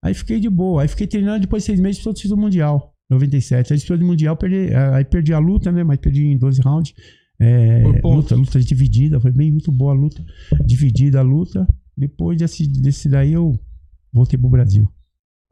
[0.03, 0.81] Aí fiquei de boa.
[0.81, 3.71] Aí fiquei treinando depois de seis meses para o título mundial, 97.
[3.71, 5.83] Aí disputou do mundial, perdi, aí perdi a luta, né?
[5.83, 6.95] Mas perdi em 12 rounds.
[7.39, 10.25] É, luta, luta dividida, foi bem muito boa a luta.
[10.65, 11.67] Dividida a luta.
[11.95, 13.59] Depois desse, desse daí eu
[14.11, 14.91] voltei pro Brasil.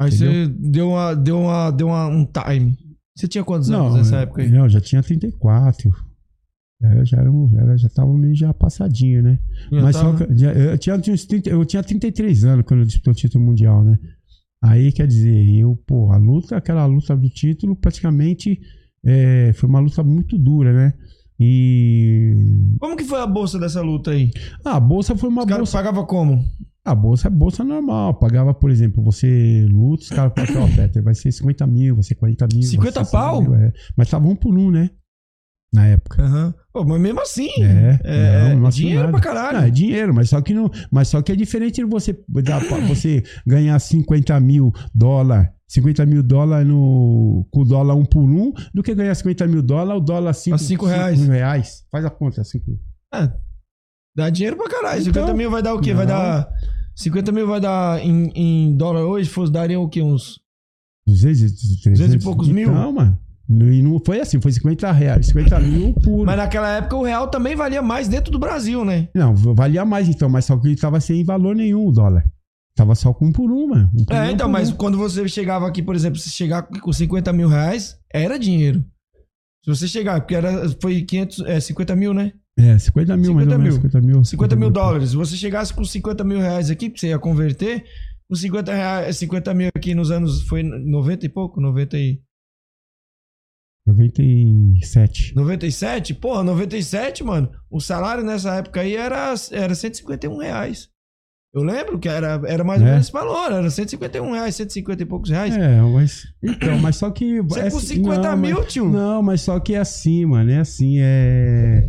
[0.02, 0.32] Aí Entendeu?
[0.32, 2.76] você deu, uma, deu, uma, deu uma, um time.
[3.18, 4.50] Você tinha quantos anos nessa época aí?
[4.50, 5.92] Não, eu já tinha 34.
[6.80, 9.40] Era, já, era, um- era, já tava meio já passadinho, né?
[9.72, 12.86] Mas tava- só que, já- eu, tinha, uns 30 eu tinha 33 anos quando eu
[12.86, 13.98] disputei o título mundial, né?
[14.62, 18.60] Aí, quer dizer, eu, pô, a luta, aquela luta do título, praticamente
[19.04, 20.94] é, foi uma luta muito dura, né?
[21.40, 22.34] E.
[22.80, 24.32] Como que foi a bolsa dessa luta aí?
[24.66, 25.78] Ah, a bolsa foi uma Os bolsa.
[25.78, 26.44] pagavam como?
[26.88, 28.14] A bolsa é bolsa normal.
[28.14, 32.04] Pagava, por exemplo, você luta, os caras falavam, ó, Peter, vai ser 50 mil, vai
[32.04, 32.62] ser 40 mil.
[32.62, 33.42] vai 50 ser 100 pau?
[33.42, 33.74] mil, é.
[33.98, 34.90] Mas tava um por um, né?
[35.74, 36.24] Na época.
[36.24, 36.56] Aham.
[36.72, 37.50] Pô, mas mesmo assim.
[37.62, 39.12] É, é não, não assinou dinheiro nada.
[39.12, 39.58] pra caralho.
[39.58, 42.14] Não, é dinheiro, mas só que não, mas só que é diferente de você
[42.88, 48.54] você ganhar 50 mil dólares, 50 mil dólares no com o dólar um por um,
[48.74, 51.28] do que ganhar 50 mil dólares, o dólar 5 A cinco reais.
[51.28, 51.86] reais.
[51.92, 52.66] Faz a conta, 5.
[53.14, 53.30] É,
[54.18, 55.02] dá dinheiro pra caralho.
[55.04, 55.94] 50 Então, mil vai dar o quê?
[55.94, 56.14] Vai não.
[56.16, 56.50] dar.
[56.96, 59.30] 50 mil vai dar em, em dólar hoje?
[59.30, 60.02] Fosse, daria o quê?
[60.02, 60.40] Uns.
[61.08, 62.72] 200, e- 300 e poucos mil?
[62.72, 63.18] Não, mano.
[63.50, 66.26] E não foi assim, foi 50 reais, 50 mil por.
[66.26, 69.08] Mas naquela época o real também valia mais dentro do Brasil, né?
[69.16, 72.26] Não, valia mais então, mas só que ele tava sem valor nenhum o dólar.
[72.76, 73.90] Tava só com um por um, mano.
[73.98, 74.76] Um por um, É, então, por mas um.
[74.76, 78.84] quando você chegava aqui, por exemplo, se chegar com 50 mil reais, era dinheiro.
[79.64, 82.34] Se você chegar, porque era, foi 500, é, 50 mil, né?
[82.58, 83.64] É, 50 mil, mais 50 ou menos.
[83.64, 83.82] mil.
[83.92, 84.24] 50 mil.
[84.24, 85.10] 50 mil dólares.
[85.12, 87.86] Se você chegasse com 50 mil reais aqui, que você ia converter,
[88.30, 91.62] com 50, reais, 50 mil aqui nos anos, foi 90 e pouco?
[91.62, 92.20] 90 e...
[93.86, 95.34] 97.
[95.36, 96.14] 97?
[96.16, 97.50] Porra, 97, mano.
[97.70, 100.90] O salário nessa época aí era, era 151 reais.
[101.56, 102.92] Eu lembro que era, era mais ou É.
[102.92, 105.56] menos esse valor, era 151 reais, 150 e poucos reais.
[105.56, 106.24] É, mas.
[106.44, 107.42] Então, mas só que.
[107.42, 108.90] Você é com assim- 50 não, mil, mas- tio?
[108.90, 110.52] Não, mas só que é assim, mano.
[110.52, 111.88] É assim, é.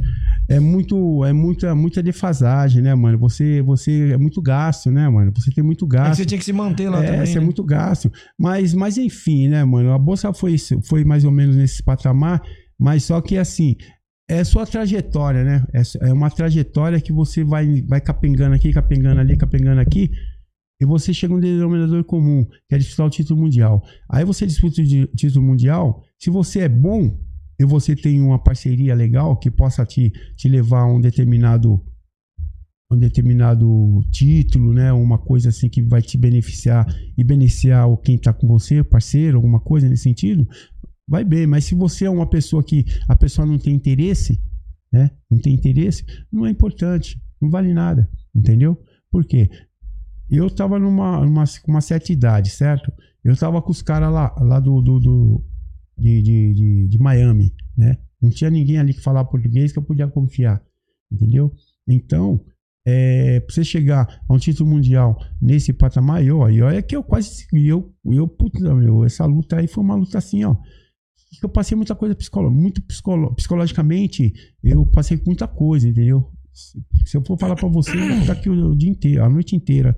[0.48, 3.18] É muito, é muita, muita defasagem, né, mano?
[3.18, 5.30] Você, você é muito gasto, né, mano?
[5.36, 6.16] Você tem muito É gasto.
[6.16, 7.26] você tinha que se manter lá é, também.
[7.26, 7.44] você é né?
[7.44, 8.10] muito gasto.
[8.38, 9.92] Mas, mas enfim, né, mano?
[9.92, 12.40] A bolsa foi, foi mais ou menos nesse patamar,
[12.78, 13.76] mas só que assim,
[14.26, 15.64] é sua trajetória, né?
[15.72, 20.10] É, é uma trajetória que você vai, vai capengando aqui, capengando ali, capengando aqui,
[20.80, 23.82] e você chega um denominador comum, que é disputar o título mundial.
[24.08, 27.18] Aí você disputa o título mundial, se você é bom
[27.58, 31.82] e você tem uma parceria legal que possa te, te levar a um determinado
[32.90, 36.86] um determinado título, né, uma coisa assim que vai te beneficiar
[37.18, 40.48] e beneficiar o quem tá com você, parceiro, alguma coisa nesse sentido,
[41.06, 41.46] vai bem.
[41.46, 44.42] Mas se você é uma pessoa que a pessoa não tem interesse,
[44.90, 46.02] né, não tem interesse,
[46.32, 48.82] não é importante, não vale nada, entendeu?
[49.10, 49.50] Por quê?
[50.30, 52.90] Eu tava numa, numa uma certa idade, certo?
[53.22, 55.44] Eu tava com os caras lá, lá do, do, do
[55.98, 57.98] de, de, de, de Miami, né?
[58.20, 60.62] Não tinha ninguém ali que falava português que eu podia confiar,
[61.10, 61.52] entendeu?
[61.86, 62.44] Então,
[62.86, 67.02] é, pra você chegar a um título mundial nesse patamar, eu, e olha que eu
[67.02, 70.56] quase, eu, eu, puta, meu, essa luta aí foi uma luta assim, ó,
[71.38, 76.30] que eu passei muita coisa psicolo, muito psicolo, psicologicamente, eu passei muita coisa, entendeu?
[77.04, 79.28] Se, eu for falar pra você, eu vou ficar aqui o, o dia inteiro, a
[79.28, 79.96] noite inteira.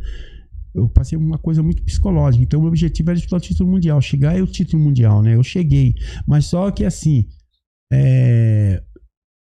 [0.74, 2.44] Eu passei uma coisa muito psicológica.
[2.44, 4.00] Então, o meu objetivo era disputar o título mundial.
[4.00, 5.34] Chegar é o título mundial, né?
[5.34, 5.94] Eu cheguei.
[6.26, 7.26] Mas só que assim,
[7.92, 8.82] é,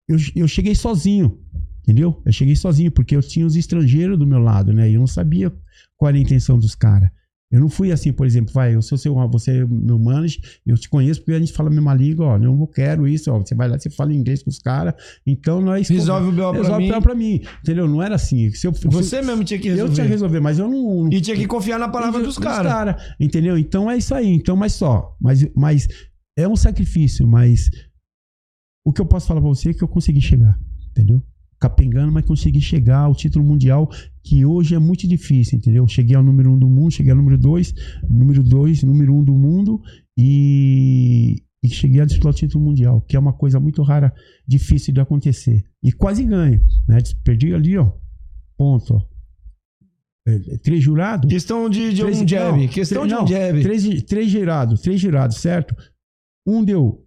[0.09, 1.39] eu, eu cheguei sozinho,
[1.83, 2.21] entendeu?
[2.25, 4.91] Eu cheguei sozinho, porque eu tinha os estrangeiros do meu lado, né?
[4.91, 5.53] E eu não sabia
[5.97, 7.11] qual era a intenção dos caras.
[7.55, 10.77] Eu não fui assim, por exemplo, vai, eu sou seu, você é meu manager, eu
[10.77, 13.55] te conheço porque a gente fala a mesma língua, ó, não quero isso, ó, você
[13.55, 14.93] vai lá, você fala inglês com os caras,
[15.25, 15.89] então nós...
[15.89, 16.89] Resolve o BO pra resolve mim.
[16.89, 17.87] pra, pra mim, entendeu?
[17.87, 19.89] Não era assim, se eu, Você mesmo tinha que resolver.
[19.89, 21.09] Eu tinha que resolver, mas eu não...
[21.13, 22.73] E tinha que confiar na palavra dos caras.
[22.73, 23.57] cara, entendeu?
[23.57, 25.87] Então é isso aí, então, mas só, mas, mas
[26.37, 27.71] é um sacrifício, mas
[28.85, 30.59] o que eu posso falar pra você é que eu consegui chegar,
[30.91, 31.23] entendeu?
[31.65, 33.91] Capengando, mas consegui chegar ao título mundial,
[34.23, 35.89] que hoje é muito difícil, entendeu?
[35.89, 37.73] Cheguei ao número um do mundo, cheguei ao número dois,
[38.07, 39.81] número dois, número um do mundo
[40.15, 44.13] e, e cheguei a disputar o título mundial, que é uma coisa muito rara,
[44.47, 45.65] difícil de acontecer.
[45.83, 46.99] E quase ganho, né?
[47.25, 47.93] Perdi ali, ó,
[48.59, 49.03] ponto, ó.
[50.29, 51.31] É, é, três jurados.
[51.31, 52.61] Questão de, de Três- um jab.
[52.61, 53.63] não, Questão de um jab.
[53.63, 55.75] Três, três girados, três girados, certo?
[56.47, 57.07] Um deu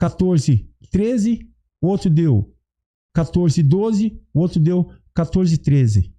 [0.00, 1.46] 14, 13,
[1.82, 2.51] o outro deu
[3.14, 6.12] 14, 12, o outro deu 14, 13.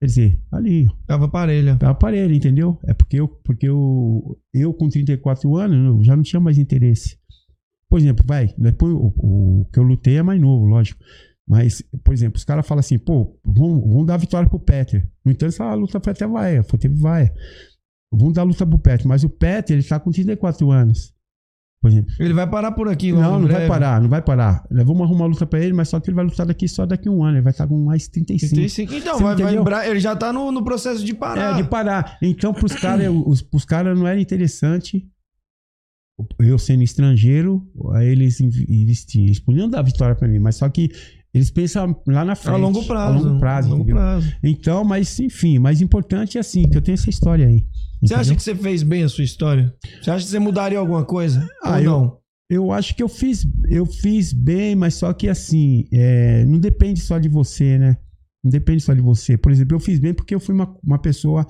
[0.00, 1.78] Quer dizer, ali, Tava parelha.
[1.80, 2.78] é aparelho, entendeu?
[2.84, 7.18] É porque eu, porque eu, eu com 34 anos eu já não tinha mais interesse.
[7.88, 11.02] Por exemplo, vai, depois o, o que eu lutei é mais novo, lógico.
[11.46, 15.06] Mas, por exemplo, os caras falam assim, pô, vamos, vamos dar vitória pro Peter.
[15.24, 17.34] No entanto, essa luta foi até vaia, foi teve vaia.
[18.12, 21.12] Vamos dar luta pro Peter, mas o Peter, ele tá com 34 anos.
[22.18, 24.62] Ele vai parar por aqui, Não, não vai parar, não vai parar.
[24.70, 27.08] Vamos arrumar uma luta pra ele, mas só que ele vai lutar daqui só daqui
[27.08, 27.36] a um ano.
[27.38, 28.54] Ele vai estar com mais 35.
[28.54, 28.94] 35.
[28.94, 29.90] Então, Você vai, vai entendeu?
[29.90, 31.58] ele já tá no, no processo de parar.
[31.58, 32.18] É, de parar.
[32.20, 35.08] Então, pros caras, os, caras não era interessante.
[36.38, 38.36] Eu sendo estrangeiro, aí eles,
[39.06, 40.90] tinham- eles podiam dar vitória pra mim, mas só que
[41.32, 42.56] eles pensam lá na frente.
[42.56, 43.18] a longo prazo.
[43.18, 44.32] A longo prazo, a longo prazo.
[44.44, 47.64] Então, mas enfim, mais importante é assim, que eu tenho essa história aí.
[48.02, 49.74] Você acha que você fez bem a sua história?
[50.02, 51.46] Você acha que você mudaria alguma coisa?
[51.62, 52.20] Ah, Ou eu- não?
[52.48, 57.00] Eu acho que eu fiz, eu fiz bem, mas só que assim, é, não depende
[57.00, 57.96] só de você, né?
[58.42, 59.36] Não depende só de você.
[59.38, 61.46] Por exemplo, eu fiz bem porque eu fui uma, uma pessoa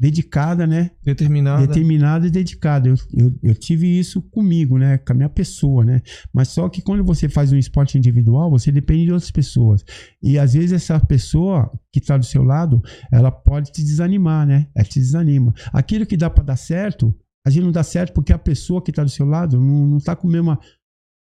[0.00, 0.92] dedicada, né?
[1.04, 1.66] Determinada.
[1.66, 2.88] Determinada e dedicada.
[2.88, 4.96] Eu, eu, eu tive isso comigo, né?
[4.96, 6.00] Com a minha pessoa, né?
[6.32, 9.84] Mas só que quando você faz um esporte individual, você depende de outras pessoas.
[10.22, 12.80] E às vezes essa pessoa que tá do seu lado,
[13.12, 14.68] ela pode te desanimar, né?
[14.74, 15.52] Ela te desanima.
[15.70, 17.14] Aquilo que dá para dar certo,
[17.46, 19.98] a gente não dá certo porque a pessoa que tá do seu lado não, não
[19.98, 20.58] tá com a mesma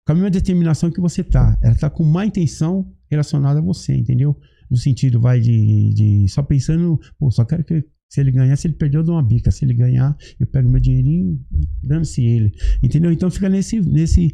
[0.06, 1.58] com a mesma determinação que você tá.
[1.62, 4.36] Ela tá com má intenção relacionada a você, entendeu?
[4.70, 8.68] No sentido, vai de, de só pensando, pô, só quero que se ele ganhar, se
[8.68, 9.49] ele perder, eu dou uma bica.
[9.49, 11.44] Se ele ganhar, eu pego meu dinheirinho,
[11.81, 12.53] dando-se ele.
[12.84, 13.11] Entendeu?
[13.11, 14.31] Então fica nesse, nesse,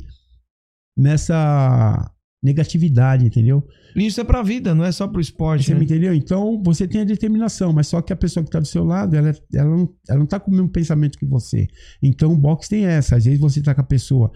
[0.97, 3.65] nessa negatividade, entendeu?
[3.95, 5.63] Isso é pra vida, não é só pro esporte.
[5.63, 5.79] Você né?
[5.79, 6.13] me entendeu?
[6.13, 9.15] Então você tem a determinação, mas só que a pessoa que tá do seu lado,
[9.15, 11.65] ela, ela, não, ela não tá com o mesmo pensamento que você.
[12.03, 13.15] Então o boxe tem essa.
[13.15, 14.29] Às vezes você tá com a pessoa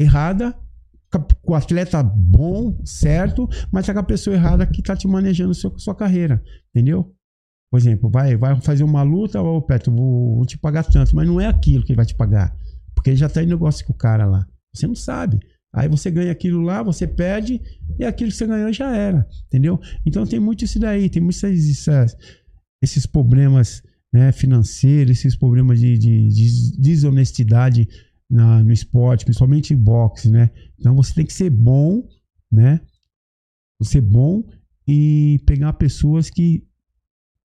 [0.00, 0.58] errada,
[1.12, 5.06] com com o atleta bom, certo, mas tá com a pessoa errada que tá te
[5.06, 6.42] manejando seu, sua carreira,
[6.74, 7.14] entendeu?
[7.70, 11.26] Por exemplo, vai, vai fazer uma luta, ô Petro, vou, vou te pagar tanto, mas
[11.26, 12.54] não é aquilo que ele vai te pagar,
[12.94, 14.46] porque ele já tá em negócio com o cara lá.
[14.74, 15.38] Você não sabe.
[15.72, 17.60] Aí você ganha aquilo lá, você perde,
[17.96, 19.80] e aquilo que você ganhou já era, entendeu?
[20.04, 21.42] Então tem muito isso daí, tem muitos
[22.82, 23.82] esses problemas
[24.12, 27.88] né, financeiros, esses problemas de, de- de desonestidade
[28.28, 30.50] na- no esporte, principalmente em boxe, né?
[30.78, 32.02] Então você tem que ser bom,
[32.50, 32.80] né?
[33.82, 34.44] ser bom
[34.86, 36.66] e pegar pessoas que,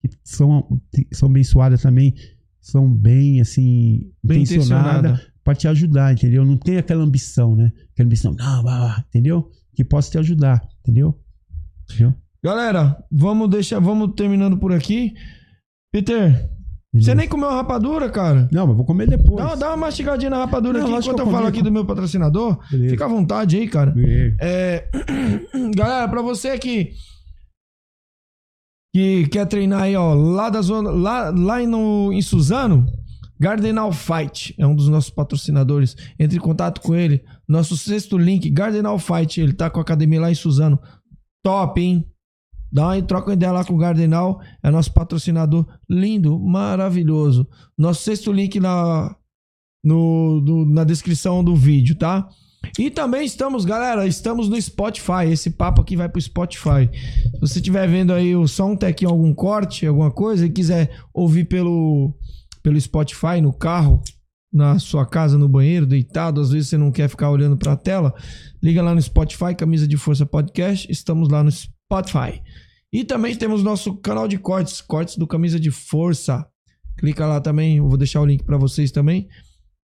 [0.07, 2.13] que são, são abençoadas também,
[2.61, 5.33] são bem, assim, Bem intencionadas intencionada.
[5.43, 6.43] para te ajudar, entendeu?
[6.45, 7.71] Não tem aquela ambição, né?
[7.93, 9.49] Aquela ambição, não, vai lá, entendeu?
[9.75, 11.19] Que possa te ajudar, entendeu?
[11.83, 12.15] Entendeu?
[12.43, 15.13] Galera, vamos deixar, vamos terminando por aqui.
[15.91, 16.49] Peter,
[16.93, 18.47] você nem comeu a rapadura, cara?
[18.51, 19.35] Não, mas vou comer depois.
[19.35, 21.85] Dá, dá uma mastigadinha na rapadura Não, aqui enquanto eu eu falo aqui do meu
[21.85, 22.57] patrocinador.
[22.71, 22.91] Beleza.
[22.91, 23.93] Fica à vontade aí, cara.
[24.39, 24.89] É.
[25.75, 26.91] Galera, pra você que
[28.95, 32.85] que quer treinar aí, ó, lá da zona, lá, lá no, em Suzano,
[33.37, 35.97] Gardenal Fight é um dos nossos patrocinadores.
[36.17, 37.21] Entre em contato com ele.
[37.45, 40.79] Nosso sexto link, Gardenal Fight, ele tá com a academia lá em Suzano.
[41.43, 42.05] Top, hein?
[42.71, 47.45] Dá uma troca uma ideia lá com o Gardenal, é nosso patrocinador lindo, maravilhoso.
[47.77, 49.13] Nosso sexto link na
[49.83, 52.29] no, do- na descrição do vídeo, tá?
[52.77, 55.25] E também estamos, galera, estamos no Spotify.
[55.29, 56.89] Esse papo aqui vai pro Spotify.
[57.33, 60.97] Se você estiver vendo aí o som, tem aqui algum corte, alguma coisa, e quiser
[61.13, 62.13] ouvir pelo,
[62.61, 64.01] pelo Spotify no carro,
[64.53, 68.13] na sua casa, no banheiro, deitado, às vezes você não quer ficar olhando pra tela,
[68.63, 70.89] liga lá no Spotify, Camisa de Força Podcast.
[70.91, 72.41] Estamos lá no Spotify.
[72.93, 76.45] E também temos nosso canal de cortes, cortes do Camisa de Força.
[76.97, 79.27] Clica lá também, eu vou deixar o link pra vocês também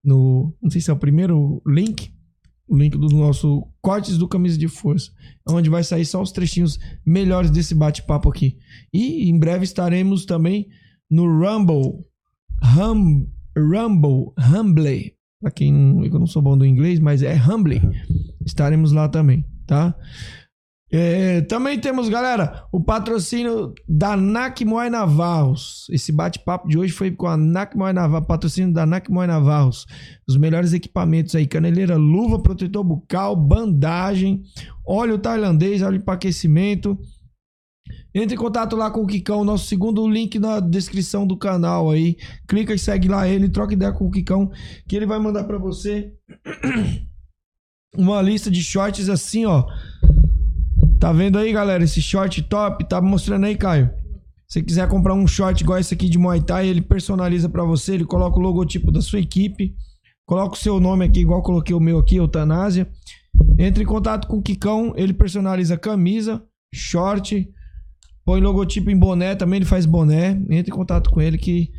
[0.07, 2.13] no, não sei se é o primeiro link,
[2.67, 5.11] o link do nosso cortes do camisa de força,
[5.47, 8.57] onde vai sair só os trechinhos melhores desse bate-papo aqui.
[8.93, 10.67] E em breve estaremos também
[11.09, 12.03] no Rumble,
[12.77, 13.27] hum,
[13.57, 17.81] Rumble, Humble, para quem não, eu não sou bom do inglês, mas é Humble.
[18.45, 19.95] Estaremos lá também, tá?
[20.89, 25.85] É, também temos, galera, o patrocínio da NAC Moai Navarros.
[25.91, 29.85] Esse bate-papo de hoje foi com a NAC Moai Navarros, patrocínio da NAC Moai Navarros.
[30.27, 34.43] Os melhores equipamentos aí: caneleira, luva, protetor bucal, bandagem,
[34.85, 36.97] óleo tailandês, óleo para aquecimento.
[38.15, 42.17] Entre em contato lá com o Kikão, nosso segundo link na descrição do canal aí.
[42.47, 44.49] Clica e segue lá ele, troca ideia com o Kikão,
[44.87, 46.13] que ele vai mandar para você
[47.95, 49.67] uma lista de shorts assim, ó.
[50.99, 51.83] Tá vendo aí, galera?
[51.83, 52.87] Esse short top.
[52.87, 53.89] Tá mostrando aí, Caio.
[54.47, 57.63] Se você quiser comprar um short igual esse aqui de Muay Thai, ele personaliza pra
[57.63, 57.93] você.
[57.93, 59.75] Ele coloca o logotipo da sua equipe.
[60.25, 62.89] Coloca o seu nome aqui, igual coloquei o meu aqui, Eutanásia.
[63.59, 64.93] Entre em contato com o Kikão.
[64.95, 66.43] Ele personaliza camisa,
[66.73, 67.47] short.
[68.25, 69.57] Põe logotipo em boné também.
[69.57, 70.31] Ele faz boné.
[70.49, 71.69] Entre em contato com ele que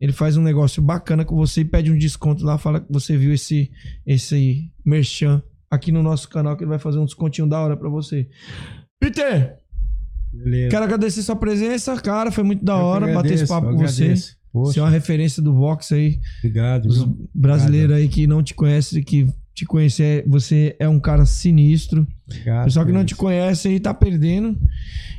[0.00, 2.56] ele faz um negócio bacana com você e pede um desconto lá.
[2.56, 3.68] Fala que você viu esse,
[4.06, 7.88] esse merchan aqui no nosso canal que ele vai fazer um descontinho da hora pra
[7.88, 8.28] você.
[9.00, 9.56] Peter,
[10.32, 10.70] Beleza.
[10.70, 12.30] quero agradecer sua presença, cara.
[12.30, 14.02] Foi muito da Eu hora bater esse agradeço, papo com você.
[14.04, 14.36] agradeço.
[14.52, 14.72] Poxa.
[14.72, 16.20] Você é uma referência do boxe aí.
[16.38, 16.86] Obrigado.
[16.86, 22.06] Os brasileiros aí que não te conhecem, que te conhecer, você é um cara sinistro.
[22.26, 24.58] Obrigado, Pessoal que não é te conhece aí tá perdendo.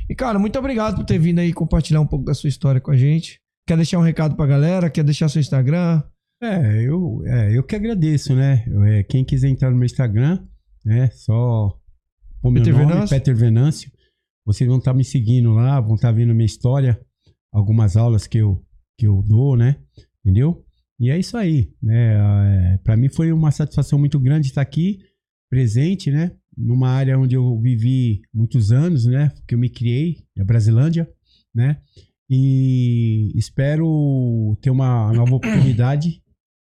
[0.08, 2.90] E, cara, muito obrigado por ter vindo aí compartilhar um pouco da sua história com
[2.90, 3.38] a gente.
[3.66, 4.90] Quer deixar um recado pra galera?
[4.90, 6.02] Quer deixar seu Instagram?
[6.42, 8.64] É, eu, é, eu que agradeço, né?
[8.88, 10.44] É, quem quiser entrar no meu Instagram,
[10.84, 11.08] né?
[11.10, 11.78] Só
[12.40, 13.16] pôr meu Peter nome, Venâncio?
[13.16, 13.92] Peter Venâncio.
[14.44, 17.00] Vocês vão estar me seguindo lá, vão estar vendo minha história,
[17.52, 18.60] algumas aulas que eu,
[18.98, 19.76] que eu dou, né?
[20.24, 20.64] Entendeu?
[20.98, 22.74] E é isso aí, né?
[22.74, 24.98] É, para mim foi uma satisfação muito grande estar aqui,
[25.48, 26.32] presente, né?
[26.56, 29.30] Numa área onde eu vivi muitos anos, né?
[29.46, 31.08] Que eu me criei, a Brasilândia,
[31.54, 31.80] né?
[32.28, 36.21] E espero ter uma nova oportunidade,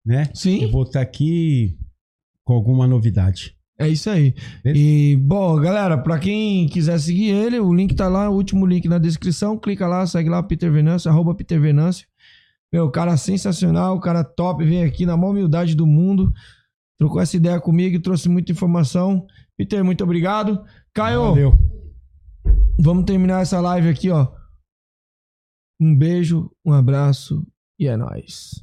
[0.04, 0.28] né?
[0.34, 0.62] Sim.
[0.62, 1.78] Eu vou estar aqui
[2.44, 3.56] com alguma novidade.
[3.78, 4.34] É isso aí.
[4.64, 8.86] E, bom, galera, pra quem quiser seguir ele, o link tá lá, o último link
[8.86, 9.58] na descrição.
[9.58, 12.06] Clica lá, segue lá, Peter Venâncio, arroba Peter Venâncio.
[12.72, 16.32] Meu, cara sensacional, cara top, veio aqui na maior humildade do mundo.
[16.98, 19.26] Trocou essa ideia comigo e trouxe muita informação.
[19.56, 20.64] Peter, muito obrigado.
[20.92, 21.52] Caio, Valeu.
[22.78, 24.28] vamos terminar essa live aqui, ó.
[25.80, 27.44] Um beijo, um abraço
[27.78, 28.62] e é nóis.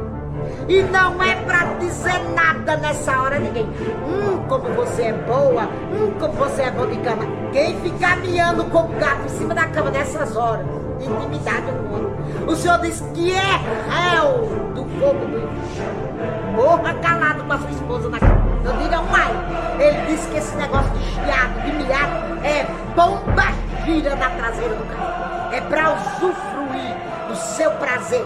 [0.67, 3.65] E não é pra dizer nada nessa hora ninguém.
[3.65, 5.63] Hum, como você é boa.
[5.63, 7.23] Hum, como você é bom de cama.
[7.51, 10.65] Quem ficar miando como gato em cima da cama nessas horas?
[10.99, 12.17] Intimidade com outro.
[12.47, 13.59] O Senhor diz que é
[13.89, 16.11] réu do fogo do inferno.
[16.55, 18.41] Morra calado com a sua esposa na cama.
[18.63, 19.35] Não diga mais.
[19.79, 23.51] Ele disse que esse negócio de chiado, de miado, é bomba
[23.85, 25.53] gira na traseira do carro.
[25.53, 26.95] É pra usufruir
[27.27, 28.25] do seu prazer.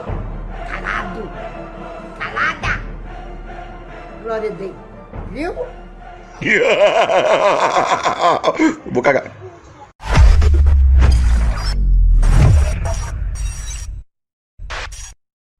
[0.69, 1.29] Calado.
[4.25, 4.73] Glória Deus.
[5.31, 5.53] Viu?
[8.91, 9.44] Vou cagar.